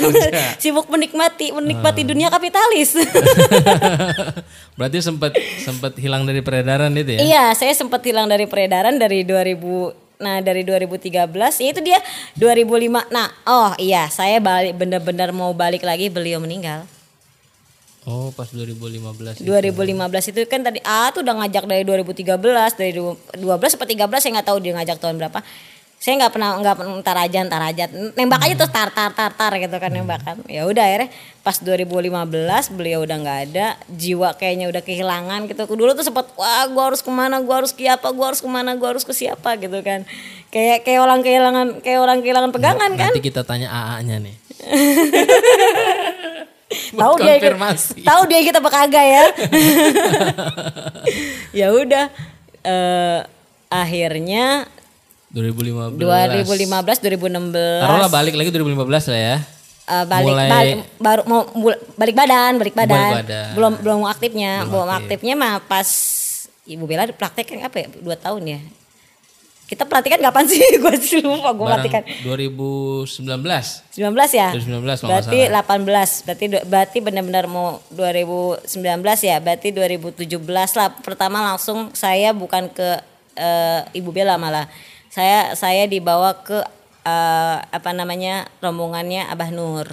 sibuk 0.61 0.87
menikmati 0.87 1.51
menikmati 1.51 2.01
Ah. 2.01 2.07
dunia 2.07 2.27
kapitalis. 2.29 2.95
Berarti 4.77 4.99
sempat 4.99 5.33
sempat 5.59 5.95
hilang 5.95 6.23
dari 6.23 6.39
peredaran 6.39 6.91
itu 6.93 7.15
ya? 7.15 7.19
Iya, 7.21 7.43
saya 7.53 7.71
sempat 7.71 7.99
hilang 8.01 8.27
dari 8.27 8.45
peredaran 8.45 8.95
dari 8.95 9.23
2000 9.23 10.03
Nah, 10.15 10.39
dari 10.39 10.63
2013 10.63 11.11
ya 11.59 11.75
itu 11.75 11.81
dia 11.83 11.99
2005. 12.39 13.03
Nah, 13.11 13.27
oh 13.43 13.75
iya, 13.75 14.07
saya 14.07 14.39
balik 14.39 14.79
bener-bener 14.79 15.35
mau 15.35 15.51
balik 15.51 15.83
lagi 15.83 16.07
beliau 16.07 16.39
meninggal. 16.39 16.87
Oh 18.05 18.31
pas 18.31 18.47
2015 18.47 19.41
itu. 19.41 19.43
2015 19.43 20.31
itu 20.31 20.39
kan 20.45 20.63
tadi 20.63 20.79
ah 20.87 21.11
tuh 21.11 21.19
udah 21.19 21.35
ngajak 21.41 21.67
dari 21.67 21.83
2013, 21.83 22.31
dari 22.77 22.95
du- 22.95 23.19
12 23.33 23.75
sampai 23.75 23.91
13 23.91 24.23
saya 24.23 24.31
nggak 24.39 24.47
tahu 24.47 24.57
dia 24.63 24.71
ngajak 24.71 25.03
tahun 25.03 25.19
berapa. 25.19 25.39
Saya 26.05 26.21
nggak 26.21 26.37
pernah 26.37 26.53
nggak 26.61 26.75
pernah 26.77 27.01
ntar 27.01 27.17
aja 27.17 27.41
ntar 27.49 27.65
aja 27.65 27.89
nembak 27.89 28.45
aja 28.45 28.53
terus 28.53 28.69
tar 28.69 28.93
tar 28.93 29.09
tar 29.09 29.33
tar 29.33 29.57
gitu 29.57 29.73
kan 29.81 29.89
nembak 29.89 30.21
kan. 30.21 30.37
Ya 30.45 30.69
udah 30.69 30.85
akhirnya 30.85 31.09
pas 31.41 31.57
2015 31.57 32.77
beliau 32.77 33.09
udah 33.09 33.17
nggak 33.25 33.39
ada, 33.49 33.73
jiwa 33.89 34.37
kayaknya 34.37 34.69
udah 34.69 34.85
kehilangan 34.85 35.49
gitu. 35.49 35.65
Dulu 35.65 35.97
tuh 35.97 36.05
sempat 36.05 36.29
wah 36.37 36.69
gua 36.69 36.93
harus 36.93 37.01
ke 37.01 37.09
mana, 37.09 37.41
gua 37.41 37.65
harus 37.65 37.73
ke 37.73 37.89
apa, 37.89 38.05
gua 38.13 38.29
harus 38.29 38.37
ke 38.37 38.45
mana, 38.45 38.77
gua 38.77 38.93
harus 38.93 39.01
ke 39.01 39.17
siapa 39.17 39.57
gitu 39.57 39.81
kan. 39.81 40.05
Kayak 40.53 40.85
kayak 40.85 41.01
orang 41.01 41.25
kehilangan 41.25 41.81
kayak 41.81 41.97
orang 41.97 42.21
kehilangan 42.21 42.53
pegangan 42.53 42.91
kan. 42.93 43.09
Nanti 43.09 43.25
kita 43.25 43.41
tanya 43.41 43.73
AA-nya 43.73 44.21
nih. 44.21 44.35
tahu 47.01 47.17
dia 47.17 47.41
tahu 48.05 48.21
dia 48.29 48.45
kita 48.45 48.61
apa 48.61 48.69
kagak 48.69 49.05
ya 49.05 49.25
ya 51.65 51.67
udah 51.73 52.05
eh, 52.65 53.19
akhirnya 53.69 54.69
2015. 55.35 55.99
2015 55.99 57.03
2016 57.03 57.83
Taruhlah 57.83 58.07
balik 58.09 58.33
lagi 58.33 58.49
2015 58.49 59.11
lah 59.11 59.19
ya. 59.21 59.35
eh, 59.85 60.05
balik 60.07 60.25
mulai- 60.25 60.49
balik 60.49 60.75
baru 60.97 61.21
mau 61.25 61.41
balik 61.93 62.15
badan 62.15 62.51
balik 62.55 62.73
badan, 62.73 62.89
Balik 62.89 63.15
badan. 63.21 63.47
belum 63.53 63.73
belum 63.77 63.99
aktifnya 64.07 64.51
belum, 64.63 64.87
aktif. 64.87 64.97
aktifnya 64.97 65.33
mah 65.35 65.53
pas 65.61 65.89
ibu 66.65 66.83
Bella 66.83 67.05
praktek 67.07 67.45
kan 67.45 67.61
apa 67.61 67.77
ya 67.77 67.87
dua 67.95 68.15
tahun 68.15 68.43
ya 68.47 68.59
kita 69.65 69.81
pelatihan 69.83 70.17
kapan 70.19 70.45
sih 70.45 70.61
gue 70.79 70.95
sih 70.95 71.19
lupa 71.19 71.49
gue 71.51 71.65
pelatihan 71.67 72.01
2019. 72.21 73.09
19 73.09 73.97
ya? 74.31 74.49
2019 74.53 74.61
kalau 74.95 75.09
berarti 75.11 75.39
nggak 75.43 75.65
18. 75.65 76.21
Berarti 76.21 76.45
berarti 76.63 76.97
benar-benar 76.99 77.45
mau 77.45 77.81
2019 77.89 78.69
ya. 79.21 79.37
Berarti 79.39 79.67
2017 79.71 80.37
lah 80.71 80.93
pertama 80.95 81.41
langsung 81.43 81.89
saya 81.91 82.29
bukan 82.31 82.69
ke 82.69 82.89
eh, 83.35 83.81
Ibu 83.95 84.09
Bella 84.09 84.37
malah. 84.37 84.69
Saya 85.15 85.55
saya 85.55 85.87
dibawa 85.87 86.43
ke 86.43 86.59
eh, 87.07 87.57
apa 87.63 87.95
namanya? 87.95 88.51
rombongannya 88.59 89.31
Abah 89.31 89.47
Nur. 89.55 89.87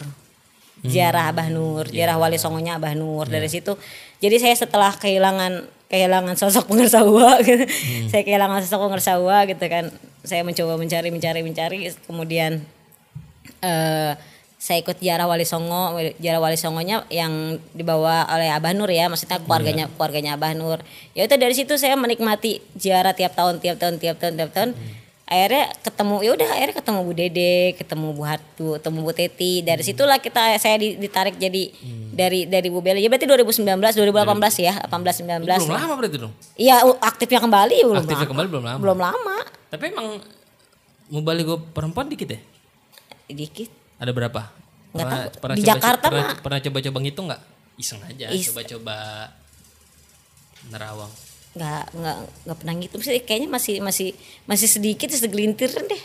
Ziarah 0.83 1.31
Abah 1.31 1.47
Nur, 1.47 1.87
ziarah 1.87 2.19
Wali 2.19 2.43
Songonya 2.43 2.75
Abah 2.75 2.99
Nur. 2.99 3.31
Dari 3.31 3.47
situ 3.47 3.79
jadi 4.19 4.43
saya 4.43 4.59
setelah 4.59 4.91
kehilangan 4.99 5.63
kehilangan 5.87 6.35
sosok 6.35 6.67
pengersawa 6.67 7.39
gitu. 7.47 7.63
Saya 8.11 8.27
kehilangan 8.27 8.67
sosok 8.67 8.91
pengersawa 8.91 9.47
gitu 9.47 9.63
kan. 9.71 9.95
Saya 10.27 10.43
mencoba 10.43 10.75
mencari 10.75 11.15
mencari 11.15 11.41
mencari 11.47 11.79
kemudian 12.03 12.59
eh 13.63 14.19
saya 14.63 14.79
ikut 14.79 15.03
Jara 15.03 15.27
Wali 15.27 15.43
Songo, 15.43 15.99
Jara 16.23 16.39
Wali 16.39 16.55
Songonya 16.55 17.03
yang 17.11 17.59
dibawa 17.75 18.31
oleh 18.31 18.47
Abah 18.51 18.71
Nur 18.75 18.87
ya, 18.91 19.11
maksudnya 19.11 19.43
keluarganya 19.43 19.91
keluarganya 19.91 20.39
Abah 20.39 20.55
Nur. 20.55 20.83
Ya 21.19 21.27
itu 21.27 21.35
dari 21.35 21.55
situ 21.55 21.75
saya 21.79 21.99
menikmati 21.99 22.63
Jara 22.79 23.11
tiap 23.15 23.35
tahun, 23.35 23.59
tiap 23.59 23.79
tahun, 23.79 24.03
tiap 24.03 24.19
tahun, 24.19 24.35
tiap 24.39 24.51
tahun. 24.55 24.71
Akhirnya 25.33 25.65
ketemu, 25.81 26.15
ya 26.21 26.31
udah 26.31 26.49
akhirnya 26.53 26.77
ketemu 26.77 26.99
Bu 27.01 27.13
Dede, 27.13 27.55
ketemu 27.73 28.07
Bu 28.13 28.23
Hatu, 28.23 28.67
ketemu 28.77 28.99
Bu 29.01 29.13
Teti. 29.13 29.53
Dari 29.61 29.81
situlah 29.81 30.21
kita 30.21 30.53
saya 30.57 30.77
di- 30.77 30.95
ditarik 30.95 31.41
jadi 31.41 31.73
dari 32.13 32.45
dari 32.45 32.69
Bu 32.69 32.79
Bella. 32.79 33.01
Ya 33.01 33.09
berarti 33.09 33.25
2019, 33.25 33.65
2018 33.97 34.13
ya, 34.61 34.77
18, 34.85 35.25
19. 35.25 35.49
Belum 35.59 35.73
lama 35.73 35.95
berarti 35.97 36.17
dong. 36.21 36.35
Iya 36.53 36.85
aktifnya 37.01 37.41
kembali 37.41 37.77
belum 37.83 37.97
Aktifnya 37.99 38.19
lama. 38.19 38.29
kembali 38.29 38.47
belum 38.47 38.65
lama. 38.67 38.79
Belum 38.79 38.99
lama. 39.01 39.37
Tapi 39.67 39.85
emang 39.89 40.09
mubaligo 41.09 41.57
perempuan 41.67 42.07
dikit 42.07 42.29
ya? 42.29 42.41
Dikit. 43.27 43.73
Ada 43.97 44.13
berapa? 44.13 44.53
Nggak 44.93 45.01
Pernah- 45.01 45.25
tahu. 45.25 45.41
pernah 45.41 45.55
Di 45.55 45.63
coba- 45.63 45.71
Jakarta 45.73 46.07
pernah, 46.07 46.25
mah. 46.27 46.37
pernah 46.45 46.59
coba-coba 46.61 46.99
ngitung 47.01 47.27
nggak? 47.27 47.43
Iseng 47.75 48.01
aja, 48.05 48.27
Is- 48.29 48.53
coba-coba 48.53 48.97
nerawang. 50.69 51.09
Nggak 51.53 51.83
nggak 51.93 52.17
nggak 52.45 52.57
pernah 52.57 52.75
gitu 52.79 52.95
sih. 52.99 53.21
Kayaknya 53.21 53.49
masih 53.49 53.75
masih 53.81 54.09
masih 54.45 54.69
sedikit 54.69 55.09
segelintir 55.09 55.69
deh. 55.69 56.03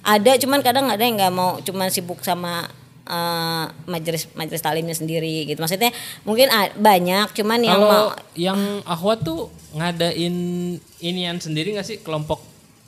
Ada 0.00 0.40
cuman 0.40 0.64
kadang 0.64 0.88
ada 0.88 0.98
yang 0.98 1.14
nggak 1.14 1.30
mau 1.30 1.60
cuman 1.60 1.92
sibuk 1.92 2.24
sama 2.24 2.64
eh, 3.04 3.64
majelis 3.84 4.32
majelis 4.32 4.64
talimnya 4.64 4.96
sendiri 4.96 5.44
gitu. 5.44 5.60
Maksudnya 5.60 5.92
mungkin 6.24 6.48
a- 6.48 6.72
banyak 6.72 7.36
cuman 7.36 7.60
yang 7.60 7.76
Kalau 7.76 7.90
mau 7.90 8.06
yang 8.32 8.60
Ahwat 8.88 9.20
tuh 9.22 9.52
ngadain 9.76 10.34
inian 10.98 11.36
sendiri 11.36 11.76
nggak 11.76 11.84
sih? 11.84 11.98
Kelompok 12.00 12.40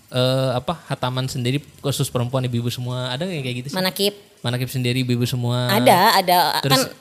eh, 0.09 0.51
apa 0.57 0.81
hataman 0.89 1.29
sendiri 1.29 1.61
khusus 1.81 2.09
perempuan 2.09 2.49
ibu-ibu 2.49 2.73
semua. 2.73 3.13
Ada 3.13 3.29
nggak 3.29 3.37
yang 3.37 3.45
kayak 3.45 3.57
gitu 3.61 3.69
sih? 3.71 3.77
manakib 3.77 4.15
Manakib 4.43 4.69
sendiri 4.73 5.05
ibu-ibu 5.05 5.23
semua. 5.23 5.69
ada 5.71 6.17
ada. 6.17 6.39
Terus- 6.65 6.89
kan 6.89 6.97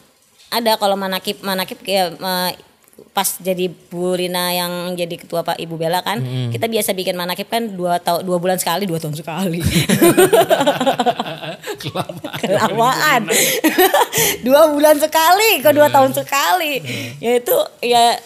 ada 0.51 0.75
kalau 0.75 0.99
manakib 0.99 1.39
manakib 1.39 1.79
kayak 1.79 2.19
eh, 2.19 2.51
pas 3.11 3.27
jadi 3.41 3.67
Bu 3.67 4.13
Rina 4.13 4.53
yang 4.53 4.93
jadi 4.93 5.15
ketua 5.17 5.41
Pak 5.41 5.57
Ibu 5.57 5.75
Bella 5.75 6.05
kan 6.05 6.21
kita 6.53 6.69
biasa 6.69 6.93
bikin 6.93 7.17
manakib 7.17 7.49
kan 7.49 7.65
dua 7.73 7.97
tahun 7.97 8.23
dua 8.23 8.37
bulan 8.37 8.61
sekali 8.61 8.85
dua 8.85 9.01
tahun 9.01 9.17
sekali. 9.17 9.59
Kelamaan. 11.81 12.37
kelamaan. 12.37 13.21
Dua 14.45 14.69
bulan 14.69 14.97
sekali 14.97 15.61
kok 15.61 15.73
dua 15.73 15.89
tahun 15.89 16.13
sekali. 16.13 16.81
Ya 17.17 17.37
itu 17.37 17.57
ya 17.81 18.17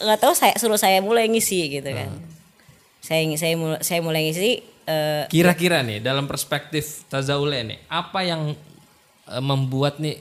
nggak 0.00 0.18
tahu 0.18 0.32
saya 0.34 0.54
suruh 0.58 0.78
saya 0.80 0.98
mulai 1.02 1.30
ngisi 1.30 1.70
gitu 1.70 1.90
kan. 1.90 2.10
Saya 3.02 3.26
saya 3.38 3.54
mulai 3.54 3.80
saya 3.82 4.00
mulai 4.02 4.20
ngisi 4.26 4.62
eh, 4.86 5.22
Kira-kira 5.30 5.82
nih 5.82 6.02
dalam 6.02 6.26
perspektif 6.26 7.06
Tazaule 7.06 7.62
nih, 7.62 7.78
apa 7.90 8.26
yang 8.26 8.54
eh, 9.30 9.42
membuat 9.42 9.98
nih 10.02 10.18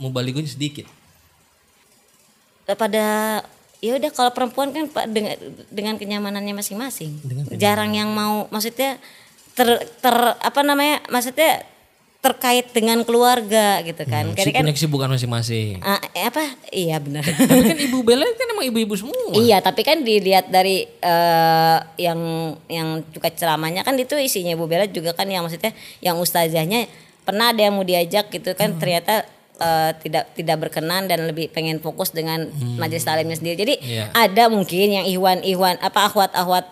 mubaligonya 0.00 0.50
sedikit? 0.50 0.97
Pada 2.74 3.06
ya 3.78 3.94
udah 3.94 4.10
kalau 4.10 4.34
perempuan 4.34 4.74
kan 4.74 4.90
Pak, 4.90 5.04
dengan 5.06 5.38
dengan 5.70 5.94
kenyamanannya 5.94 6.52
masing-masing 6.52 7.14
jarang 7.54 7.94
yang 7.94 8.10
mau 8.10 8.50
maksudnya 8.50 8.98
ter 9.54 9.68
ter 10.02 10.16
apa 10.34 10.60
namanya 10.60 10.98
maksudnya 11.06 11.62
terkait 12.18 12.74
dengan 12.74 13.06
keluarga 13.06 13.78
gitu 13.86 14.02
kan. 14.02 14.26
Hmm, 14.26 14.34
Jadi 14.34 14.50
si 14.50 14.54
kan 14.54 14.62
punya 14.66 14.74
kesibukan 14.74 15.06
masing-masing. 15.06 15.78
eh, 15.78 16.26
apa? 16.26 16.50
Iya 16.66 16.98
benar. 16.98 17.22
Tapi 17.46 17.62
kan 17.62 17.78
Ibu 17.78 18.02
Bella 18.02 18.26
kan 18.34 18.46
emang 18.50 18.66
ibu-ibu 18.66 18.98
semua. 18.98 19.38
Iya, 19.38 19.62
tapi 19.62 19.86
kan 19.86 20.02
dilihat 20.02 20.50
dari 20.50 20.82
eh, 20.82 21.78
yang 21.94 22.18
yang 22.66 23.06
juga 23.14 23.30
ceramahnya 23.30 23.86
kan 23.86 23.94
itu 23.94 24.18
isinya 24.18 24.58
Bu 24.58 24.66
Bella 24.66 24.90
juga 24.90 25.14
kan 25.14 25.30
yang 25.30 25.46
maksudnya 25.46 25.70
yang 26.02 26.18
ustazahnya 26.18 26.90
pernah 27.22 27.54
ada 27.54 27.62
yang 27.62 27.78
mau 27.78 27.86
diajak 27.86 28.34
gitu 28.34 28.50
kan 28.58 28.74
Hmm. 28.74 28.80
ternyata 28.82 29.22
eh, 29.58 29.90
tidak 29.98 30.32
tidak 30.32 30.56
berkenan 30.58 31.04
dan 31.04 31.24
lebih 31.24 31.48
pengen 31.48 31.78
fokus 31.78 32.10
dengan 32.10 32.46
majelis 32.76 33.02
talimnya 33.02 33.34
sendiri. 33.34 33.56
Jadi 33.56 33.74
Hmm. 33.74 33.86
Iya. 33.88 34.04
ada 34.12 34.44
mungkin 34.46 34.88
yang 34.92 35.06
ihwan 35.08 35.38
ihwan 35.42 35.76
apa 35.78 36.06
akhwat 36.06 36.30
akhwat 36.32 36.66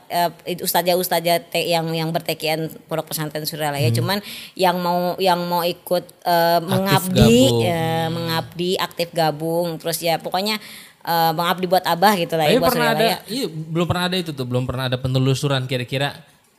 ustazah 0.59 0.95
ustazah 0.95 1.39
te- 1.43 1.67
yang 1.67 1.87
yang 1.91 2.09
bertekian 2.09 2.69
pondok 2.87 3.09
pesantren 3.09 3.43
Suralaya 3.43 3.89
cuman 3.91 4.19
yang 4.55 4.77
mau 4.77 5.15
yang 5.19 5.41
mau 5.43 5.63
ikut 5.63 6.05
eh, 6.23 6.61
mengabdi 6.63 7.37
ya, 7.63 8.07
mengabdi 8.09 8.77
aktif 8.77 9.11
gabung 9.11 9.77
terus 9.77 9.99
ya 9.99 10.17
pokoknya 10.17 10.59
eh, 11.03 11.33
mengabdi 11.33 11.67
buat 11.67 11.85
abah 11.85 12.15
gitu 12.15 12.35
lah 12.35 12.47
Tapi 12.47 12.55
ya 12.55 12.61
buat 12.61 12.71
pernah 12.71 12.91
Suralaya. 12.93 13.17
ada, 13.17 13.29
iya, 13.29 13.47
belum 13.49 13.87
pernah 13.87 14.05
ada 14.05 14.17
itu 14.17 14.31
tuh, 14.31 14.45
belum 14.45 14.65
pernah 14.65 14.85
ada 14.87 14.97
penelusuran 14.97 15.63
kira-kira. 15.65 16.15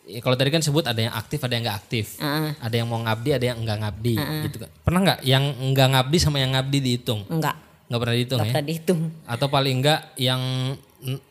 Ya, 0.07 0.19
kalau 0.19 0.33
tadi 0.33 0.49
kan 0.49 0.59
sebut 0.59 0.81
ada 0.81 0.97
yang 0.97 1.11
aktif, 1.11 1.37
ada 1.39 1.51
yang 1.51 1.63
nggak 1.63 1.77
aktif, 1.77 2.05
Heeh. 2.17 2.55
ada 2.57 2.73
yang 2.73 2.87
mau 2.87 2.97
ngabdi, 2.97 3.29
ada 3.31 3.45
yang 3.45 3.57
enggak 3.59 3.77
ngabdi, 3.77 4.13
gitu 4.47 4.57
kan. 4.57 4.69
Pernah 4.81 4.99
nggak 5.03 5.19
yang 5.21 5.43
enggak 5.61 5.87
ngabdi 5.89 6.17
sama 6.17 6.37
yang 6.37 6.51
ngabdi 6.51 6.77
dihitung? 6.79 7.21
Enggak, 7.27 7.55
Nggak 7.85 7.99
pernah 7.99 8.15
dihitung 8.15 8.37
enggak 8.37 8.47
ya? 8.47 8.53
pernah 8.53 8.65
dihitung. 8.65 8.99
Atau 9.23 9.47
paling 9.47 9.75
enggak 9.77 9.99
yang 10.15 10.41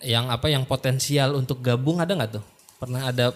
yang 0.01 0.29
apa 0.29 0.47
yang 0.47 0.63
potensial 0.63 1.35
untuk 1.35 1.59
gabung 1.59 1.99
ada 1.99 2.13
nggak 2.13 2.31
tuh? 2.33 2.45
Pernah 2.77 3.09
ada 3.09 3.33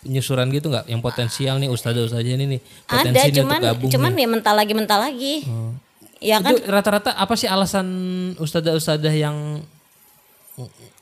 penyusuran 0.00 0.46
gitu 0.48 0.68
nggak? 0.68 0.86
Yang 0.86 1.00
potensial 1.02 1.56
nih 1.56 1.66
ustazah 1.66 2.04
ustazah 2.04 2.22
ini 2.22 2.44
nih 2.46 2.60
potensi 2.84 3.24
Ada 3.24 3.34
cuman 3.34 3.50
untuk 3.50 3.66
gabung. 3.66 3.90
cuman 3.90 4.10
nih. 4.12 4.20
ya 4.20 4.28
mental 4.30 4.54
lagi 4.54 4.72
mental 4.72 4.98
lagi. 5.00 5.34
Ya 6.20 6.40
kan 6.40 6.52
Itu 6.52 6.64
rata-rata 6.64 7.12
apa 7.12 7.34
sih 7.34 7.44
alasan 7.44 7.86
ustazah 8.36 8.72
ustazah 8.72 9.12
yang 9.12 9.60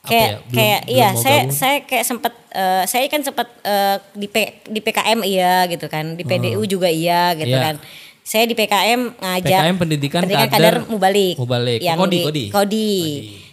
kayak 0.05 0.19
ya, 0.21 0.35
belum- 0.37 0.51
kayak 0.51 0.79
belum 0.81 0.93
iya 0.93 1.07
saya 1.15 1.39
gabung? 1.39 1.51
saya 1.53 1.77
kayak 1.81 2.05
sempat 2.05 2.33
eh, 2.51 2.83
saya 2.85 3.03
kan 3.07 3.21
sempat 3.21 3.47
eh, 3.61 3.97
di 4.13 4.27
P, 4.27 4.35
di 4.65 4.79
PKM 4.79 5.19
iya 5.23 5.63
gitu 5.65 5.85
kan 5.87 6.05
di 6.13 6.23
PDU 6.23 6.61
juga 6.65 6.87
iya 6.87 7.31
gitu. 7.33 7.49
Iya. 7.49 7.63
kan 7.63 7.75
saya 8.21 8.43
di 8.43 8.53
PKM 8.53 9.01
ngajak 9.17 9.59
PKM 9.59 9.75
pendidikan, 9.77 10.21
pendidikan 10.21 10.47
kader, 10.49 10.75
kader 10.79 10.87
mubalik 10.87 11.35
Mubalik. 11.35 11.79
yang 11.79 11.95
Kodi, 11.97 12.11
di 12.13 12.19
kodi. 12.21 12.45
Kodi. 12.49 12.91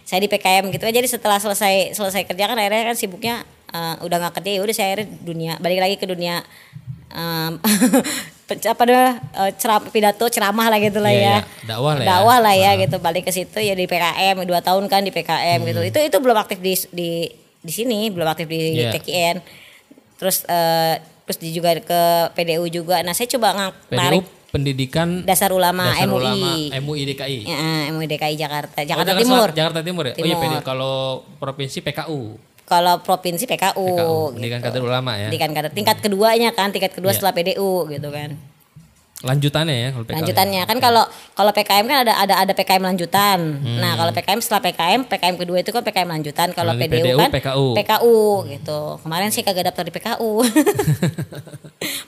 saya 0.01 0.19
di 0.19 0.27
PKM 0.27 0.63
gitu 0.69 0.83
jadi 0.85 1.03
setelah 1.05 1.37
selesai 1.37 1.91
selesai 1.91 2.23
kerja 2.25 2.43
kan 2.45 2.55
akhirnya 2.55 2.83
kan 2.85 2.95
sibuknya 2.95 3.35
eh, 3.69 3.95
udah 4.01 4.17
nggak 4.17 4.33
kerja 4.37 4.51
ya 4.51 4.61
udah 4.61 4.71
saya 4.71 4.87
akhirnya 4.91 5.07
dunia 5.21 5.53
balik 5.57 5.79
lagi 5.79 5.95
ke 5.95 6.05
dunia 6.05 6.43
em, 7.09 7.59
apa 8.53 8.83
dah 8.83 9.07
eh, 9.17 9.51
ceram, 9.55 9.81
pidato 9.85 10.25
ceramah 10.25 10.67
lah 10.67 10.77
gitu 10.77 10.97
lah 10.97 11.09
Iya, 11.09 11.19
ya 11.19 11.33
iya. 11.33 11.39
Dakwah 11.63 11.93
lah 11.93 11.99
ya. 11.99 12.07
dakwah 12.07 12.37
lah 12.39 12.55
ya 12.55 12.71
gitu 12.77 12.95
balik 12.97 13.23
ke 13.23 13.31
situ 13.31 13.57
ya 13.57 13.71
di 13.71 13.85
PKM 13.85 14.43
dua 14.43 14.59
tahun 14.59 14.85
kan 14.85 15.01
di 15.01 15.09
PKM 15.09 15.59
gitu 15.61 15.79
Hmm. 15.79 15.87
itu 15.87 15.99
itu 16.01 16.17
belum 16.17 16.37
aktif 16.37 16.57
di 16.57 16.73
di 16.89 17.09
di 17.57 17.71
sini 17.71 18.07
belum 18.07 18.27
aktif 18.27 18.45
di 18.45 18.61
Iya. 18.77 18.91
TKN 18.91 19.35
terus 20.15 20.43
eh, 20.45 20.95
terus 21.23 21.37
di 21.37 21.49
juga 21.49 21.73
ke 21.75 22.01
PDU 22.33 22.65
juga 22.67 22.99
nah 22.99 23.11
saya 23.11 23.27
coba 23.27 23.53
PDU 23.83 23.95
narik 23.95 24.25
pendidikan 24.51 25.23
dasar 25.23 25.49
ulama 25.49 25.87
Dasar 25.87 26.05
MUI 26.05 26.19
Ulama 26.19 26.51
MUI 26.77 27.01
DKI. 27.07 27.37
Ya, 27.41 27.87
MUI 27.87 28.03
DKI 28.05 28.35
Jakarta 28.35 28.77
Oh, 28.77 28.83
Jakarta 28.83 29.07
Jakarta 29.07 29.21
Timur 29.23 29.39
Selatan- 29.39 29.55
Jakarta 29.55 29.79
Timur 29.79 30.03
ya. 30.03 30.11
Oh 30.11 30.19
iya 30.19 30.35
Timur. 30.35 30.43
PDU 30.43 30.59
kalau 30.61 30.95
provinsi 31.39 31.79
PKU. 31.79 32.21
Kalau 32.71 33.03
provinsi 33.03 33.43
PKU, 33.43 33.75
PKU, 33.75 33.83
gitu. 33.83 34.15
pendidikan 34.31 34.59
kader 34.63 34.79
ulama 34.81 35.11
ya. 35.13 35.27
Pendidikan 35.27 35.51
kader 35.51 35.71
tingkat 35.71 35.97
keduanya 35.99 36.49
kan 36.49 36.71
tingkat 36.71 36.95
kedua 36.95 37.11
Iya. 37.11 37.19
setelah 37.19 37.35
PDU 37.35 37.71
gitu 37.85 38.07
kan 38.09 38.39
Lanjutannya 39.21 39.75
ya 39.75 39.89
kalau 39.91 40.01
PKU. 40.03 40.17
lanjutannya 40.17 40.61
kan 40.65 40.77
kalau 40.79 41.03
kalau 41.31 41.51
PKM 41.51 41.85
kan 41.85 41.97
ada 42.01 42.13
ada 42.17 42.35
ada 42.39 42.53
PKM 42.55 42.81
lanjutan. 42.81 43.37
Hmm. 43.53 43.77
Nah, 43.77 43.93
kalau 43.93 44.09
PKM 44.09 44.39
setelah 44.41 44.61
PKM, 44.63 45.05
PKM 45.05 45.35
kedua 45.37 45.57
itu 45.59 45.69
kan 45.69 45.83
PKM 45.83 46.09
lanjutan. 46.09 46.49
Kalau 46.49 46.73
PDU, 46.73 47.05
PDU, 47.05 47.17
kan 47.19 47.29
PKU. 47.29 47.67
PKU 47.77 48.17
gitu. 48.49 48.79
Kemarin 48.97 49.29
sih 49.29 49.45
kagak 49.45 49.69
daftar 49.69 49.85
di 49.85 49.93
PKU. 49.93 50.41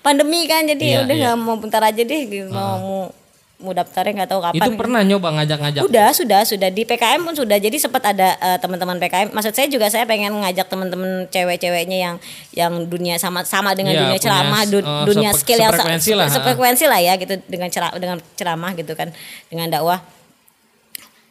Pandemi 0.01 0.45
kan 0.45 0.66
jadi 0.66 0.82
Iya, 0.82 0.95
ya 0.95 1.03
udah 1.03 1.16
iya. 1.16 1.24
nggak 1.28 1.38
mau 1.39 1.55
bentar 1.57 1.82
aja 1.82 2.01
deh 2.01 2.22
gitu. 2.26 2.49
mau 2.49 3.14
mau 3.56 3.72
daftarnya 3.72 4.14
nggak 4.18 4.30
tahu 4.30 4.41
kapan. 4.41 4.60
Itu 4.60 4.72
pernah 4.76 5.01
nyoba 5.01 5.30
ngajak-ngajak. 5.34 5.82
Udah, 5.82 6.10
sudah, 6.12 6.41
sudah 6.43 6.68
di 6.68 6.84
PKM 6.84 7.22
pun 7.22 7.32
sudah. 7.32 7.56
Jadi 7.56 7.78
sempat 7.78 8.04
ada 8.04 8.36
eh, 8.36 8.58
teman-teman 8.58 8.97
PKM. 8.97 9.32
Maksud 9.32 9.51
saya 9.51 9.68
juga 9.68 9.88
saya 9.88 10.04
pengen 10.04 10.34
ngajak 10.34 10.68
teman-teman 10.68 11.30
cewek-ceweknya 11.30 11.97
yang 12.01 12.16
yang 12.51 12.74
dunia 12.84 13.16
sama 13.16 13.43
sama 13.43 13.72
dengan 13.72 13.93
Iya, 13.93 14.01
dunia 14.04 14.20
ceramah, 14.20 14.62
du- 14.66 14.82
eh, 14.82 15.06
dunia 15.06 15.32
sepe- 15.32 15.39
skill 15.39 15.60
yang 15.60 15.70
se- 15.70 15.78
sefrekuensi 15.78 16.12
lah, 16.14 16.28
sefrekuensi 16.28 16.86
lah 16.86 16.99
ya 16.99 17.14
gitu 17.16 17.34
dengan 17.45 17.70
ceramah 17.70 17.95
dengan 17.95 18.18
ceramah 18.34 18.72
gitu 18.74 18.93
kan, 18.93 19.10
dengan 19.47 19.68
dakwah. 19.70 20.01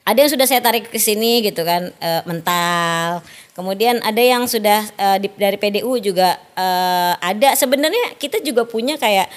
Ada 0.03 0.19
yang 0.19 0.33
sudah 0.33 0.47
saya 0.47 0.59
tarik 0.59 0.89
ke 0.89 0.99
sini 0.99 1.45
gitu 1.45 1.63
kan 1.63 1.95
eh, 1.95 2.23
mental. 2.25 3.23
Kemudian 3.53 4.01
ada 4.01 4.19
yang 4.19 4.49
sudah 4.49 4.83
eh, 4.89 5.19
di- 5.21 5.37
dari 5.37 5.55
PDU 5.55 6.01
juga 6.01 6.41
eh, 6.55 7.15
ada. 7.15 7.53
Sebenarnya 7.53 8.17
kita 8.17 8.41
juga 8.41 8.65
punya 8.65 8.97
kayak 8.97 9.29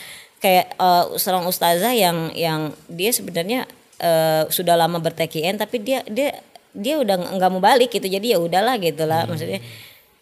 kayak 0.46 0.78
eh, 0.78 1.06
seorang 1.18 1.50
ustazah 1.50 1.90
yang 1.98 2.30
yang 2.38 2.70
dia 2.86 3.10
sebenarnya 3.10 3.66
eh, 3.98 4.46
sudah 4.54 4.78
lama 4.78 5.02
berTKN 5.02 5.58
tapi 5.58 5.82
dia 5.82 6.06
dia 6.06 6.38
dia 6.76 7.02
udah 7.02 7.40
nggak- 7.40 7.52
mau 7.52 7.64
balik 7.64 7.90
gitu. 7.90 8.06
Jadi 8.06 8.36
ya 8.36 8.38
udahlah 8.38 8.78
gitu 8.78 9.10
lah 9.10 9.26
maksudnya. 9.26 9.64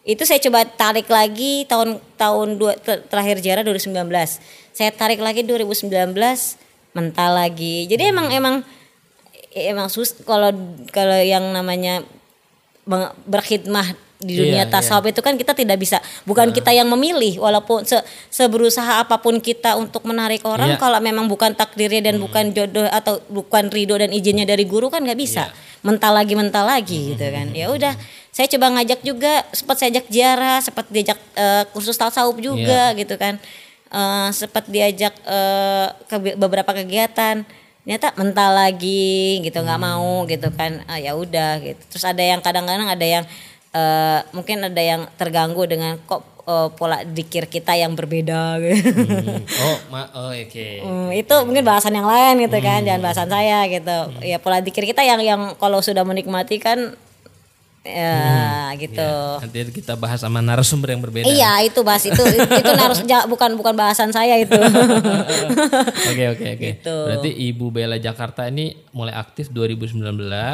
Itu 0.03 0.23
saya 0.23 0.39
coba 0.39 0.67
tarik 0.67 1.07
lagi 1.07 1.63
tahun 1.67 1.99
tahun 2.15 2.59
dua, 2.59 2.75
ter- 2.79 3.03
terakhir 3.07 3.39
jarah 3.43 3.63
2019. 3.67 4.39
Saya 4.71 4.91
tarik 4.91 5.19
lagi 5.19 5.43
2019 5.43 5.89
mental 6.93 7.31
lagi. 7.35 7.89
Jadi 7.89 8.03
emang 8.13 8.27
emang 8.31 8.55
emang 9.55 9.87
sus 9.89 10.13
kalau 10.23 10.53
kalau 10.93 11.17
yang 11.19 11.43
namanya 11.51 12.05
berkhidmah 13.27 13.95
di 14.23 14.33
dunia 14.33 14.63
Iya, 14.63 14.71
tasawuf 14.71 15.11
itu 15.11 15.19
kan 15.19 15.35
kita 15.35 15.51
tidak 15.51 15.77
bisa 15.77 15.99
bukan 16.23 16.49
kita 16.49 16.71
yang 16.71 16.87
memilih 16.87 17.37
walaupun 17.37 17.83
se, 17.83 17.99
seberusaha 18.27 18.99
apa 18.99 19.19
pun 19.19 19.37
kita 19.37 19.75
untuk 19.75 20.03
menarik 20.03 20.41
orang 20.43 20.75
Iya. 20.75 20.79
kalau 20.79 20.97
memang 20.97 21.27
bukan 21.27 21.53
takdirnya 21.53 22.09
dan 22.09 22.17
bukan 22.17 22.49
jodoh 22.49 22.87
atau 22.87 23.19
bukan 23.27 23.69
ridho 23.69 23.93
dan 23.93 24.09
izinnya 24.09 24.43
dari 24.43 24.63
guru 24.63 24.87
kan 24.87 25.03
nggak 25.03 25.19
bisa. 25.19 25.51
Mental 25.83 26.15
lagi 26.15 26.33
mental 26.33 26.63
lagi 26.63 27.11
gitu 27.11 27.25
kan. 27.27 27.51
Ya 27.51 27.67
udah 27.67 27.93
saya 28.31 28.47
coba 28.49 28.71
ngajak 28.73 29.03
juga 29.03 29.43
sempat 29.51 29.77
saya 29.77 29.93
ajak 29.93 30.07
ziarah 30.07 30.57
sempat 30.57 30.85
diajak 30.87 31.19
eh, 31.35 31.63
kursus 31.69 31.93
tasawuf 31.93 32.39
juga 32.39 32.95
gitu 32.95 33.19
kan. 33.19 33.35
Eh, 33.91 34.29
sempat 34.31 34.65
diajak 34.65 35.11
eh, 35.21 35.87
ke 36.07 36.15
be- 36.17 36.37
beberapa 36.39 36.71
kegiatan. 36.71 37.43
Ternyata 37.83 38.15
mental 38.15 38.55
lagi 38.55 39.43
gitu 39.43 39.59
nggak 39.59 39.75
mau 39.77 40.23
gitu 40.23 40.47
kan. 40.55 40.87
Ah, 40.87 40.95
ya 40.95 41.19
udah 41.19 41.59
gitu. 41.59 41.83
Terus 41.91 42.07
ada 42.07 42.23
yang 42.23 42.39
kadang-kadang 42.39 42.87
ada 42.87 43.03
yang 43.03 43.25
eh, 43.73 44.19
mungkin 44.31 44.63
ada 44.63 44.79
yang 44.79 45.09
terganggu 45.13 45.65
dengan 45.65 45.97
kok 45.99 46.21
eh, 46.43 46.69
pola 46.71 47.01
dikir 47.01 47.45
kita 47.45 47.73
yang 47.73 47.93
berbeda 47.93 48.57
gitu. 48.59 48.89
Hmm. 48.93 49.41
Oh, 49.43 49.77
ma 49.89 50.01
oh 50.13 50.31
oke. 50.31 50.67
Hmm, 50.85 51.09
itu 51.11 51.35
mungkin 51.43 51.63
bahasan 51.63 51.93
yang 51.93 52.05
lain 52.05 52.41
gitu 52.41 52.57
kan 52.59 52.81
jangan 52.81 53.01
bahasan 53.01 53.27
saya 53.27 53.65
gitu 53.67 53.97
ya 54.21 54.37
pola 54.37 54.59
dikir 54.59 54.83
kita 54.83 55.01
yang 55.01 55.19
yang 55.19 55.41
kalau 55.55 55.79
sudah 55.79 56.03
menikmati 56.03 56.57
kan 56.57 56.93
ya 57.83 58.71
gitu 58.79 59.11
Nanti 59.43 59.59
kita 59.75 59.99
bahas 59.99 60.23
sama 60.23 60.39
narasumber 60.39 60.95
yang 60.95 61.03
berbeda. 61.03 61.27
Iya 61.27 61.67
itu 61.67 61.83
bahas 61.83 61.99
itu 62.01 62.15
itu 62.15 62.71
harus 62.73 63.03
ja- 63.03 63.27
bukan 63.27 63.59
bukan 63.59 63.75
bahasan 63.75 64.07
saya 64.09 64.39
itu. 64.39 64.55
Oke 66.09 66.23
oke 66.29 66.45
oke. 66.47 66.69
Gitu. 66.79 66.95
Berarti 66.95 67.29
Ibu 67.51 67.65
Bella 67.69 67.97
Jakarta 67.97 68.47
ini 68.47 68.71
mulai 68.91 69.11
aktif 69.11 69.49
2019, 69.49 69.99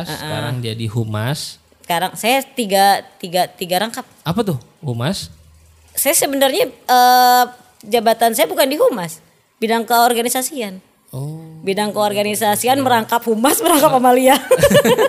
sekarang 0.07 0.57
jadi 0.59 0.85
humas. 0.89 1.58
Sekarang 1.89 2.13
saya 2.13 2.45
tiga 2.45 3.01
tiga 3.17 3.49
tiga 3.49 3.81
rangkap. 3.81 4.05
Apa 4.21 4.45
tuh? 4.45 4.61
Humas? 4.77 5.33
Saya 5.97 6.13
sebenarnya 6.13 6.69
eh, 6.69 7.43
jabatan 7.81 8.37
saya 8.37 8.45
bukan 8.45 8.69
di 8.69 8.77
humas, 8.77 9.17
bidang 9.57 9.89
keorganisasian. 9.89 10.85
Oh, 11.09 11.41
Bidang 11.65 11.89
keorganisasian 11.89 12.85
merangkap 12.85 13.25
humas, 13.25 13.57
merangkap 13.65 13.89
amalia. 13.89 14.37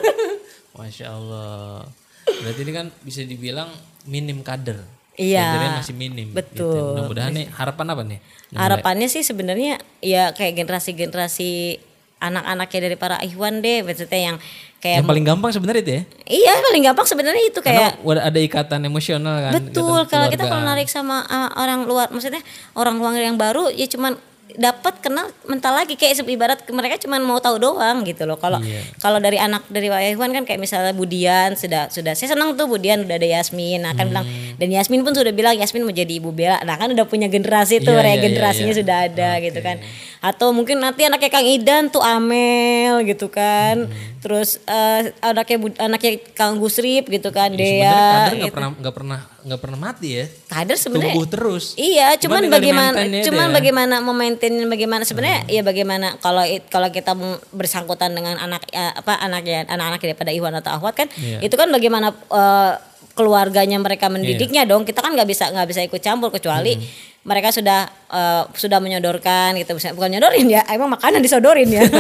masya 0.81 1.13
Allah. 1.13 1.85
Berarti 2.25 2.61
ini 2.65 2.73
kan 2.73 2.89
bisa 3.05 3.29
dibilang 3.29 3.69
minim 4.09 4.41
kader. 4.41 4.81
Iya, 5.21 5.53
Kadernya 5.53 5.71
masih 5.85 5.95
minim. 6.01 6.33
betul. 6.33 6.65
Gitu. 6.65 6.81
Mudah-mudahan 6.97 7.33
nih 7.37 7.47
harapan 7.61 7.87
apa 7.93 8.03
nih? 8.09 8.19
Harapannya 8.57 9.13
sih 9.13 9.21
sebenarnya 9.21 9.85
ya 10.01 10.33
kayak 10.33 10.57
generasi-generasi 10.65 11.77
anak-anaknya 12.25 12.81
dari 12.89 12.97
para 12.97 13.17
ikhwan 13.21 13.61
deh, 13.61 13.85
maksudnya 13.85 14.33
yang 14.33 14.37
kayak 14.81 15.05
Yang 15.05 15.09
paling 15.13 15.25
gampang 15.29 15.51
sebenarnya 15.53 15.83
itu 15.85 15.93
ya. 15.93 16.03
iya 16.27 16.53
paling 16.59 16.83
gampang 16.89 17.07
sebenarnya 17.07 17.45
itu 17.47 17.61
kayak 17.61 18.01
Karena 18.01 18.21
ada 18.25 18.39
ikatan 18.41 18.81
emosional 18.89 19.37
kan. 19.45 19.53
Betul, 19.61 20.01
ikatan 20.03 20.09
kalau 20.09 20.27
kita 20.33 20.45
kalau 20.49 20.65
narik 20.65 20.89
sama 20.89 21.23
uh, 21.29 21.53
orang 21.61 21.85
luar, 21.85 22.09
maksudnya 22.09 22.41
orang 22.73 22.97
luar 22.97 23.21
yang 23.21 23.37
baru 23.37 23.69
ya 23.69 23.85
cuman 23.87 24.17
dapat 24.59 24.99
kenal 24.99 25.31
mental 25.47 25.79
lagi 25.79 25.95
kayak 25.95 26.27
ibarat 26.27 26.59
mereka 26.75 26.99
cuman 26.99 27.23
mau 27.23 27.39
tahu 27.39 27.63
doang 27.63 28.03
gitu 28.03 28.27
loh. 28.27 28.35
Kalau 28.35 28.59
Iya. 28.59 28.83
kalau 28.99 29.23
dari 29.23 29.39
anak 29.39 29.63
dari 29.71 29.87
Pak 29.87 30.01
Ikhwan 30.17 30.35
kan 30.35 30.43
kayak 30.43 30.59
misalnya 30.59 30.91
Budian 30.91 31.55
sudah 31.55 31.87
sudah 31.87 32.19
saya 32.19 32.35
senang 32.35 32.59
tuh 32.59 32.67
Budian 32.67 33.07
udah 33.07 33.15
ada 33.15 33.29
Yasmin 33.29 33.87
akan 33.87 34.07
bilang 34.11 34.27
Dan 34.59 34.69
Yasmin 34.75 35.07
pun 35.07 35.15
sudah 35.15 35.31
bilang 35.31 35.55
Yasmin 35.57 35.87
mau 35.87 35.95
jadi 35.95 36.19
ibu 36.19 36.35
Bella. 36.35 36.61
Nah 36.67 36.77
kan 36.77 36.91
udah 36.91 37.07
punya 37.07 37.31
generasi 37.31 37.81
tuh, 37.81 37.95
Iya, 37.95 38.03
iya, 38.03 38.09
regenerasinya 38.21 38.67
iya, 38.67 38.75
iya. 38.75 38.81
sudah 38.83 38.97
ada 39.07 39.31
gitu 39.41 39.61
kan. 39.63 39.77
Atau 40.21 40.53
mungkin 40.53 40.77
nanti 40.77 41.03
anaknya 41.03 41.29
Kang 41.29 41.45
Idan 41.45 41.89
tuh 41.89 42.01
Amel 42.01 43.03
gitu 43.05 43.27
kan. 43.27 43.89
Hmm. 43.89 44.21
Terus 44.21 44.61
eh, 44.63 45.17
anaknya 45.19 45.57
anaknya 45.81 46.13
Kang 46.31 46.57
Gusrip 46.57 47.09
gitu 47.09 47.29
kan, 47.31 47.49
Ya, 47.51 47.57
sebenarnya 47.57 47.81
Dea. 47.81 47.89
kader 47.91 48.29
nggak 48.31 48.37
gitu. 48.45 48.53
pernah 48.53 48.71
nggak 48.75 48.95
pernah 48.95 49.19
nggak 49.41 49.61
pernah 49.61 49.79
mati 49.81 50.09
ya. 50.13 50.25
Kader 50.47 50.77
sebenarnya 50.77 51.09
Tumbuh 51.11 51.27
terus. 51.27 51.65
Iya, 51.75 52.09
cuman 52.19 52.43
bagaimana 52.47 52.99
cuman 53.19 53.47
deh. 53.49 53.55
bagaimana 53.55 53.95
memaintain 53.99 54.55
bagaimana 54.63 55.03
sebenarnya 55.03 55.41
Hmm. 55.41 55.51
ya 55.51 55.63
bagaimana 55.63 56.07
kalau 56.19 56.45
kalau 56.69 56.89
kita 56.89 57.17
bersangkutan 57.51 58.13
dengan 58.13 58.37
anak 58.37 58.69
ya, 58.69 58.93
apa 58.93 59.17
anaknya 59.17 59.65
anak-anak 59.67 60.01
daripada 60.03 60.31
Iwan 60.31 60.53
atau 60.55 60.71
Ahwat 60.71 60.95
kan 60.95 61.09
Iya. 61.15 61.41
itu 61.41 61.55
kan 61.55 61.69
bagaimana 61.69 62.13
eh, 62.13 62.73
keluarganya 63.21 63.77
mereka 63.77 64.09
mendidiknya 64.09 64.65
Iya. 64.65 64.71
dong. 64.73 64.83
Kita 64.83 65.05
kan 65.05 65.13
nggak 65.13 65.29
bisa 65.29 65.53
nggak 65.53 65.69
bisa 65.69 65.81
ikut 65.85 66.01
campur 66.01 66.33
kecuali 66.33 66.73
Hmm. 66.75 66.85
mereka 67.23 67.53
sudah 67.53 67.85
eh, 68.09 68.43
sudah 68.51 68.81
menyodorkan 68.81 69.53
gitu 69.55 69.77
Misalnya- 69.77 69.95
bukan 69.95 70.11
nyodorin 70.11 70.49
ya, 70.49 70.65
emang 70.67 70.89
makanan 70.91 71.21
disodorin 71.21 71.69
ya. 71.69 71.85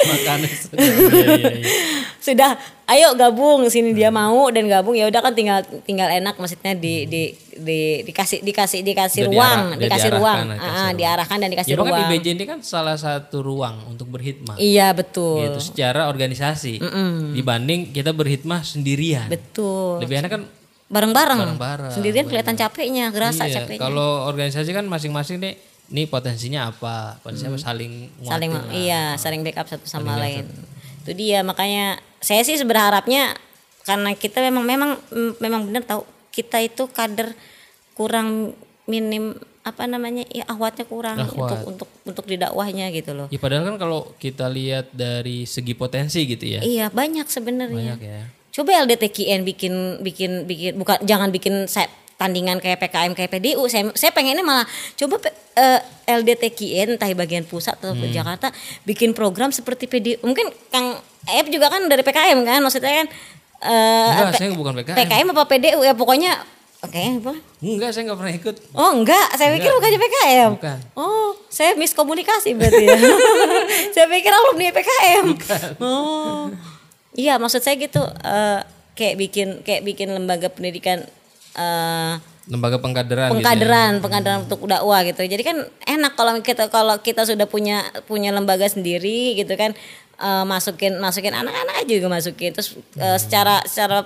Makanya 0.00 0.48
iya, 0.48 0.92
iya. 1.52 1.99
Sudah 2.20 2.54
ayo 2.86 3.12
gabung 3.14 3.64
sini 3.66 3.90
dia 3.90 4.08
mau 4.08 4.46
dan 4.48 4.64
gabung. 4.66 4.92
Ya 4.92 5.04
udah 5.04 5.20
kan 5.20 5.32
tinggal 5.32 5.58
tinggal 5.82 6.06
enak 6.06 6.36
maksudnya 6.36 6.72
di 6.72 7.04
di, 7.04 7.22
di 7.54 7.78
dikasih 8.02 8.40
dikasih 8.40 8.80
dikasih 8.82 9.20
Udah 9.22 9.32
ruang 9.32 9.60
diarah- 9.66 9.80
dikasih 9.80 10.10
diarahkan, 10.10 10.20
ruang. 10.20 10.38
dikasih 10.46 10.60
Ah, 10.60 10.76
ruang. 10.76 10.94
diarahkan 10.94 11.36
dan 11.36 11.48
dikasih 11.48 11.70
Ya 11.70 11.76
ruang. 11.76 12.00
IBJ 12.06 12.26
ini 12.30 12.44
kan 12.46 12.58
salah 12.60 12.94
satu 12.94 13.40
ruang 13.40 13.88
untuk 13.88 14.06
berhikmah. 14.08 14.54
iya 14.56 14.92
betul. 14.92 15.40
Gitu 15.42 15.60
secara 15.66 16.06
organisasi. 16.06 16.76
Dibanding 17.32 17.90
kita 17.90 18.12
berhikmah 18.12 18.60
sendirian. 18.62 19.26
betul. 19.26 19.98
Lebih 19.98 20.20
enak 20.20 20.30
kan 20.30 20.42
bareng-bareng. 20.86 21.40
sendirian 21.88 22.26
kelihatan 22.26 22.54
capeknya 22.54 23.08
gerasa 23.08 23.44
Iya, 23.44 23.62
capeknya. 23.62 23.80
Kalau 23.80 24.26
organisasi 24.26 24.70
kan 24.70 24.84
masing-masing 24.84 25.38
nih, 25.38 25.54
nih 25.88 26.04
potensinya 26.04 26.66
apa, 26.66 27.16
potensinya 27.18 27.54
saling 27.54 28.10
Hmm. 28.12 28.26
saling 28.26 28.50
nguatin 28.50 28.68
lah. 28.68 28.74
iya 28.76 29.02
saling 29.14 29.40
backup 29.40 29.66
satu 29.66 29.86
sama 29.86 30.14
lain. 30.16 30.44
itu 31.00 31.16
dia 31.16 31.40
makanya 31.40 31.96
saya 32.20 32.44
sih 32.44 32.56
berharapnya 32.62 33.34
karena 33.84 34.12
kita 34.12 34.44
memang 34.44 34.64
memang 34.64 34.90
memang 35.40 35.60
benar 35.66 35.82
tahu 35.88 36.04
kita 36.30 36.60
itu 36.62 36.86
kader 36.86 37.32
kurang 37.96 38.54
minim 38.84 39.34
apa 39.60 39.84
namanya 39.84 40.24
ya 40.32 40.48
ahwatnya 40.48 40.88
kurang 40.88 41.20
Ahwat. 41.20 41.36
untuk 41.36 41.58
untuk 41.68 41.88
untuk 42.08 42.24
di 42.24 42.40
dakwahnya 42.40 42.88
gitu 42.96 43.12
loh 43.12 43.28
Ya 43.28 43.36
padahal 43.36 43.68
kan 43.68 43.76
kalau 43.76 44.08
kita 44.16 44.48
lihat 44.48 44.88
dari 44.96 45.44
segi 45.44 45.76
potensi 45.76 46.24
gitu 46.24 46.48
ya, 46.48 46.60
iya 46.64 46.86
banyak 46.88 47.28
sebenarnya 47.28 47.96
banyak 47.96 48.00
ya. 48.00 48.20
coba 48.56 48.88
LDTKN 48.88 49.44
bikin 49.44 49.74
bikin 50.00 50.48
bikin 50.48 50.80
bukan 50.80 50.96
jangan 51.04 51.28
bikin 51.28 51.68
tandingan 52.20 52.60
kayak 52.60 52.76
PKM 52.78 53.12
kayak 53.12 53.30
PDU 53.30 53.64
saya 53.64 53.88
saya 53.92 54.12
pengennya 54.12 54.44
malah 54.44 54.68
coba 54.94 55.16
P- 55.18 55.32
eh, 55.54 55.80
LDTKN 56.12 56.94
entah 56.94 57.08
bagian 57.14 57.42
pusat 57.42 57.72
atau 57.74 57.90
Hmm. 57.90 58.12
Jakarta 58.12 58.52
bikin 58.84 59.10
program 59.10 59.48
seperti 59.48 59.84
PDU 59.86 60.20
mungkin 60.20 60.52
Kang 60.68 61.00
Ep 61.26 61.48
juga 61.48 61.68
kan 61.68 61.80
dari 61.86 62.00
PKM 62.00 62.36
kan 62.42 62.60
maksudnya 62.60 62.92
kan 62.94 63.06
eh, 63.62 64.10
Enggak, 64.10 64.28
P- 64.28 64.38
saya 64.38 64.48
bukan 64.52 64.72
PKM. 64.76 64.96
PKM 64.98 65.26
apa 65.30 65.42
PDU 65.46 65.80
ya 65.80 65.92
pokoknya 65.92 66.32
oke 66.80 67.02
apa 67.18 67.32
Enggak, 67.60 67.90
saya 67.90 68.02
nggak 68.04 68.18
pernah 68.18 68.34
ikut. 68.34 68.56
Oh 68.72 68.90
enggak, 68.90 69.26
saya 69.34 69.52
pikir 69.52 69.68
bukannya 69.70 69.98
PKM. 69.98 70.50
Bukan. 70.56 70.78
Oh, 70.94 71.36
saya 71.46 71.76
miskomunikasi 71.76 72.56
berarti 72.56 72.84
ya. 72.86 72.96
saya 73.94 74.06
pikir 74.08 74.28
alumni 74.30 74.72
PKM. 74.72 75.24
Oh. 75.76 76.48
Iya, 77.12 77.36
maksud 77.36 77.60
saya 77.60 77.76
gitu 77.76 78.00
eh, 78.00 78.64
kayak 78.96 79.14
bikin 79.18 79.48
kayak 79.60 79.82
bikin 79.82 80.08
lembaga 80.08 80.48
pendidikan 80.48 81.04
eh 81.52 82.14
Lembaga 82.50 82.82
pengkaderan. 82.82 83.30
pengkaderan, 83.30 83.92
pengkaderan 84.02 84.38
untuk 84.42 84.66
dakwah 84.66 85.06
gitu. 85.06 85.22
Jadi 85.22 85.38
kan 85.40 85.56
enak 85.86 86.18
kalau 86.18 86.34
kita 86.40 86.66
kalau 86.66 86.98
kita 86.98 87.22
sudah 87.22 87.46
punya 87.46 87.86
punya 88.04 88.34
lembaga 88.34 88.66
sendiri 88.66 89.38
gitu 89.38 89.54
kan 89.54 89.70
eh, 90.16 90.44
masukin 90.44 90.98
masukin 90.98 91.30
anak-anak 91.30 91.74
aja 91.78 91.92
juga 91.94 92.10
masukin 92.10 92.50
terus 92.50 92.74
eh, 92.96 93.18
secara 93.18 93.62
secara 93.62 94.02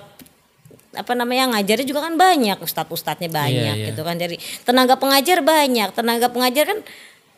apa 0.93 1.11
namanya 1.11 1.51
ngajarnya 1.51 1.83
juga 1.83 2.05
kan 2.05 2.15
banyak 2.15 2.55
ustadz 2.57 2.87
ustadznya 2.87 3.27
banyak 3.27 3.75
Iya, 3.75 3.81
iya. 3.81 3.87
gitu 3.91 3.99
kan 3.99 4.15
jadi 4.15 4.37
tenaga 4.63 4.95
pengajar 4.95 5.43
banyak 5.43 5.89
tenaga 5.91 6.31
pengajar 6.31 6.63
kan 6.69 6.79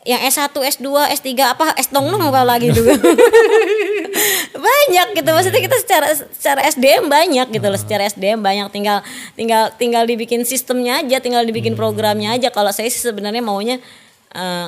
yang 0.07 0.23
S1, 0.23 0.55
S2, 0.55 0.87
S3 1.19 1.29
apa? 1.43 1.75
S 1.75 1.91
nong 1.91 2.07
apa 2.15 2.47
lagi 2.47 2.71
juga 2.71 2.95
banyak 4.67 5.07
gitu. 5.19 5.29
Maksudnya 5.35 5.61
kita 5.67 5.77
secara 5.83 6.07
secara 6.15 6.61
SDM 6.63 7.11
banyak 7.11 7.47
gitu 7.51 7.67
loh. 7.67 7.75
Secara 7.75 8.07
SDM 8.07 8.39
banyak. 8.39 8.71
Tinggal 8.71 9.03
tinggal 9.35 9.75
tinggal 9.75 10.07
dibikin 10.07 10.47
sistemnya 10.47 11.03
aja 11.03 11.19
tinggal 11.19 11.43
dibikin 11.43 11.75
programnya 11.75 12.39
aja. 12.39 12.47
Kalau 12.55 12.71
saya 12.71 12.87
sih 12.87 13.03
sebenarnya 13.03 13.43
maunya 13.43 13.83
eh, 14.31 14.67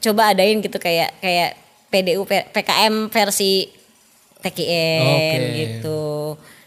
coba 0.00 0.32
adain 0.32 0.64
gitu. 0.64 0.80
Kayak 0.80 1.12
kayak 1.20 1.60
PDU 1.92 2.24
PKM 2.24 3.12
versi 3.12 3.68
TKN 4.40 5.04
Oke. 5.04 5.56
gitu. 5.60 6.00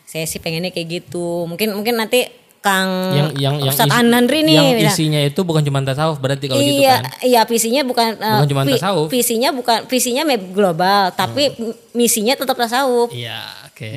Saya 0.06 0.30
sih 0.30 0.38
pengennya 0.38 0.70
kayak 0.70 1.02
gitu. 1.02 1.50
Mungkin 1.50 1.74
mungkin 1.74 1.98
nanti 1.98 2.30
Kang 2.64 3.12
Yang 3.12 3.30
yang 3.36 3.56
yang 3.60 3.68
Ustadz 3.68 3.92
isi- 3.92 4.00
Anandri 4.00 4.40
nih 4.42 4.56
yang 4.56 4.68
bilang, 4.74 4.88
isinya 4.90 5.20
itu 5.20 5.42
bukan 5.44 5.60
cuma 5.62 5.84
tasawuf 5.84 6.16
berarti 6.18 6.48
kalau 6.48 6.58
gitu 6.58 6.80
iya, 6.80 6.96
kan. 6.96 7.04
Iya, 7.20 7.42
visinya 7.44 7.82
bukan 7.84 8.08
eh, 8.16 8.36
Bukan 8.40 8.50
cuma 8.50 8.64
tasawuf. 8.64 9.08
Visinya 9.12 9.50
bukan 9.52 9.78
visinya 9.86 10.24
global, 10.50 11.12
tapi 11.12 11.52
Hmm. 11.52 11.76
misinya 11.92 12.34
tetap 12.34 12.56
tasawuf. 12.56 13.12
Iya, 13.12 13.36
oke. 13.68 13.92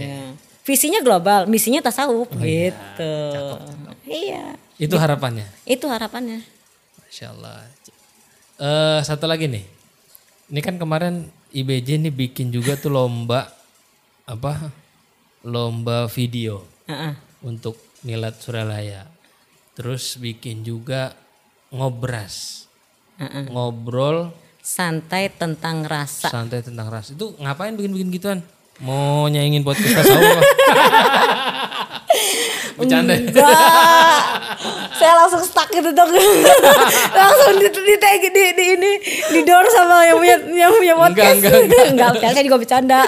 Visinya 0.61 0.99
global, 0.99 1.47
misinya 1.47 1.79
tasawuf 1.79 2.27
Oh, 2.27 2.43
iya. 2.43 2.75
gitu. 2.75 3.15
Iya. 4.05 4.45
Itu 4.77 4.99
harapannya. 4.99 5.47
Itu 5.63 5.87
harapannya. 5.87 6.43
Masya 7.01 7.31
Allah. 7.31 7.63
Eh 8.59 9.01
satu 9.01 9.25
lagi 9.25 9.47
nih. 9.47 9.63
Ini 10.47 10.59
kan 10.59 10.75
kemarin 10.75 11.31
IBJ 11.51 12.03
nih 12.03 12.11
bikin 12.11 12.51
juga 12.51 12.75
tuh 12.75 12.91
lomba 12.91 13.47
apa? 14.25 14.75
Lomba 15.41 16.11
video 16.11 16.67
Heeh. 16.85 17.15
untuk 17.41 17.79
Milad 18.07 18.39
Suralaya. 18.39 19.11
Terus 19.75 20.15
bikin 20.23 20.63
juga 20.63 21.11
ngobras. 21.75 22.65
Heeh. 23.19 23.51
Ngobrol 23.51 24.31
Santai 24.63 25.31
tentang 25.31 25.87
rasa. 25.87 26.27
santai 26.27 26.59
tentang 26.59 26.91
ras. 26.91 27.15
Itu 27.15 27.39
ngapain 27.39 27.79
bikin-bikin 27.79 28.11
gituan? 28.11 28.39
Mau 28.83 29.31
nyaingin 29.31 29.63
podcast 29.63 29.95
tasawuf 29.95 30.27
apa? 30.27 30.43
Bercanda. 32.77 33.15
Enggak. 33.15 33.47
Saya 34.99 35.13
langsung 35.23 35.43
stuck 35.47 35.71
gitu 35.71 35.95
dong. 35.95 36.11
langsung 37.17 37.63
di 37.63 37.69
di, 37.71 37.95
di, 37.95 38.27
di, 38.27 38.45
di 38.53 38.65
ini 38.75 38.93
didor 39.39 39.65
sama 39.71 40.03
yang 40.03 40.19
punya 40.19 40.37
yang 40.51 40.73
punya 40.75 40.95
podcast. 40.99 41.39
enggak, 41.41 41.57
enggak. 41.63 41.85
enggak, 41.95 42.11
enggak, 42.19 42.31
saya 42.35 42.45
juga 42.45 42.59
bercanda. 42.59 43.01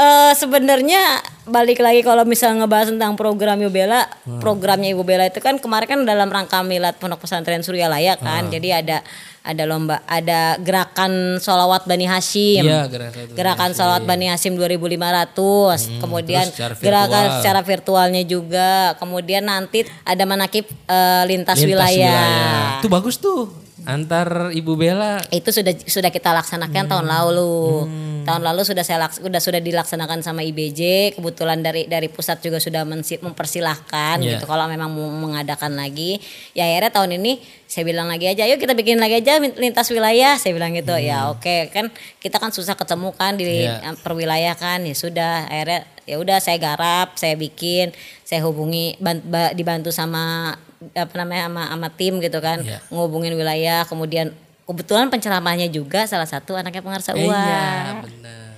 Eh 0.00 0.32
sebenarnya 0.32 1.20
balik 1.44 1.84
lagi 1.84 2.00
kalau 2.00 2.24
misalnya 2.24 2.64
ngebahas 2.64 2.88
tentang 2.88 3.20
program 3.20 3.60
Ibu 3.60 3.68
Bella, 3.68 4.08
Hmm. 4.24 4.40
programnya 4.40 4.88
Ibu 4.96 5.04
Bella 5.04 5.28
itu 5.28 5.44
kan 5.44 5.60
kemarin 5.60 5.84
kan 5.84 6.00
dalam 6.08 6.32
rangka 6.32 6.64
milad 6.64 6.96
Pondok 6.96 7.20
Pesantren 7.20 7.60
Suryalaya 7.60 8.16
kan. 8.16 8.48
Hmm. 8.48 8.52
Jadi 8.54 8.72
ada 8.72 9.04
ada 9.40 9.64
lomba, 9.64 10.00
ada 10.04 10.56
gerakan 10.56 11.36
solawat 11.36 11.84
Bani 11.84 12.08
Hashim. 12.08 12.64
Iya, 12.64 12.88
gerakan. 12.88 13.36
Gerakan 13.36 13.70
salawat 13.76 14.04
Bani 14.04 14.28
Hasim 14.28 14.56
2500, 14.56 15.88
kemudian 16.00 16.44
Hmm, 16.44 16.52
terus 16.56 16.76
secara 16.76 16.80
gerakan 16.80 17.24
secara 17.40 17.60
virtualnya 17.60 18.22
juga, 18.24 18.96
kemudian 18.96 19.44
nanti 19.44 19.84
ada 20.04 20.24
manakib 20.24 20.64
eh, 20.64 21.22
lintas, 21.28 21.60
Lintas 21.60 21.68
wilayah. 21.68 22.80
Itu 22.80 22.88
bagus 22.88 23.20
tuh. 23.20 23.48
Antar 23.82 24.50
Ibu 24.50 24.72
Bella 24.74 25.20
Itu 25.28 25.50
sudah 25.50 25.72
sudah 25.80 26.08
kita 26.08 26.30
laksanakan 26.32 26.84
tahun 26.86 27.06
lalu. 27.06 27.86
Hmm. 27.86 28.08
Tahun 28.20 28.42
lalu 28.42 28.62
sudah 28.62 28.84
saya 28.84 29.00
laks- 29.00 29.16
sudah 29.18 29.38
sudah 29.38 29.58
dilaksanakan 29.58 30.20
sama 30.20 30.42
IBJ, 30.42 31.12
kebetulan 31.16 31.60
dari 31.60 31.84
dari 31.84 32.06
pusat 32.06 32.38
juga 32.38 32.60
sudah 32.60 32.84
mempersilahkan 32.84 34.20
Iya. 34.20 34.36
gitu 34.36 34.44
kalau 34.44 34.66
memang 34.66 34.88
mau 34.88 35.08
mengadakan 35.08 35.74
lagi. 35.74 36.20
Ya 36.52 36.66
akhirnya 36.66 36.92
tahun 36.92 37.16
ini 37.16 37.40
saya 37.64 37.86
bilang 37.86 38.06
lagi 38.06 38.26
aja, 38.26 38.44
yuk 38.44 38.58
kita 38.58 38.74
bikin 38.74 38.98
lagi 38.98 39.18
aja 39.18 39.38
lintas 39.40 39.88
wilayah. 39.88 40.36
Saya 40.36 40.52
bilang 40.52 40.72
gitu. 40.72 40.92
Ya 40.94 41.30
oke 41.30 41.70
kan 41.70 41.88
kita 42.18 42.36
kan 42.36 42.50
susah 42.50 42.74
ketemu 42.74 43.08
kan 43.12 43.34
di 43.34 43.44
Hmm. 43.46 43.56
Iya. 43.56 43.74
eh, 43.86 43.96
per 43.96 44.12
wilayah 44.12 44.54
kan. 44.54 44.84
Ya 44.84 44.92
sudah 44.92 45.46
akhirnya 45.46 45.80
ya 46.04 46.16
udah 46.16 46.38
saya 46.38 46.58
garap, 46.58 47.14
saya 47.14 47.34
bikin, 47.34 47.94
saya 48.20 48.42
hubungi 48.42 48.98
ban- 48.98 49.22
ba- 49.22 49.54
dibantu 49.54 49.88
sama 49.90 50.54
apa 50.96 51.14
namanya 51.20 51.52
sama, 51.52 51.62
sama 51.68 51.88
tim 51.92 52.18
gitu 52.24 52.38
kan. 52.40 52.64
Iya. 52.64 52.80
Ngehubungin 52.88 53.36
wilayah 53.36 53.84
kemudian 53.84 54.32
kebetulan 54.64 55.12
penceramahnya 55.12 55.68
juga 55.68 56.06
salah 56.08 56.26
satu 56.26 56.56
anaknya 56.56 56.80
pengarsa 56.80 57.12
uang. 57.12 57.28
Iya, 57.28 58.00
benar. 58.00 58.52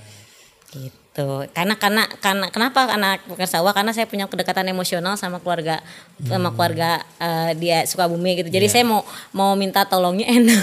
Gitu. 0.71 1.02
Gitu. 1.13 1.45
Karena 1.53 1.77
karena 1.77 2.09
karena 2.17 2.49
kenapa 2.49 2.89
karena 2.89 3.21
bukan 3.29 3.45
sawah 3.45 3.69
karena 3.69 3.93
saya 3.93 4.09
punya 4.09 4.25
kedekatan 4.25 4.65
emosional 4.65 5.13
sama 5.13 5.37
keluarga 5.37 5.77
sama 6.25 6.49
keluarga 6.57 7.05
eh, 7.21 7.53
dia 7.53 7.85
Sukabumi 7.85 8.41
gitu. 8.41 8.49
Jadi 8.49 8.65
saya 8.65 8.81
mau 8.81 9.05
mau 9.29 9.53
minta 9.53 9.85
tolongnya 9.85 10.25
enak 10.25 10.57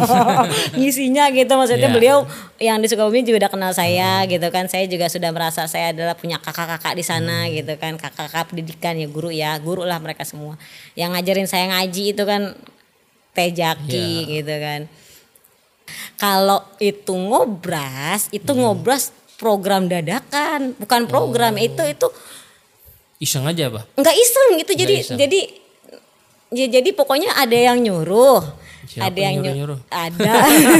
ngisinya 0.80 1.28
gitu. 1.36 1.52
Maksudnya 1.52 1.92
Iya. 1.92 1.96
beliau 2.00 2.18
yang 2.56 2.80
di 2.80 2.88
Sukabumi 2.88 3.20
juga 3.28 3.44
udah 3.44 3.52
kenal 3.52 3.72
saya 3.76 4.24
gitu 4.24 4.48
kan. 4.48 4.72
Saya 4.72 4.88
juga 4.88 5.12
sudah 5.12 5.28
merasa 5.36 5.68
saya 5.68 5.92
adalah 5.92 6.16
punya 6.16 6.40
kakak-kakak 6.40 6.96
di 6.96 7.04
sana 7.04 7.44
gitu 7.52 7.76
kan. 7.76 8.00
Kakak-kakak 8.00 8.48
pendidikan 8.48 8.96
ya 8.96 9.04
guru 9.04 9.28
ya 9.28 9.52
guru 9.60 9.84
lah 9.84 10.00
mereka 10.00 10.24
semua. 10.24 10.56
Yang 10.96 11.10
ngajarin 11.12 11.48
saya 11.48 11.64
ngaji 11.76 12.16
itu 12.16 12.24
kan 12.24 12.56
Teh 13.36 13.52
Jaki 13.52 14.40
gitu 14.40 14.54
kan. 14.56 14.88
Kalau 16.18 16.66
itu 16.82 17.14
ngobras, 17.14 18.28
itu 18.34 18.50
ngobras 18.52 19.14
program 19.38 19.86
dadakan, 19.86 20.74
bukan 20.76 21.06
program 21.06 21.54
itu 21.56 21.80
itu 21.80 22.08
Iseng 23.18 23.42
aja, 23.44 23.66
Bah. 23.66 23.82
nggak 23.94 24.14
iseng 24.14 24.48
itu 24.58 24.72
jadi 24.74 24.94
iseng. 24.98 25.14
jadi 25.16 25.40
ya, 26.50 26.66
jadi 26.68 26.90
pokoknya 26.92 27.32
ada 27.32 27.54
yang 27.56 27.78
nyuruh. 27.78 28.42
Siapa 28.88 29.04
ada 29.04 29.20
yang 29.20 29.34
nyuruh, 29.38 29.76
nyuruh-nyuruh? 29.76 29.78
ada 29.90 30.32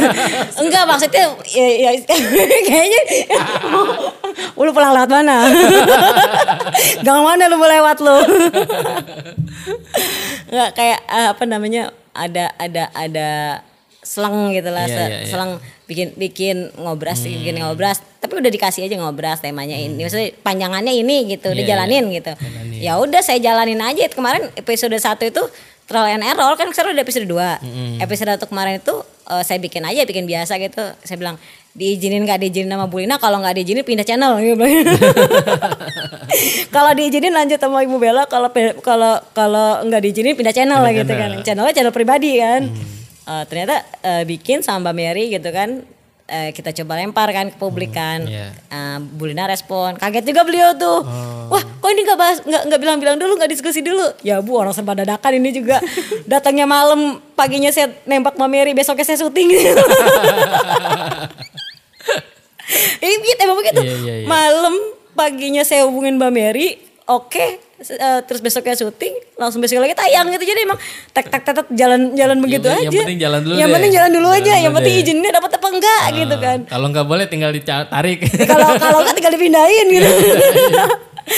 enggak 0.64 0.84
maksudnya 0.86 1.24
ya, 1.44 1.66
ya 1.76 1.90
kayaknya 2.68 3.00
lu 4.56 4.72
pulang 4.72 4.96
lewat 4.96 5.11
mana 5.12 5.44
gang 7.02 7.20
mana 7.20 7.46
lu 7.46 7.56
mau 7.56 7.68
lewat 7.68 8.00
lu 8.00 8.16
enggak 10.48 10.70
kayak 10.72 11.00
eh, 11.04 11.28
apa 11.28 11.44
namanya 11.44 11.82
ada 12.14 12.50
ada 12.56 12.84
ada 12.92 13.28
selang 14.00 14.50
gitu 14.50 14.70
lah 14.70 14.84
Iya, 14.84 14.94
se- 14.94 15.04
iya, 15.04 15.18
iya. 15.20 15.28
selang 15.28 15.52
bikin 15.89 16.12
bikin 16.20 16.68
ngobras 16.76 17.24
bikin 17.24 17.57
ngobras. 17.64 18.05
Tapi 18.20 18.36
udah 18.36 18.53
dikasih 18.53 18.84
aja 18.84 19.01
ngobras 19.01 19.41
temanya 19.41 19.74
ini. 19.74 20.05
Maksudnya 20.05 20.36
panjangannya 20.45 20.93
ini 20.93 21.24
gitu 21.32 21.49
udah 21.49 21.57
Iya, 21.57 21.64
iya. 21.64 21.70
jalanin. 21.72 22.05
Gitu 22.12 22.32
ya 22.78 22.93
udah 23.01 23.20
saya 23.24 23.41
jalanin 23.41 23.80
aja. 23.80 24.05
Kemarin 24.12 24.53
episode 24.55 24.93
satu 25.01 25.24
itu 25.24 25.41
trial 25.89 26.20
and 26.20 26.24
error 26.28 26.53
kan 26.61 26.68
sekarang 26.68 26.93
udah 26.93 27.01
episode 27.01 27.24
2 27.24 28.05
episode 28.05 28.28
satu 28.28 28.45
kemarin 28.45 28.76
itu 28.76 28.93
eh, 29.32 29.41
saya 29.41 29.57
bikin 29.57 29.80
aja 29.89 30.05
bikin 30.05 30.28
biasa 30.28 30.61
gitu. 30.61 30.84
Saya 31.01 31.16
bilang 31.16 31.41
diizinin 31.72 32.20
nggak 32.28 32.45
diizinin 32.45 32.68
sama 32.68 32.84
Bu 32.84 33.01
Lina 33.01 33.16
kalau 33.16 33.41
nggak 33.41 33.57
diizinin 33.57 33.89
pindah 33.89 34.05
channel. 34.05 34.36
Gitu. 34.45 34.61
kalau 36.74 36.93
diizinin 36.93 37.32
lanjut 37.32 37.57
sama 37.57 37.80
Ibu 37.80 37.97
Bella. 37.97 38.28
Kalau 38.28 38.53
kalau 38.84 39.16
kalau 39.32 39.80
nggak 39.89 40.05
diizinin 40.05 40.36
pindah 40.36 40.53
channel 40.53 40.84
lah 40.84 40.93
gitu 40.93 41.12
kan. 41.16 41.41
channelnya 41.41 41.72
channel 41.72 41.97
pribadi 41.97 42.36
kan 42.36 42.68
Eh, 43.28 43.44
ternyata 43.44 43.84
eh, 44.00 44.24
bikin 44.24 44.64
sama 44.64 44.88
Mbak 44.88 44.94
Mary 44.96 45.28
gitu 45.28 45.52
kan 45.52 45.84
eh, 46.32 46.48
kita 46.56 46.72
coba 46.80 46.96
lempar 46.96 47.28
kan 47.28 47.52
ke 47.52 47.60
publik 47.60 47.92
kan. 47.92 48.24
iya. 48.24 48.56
Eh, 48.72 48.96
Bu 49.04 49.28
Lina 49.28 49.44
respon 49.44 50.00
kaget 50.00 50.32
juga 50.32 50.48
beliau 50.48 50.72
tuh. 50.80 51.04
Wah 51.52 51.60
kok 51.60 51.88
ini 51.92 52.08
nggak 52.08 52.16
bahas 52.16 52.40
nggak 52.40 52.62
nggak 52.72 52.80
bilang-bilang 52.80 53.20
dulu 53.20 53.36
nggak 53.36 53.52
diskusi 53.52 53.84
dulu? 53.84 54.16
Ya 54.24 54.40
Bu 54.40 54.56
orang 54.56 54.72
serba 54.72 54.96
dadakan 54.96 55.36
ini 55.36 55.52
juga. 55.52 55.76
Datangnya 56.32 56.64
malam 56.64 57.20
paginya 57.36 57.68
saya 57.68 57.92
nembak 58.08 58.40
Mbak 58.40 58.48
Mary 58.48 58.72
besoknya 58.72 59.04
saya 59.04 59.20
syuting. 59.20 59.52
Ini 62.98 63.16
begitu 63.24 63.40
emang 63.48 63.58
begitu. 63.64 63.80
Iya, 63.80 63.96
iya, 63.96 64.14
iya. 64.20 64.26
malam 64.28 64.76
paginya 65.16 65.64
saya 65.64 65.88
hubungin 65.88 66.20
Mbak 66.20 66.32
Mary 66.32 66.76
oke 67.08 67.67
eh, 67.80 68.20
terus 68.22 68.40
besoknya 68.40 68.74
syuting 68.74 69.14
langsung 69.34 69.58
besok 69.58 69.78
lagi 69.78 69.94
tayang 69.94 70.26
gitu. 70.28 70.44
Jadi 70.44 70.60
emang 70.62 70.78
tek 71.10 71.26
tek 71.26 71.42
tek 71.42 71.54
tek, 71.54 71.66
jalan 71.72 72.12
jalan 72.12 72.38
begitu 72.38 72.66
yang 72.66 72.82
aja. 72.84 72.98
penting 72.98 73.18
jalan 73.18 73.40
dulu 73.40 73.54
yang 73.54 73.64
deh. 73.64 73.74
penting 73.74 73.92
jalan 73.92 74.10
dulu 74.10 74.28
Jalan 74.28 74.40
aja. 74.40 74.52
yang 74.52 74.64
dulu 74.64 74.76
penting 74.76 74.94
deh. 74.94 75.02
izinnya 75.04 75.30
dapat 75.32 75.50
apa 75.52 75.66
enggak 75.68 76.02
gitu 76.12 76.36
kan. 76.36 76.58
Kalau 76.66 76.86
nggak 76.88 77.06
boleh 77.06 77.24
tinggal 77.24 77.50
ditarik. 77.50 78.18
kalau 78.50 78.68
kalau 78.76 78.98
nggak 79.00 79.14
tinggal 79.14 79.32
dipindahin 79.32 79.86
gitu. 79.94 80.10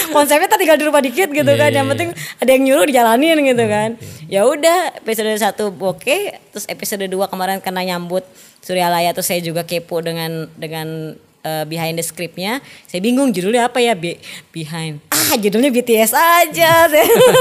Konsepnya 0.09 0.47
tak 0.47 0.59
tinggal 0.59 0.79
dirubah 0.79 1.03
dikit 1.03 1.29
gitu 1.29 1.43
Iya, 1.45 1.59
kan. 1.59 1.69
iya, 1.69 1.77
yang 1.77 1.89
penting 1.89 2.09
ada 2.15 2.47
yang 2.49 2.63
nyuruh 2.63 2.87
dijalanin 2.87 3.39
gitu 3.43 3.65
kan. 3.67 3.91
ya 4.25 4.47
udah 4.47 4.95
episode 4.97 5.35
satu 5.37 5.75
oke 5.75 6.17
terus 6.49 6.63
episode 6.65 7.03
2 7.03 7.11
kemarin 7.27 7.59
karena 7.59 7.83
nyambut 7.85 8.23
Surya 8.61 8.87
Laya 8.87 9.11
tuh 9.11 9.21
saya 9.21 9.43
juga 9.43 9.67
kepo 9.67 9.99
dengan 9.99 10.47
dengan 10.55 11.19
eh, 11.41 11.65
behind 11.65 11.95
the 11.95 12.03
scriptnya 12.03 12.59
saya 12.85 13.01
bingung 13.01 13.29
judulnya 13.29 13.67
apa 13.67 13.79
ya 13.79 13.93
Be- 13.93 14.21
behind 14.49 15.01
ah 15.09 15.35
judulnya 15.35 15.71
BTS 15.71 16.13
aja 16.13 16.89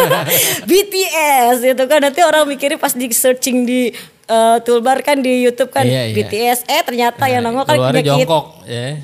BTS 0.69 1.57
itu 1.65 1.83
kan 1.85 1.99
nanti 2.01 2.21
orang 2.21 2.45
mikirnya 2.45 2.75
pas 2.75 2.93
di 2.93 3.07
searching 3.09 3.63
di 3.63 3.91
eh, 4.25 4.57
toolbar 4.61 5.01
kan 5.01 5.19
di 5.19 5.41
YouTube 5.41 5.69
kan 5.69 5.83
Iya, 5.83 6.05
iya. 6.05 6.15
BTS 6.15 6.59
eh 6.65 6.81
ternyata 6.81 7.23
yang 7.25 7.41
nongol 7.41 7.63
kan 7.63 7.75
Keluarnya 7.75 8.03
jongkok, 8.05 8.45
ya. 8.65 8.97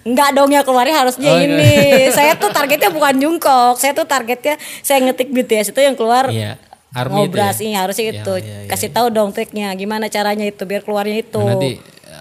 Enggak 0.00 0.30
dong 0.32 0.48
ya 0.48 0.62
keluarnya 0.62 0.94
harusnya 0.96 1.28
Oh, 1.28 1.36
ini. 1.36 2.08
saya 2.10 2.32
tuh 2.32 2.48
targetnya 2.48 2.88
bukan 2.88 3.18
jungkok. 3.18 3.76
Saya 3.76 3.92
tuh 3.92 4.08
targetnya 4.08 4.56
saya 4.80 5.04
ngetik 5.04 5.28
BTS 5.28 5.68
itu 5.68 5.80
yang 5.82 5.92
keluar 5.92 6.32
Iya. 6.32 6.56
Army 6.88 7.28
ngobras 7.28 7.60
ya? 7.60 7.62
ini 7.62 7.74
harusnya 7.76 8.04
Iya, 8.06 8.14
itu. 8.16 8.34
iya, 8.40 8.56
iya, 8.64 8.68
Kasih 8.72 8.88
tahu 8.88 9.12
dong 9.12 9.28
triknya 9.30 9.68
gimana 9.74 10.08
caranya 10.08 10.48
itu 10.48 10.64
biar 10.64 10.80
keluarnya 10.80 11.20
itu. 11.20 11.36
Nanti 11.36 11.76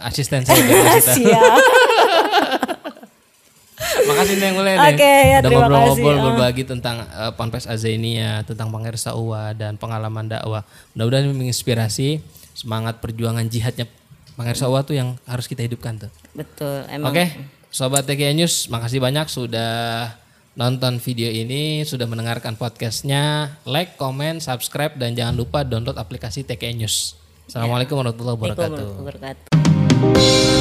asisten 0.06 0.44
saya. 0.48 1.00
Siap. 1.02 1.62
Makasih 4.08 4.36
Neng 4.42 4.54
mulai 4.58 4.74
Oke, 4.94 5.04
ya, 5.06 5.38
Udah 5.44 5.50
ngobrol-ngobrol. 5.54 6.16
Ah. 6.18 6.24
berbagi 6.32 6.64
tentang 6.66 7.06
uh, 7.14 7.32
Ponpes 7.38 7.70
Azania, 7.70 8.42
tentang 8.48 8.74
Pangersa 8.74 9.14
Uwa 9.14 9.54
dan 9.54 9.78
pengalaman 9.78 10.26
dakwah. 10.26 10.66
Mudah-mudahan 10.96 11.30
menginspirasi 11.36 12.24
semangat 12.58 12.98
perjuangan 13.04 13.46
jihadnya 13.46 13.86
Pangersa 14.34 14.66
Uwa 14.70 14.82
tuh 14.82 14.98
yang 14.98 15.18
harus 15.30 15.46
kita 15.46 15.62
hidupkan 15.66 15.98
tuh. 15.98 16.12
Betul. 16.34 16.90
Emang. 16.90 17.14
Oke, 17.14 17.26
sobat 17.70 18.06
TKI 18.06 18.34
News, 18.38 18.70
makasih 18.70 19.02
banyak 19.02 19.30
sudah 19.30 20.14
nonton 20.58 20.98
video 20.98 21.30
ini, 21.30 21.86
sudah 21.86 22.10
mendengarkan 22.10 22.58
podcastnya. 22.58 23.54
Like, 23.66 23.94
comment, 23.98 24.42
subscribe, 24.42 24.98
dan 24.98 25.14
jangan 25.14 25.38
lupa 25.38 25.62
download 25.62 25.98
aplikasi 26.02 26.42
TKI 26.46 26.82
News. 26.82 27.14
Assalamualaikum 27.46 27.98
warahmatullahi 27.98 28.36
wabarakatuh. 28.42 28.62
Warahmatullahi 28.74 29.02
wabarakatuh. 29.06 29.77
Thank 30.00 30.52
you. 30.52 30.57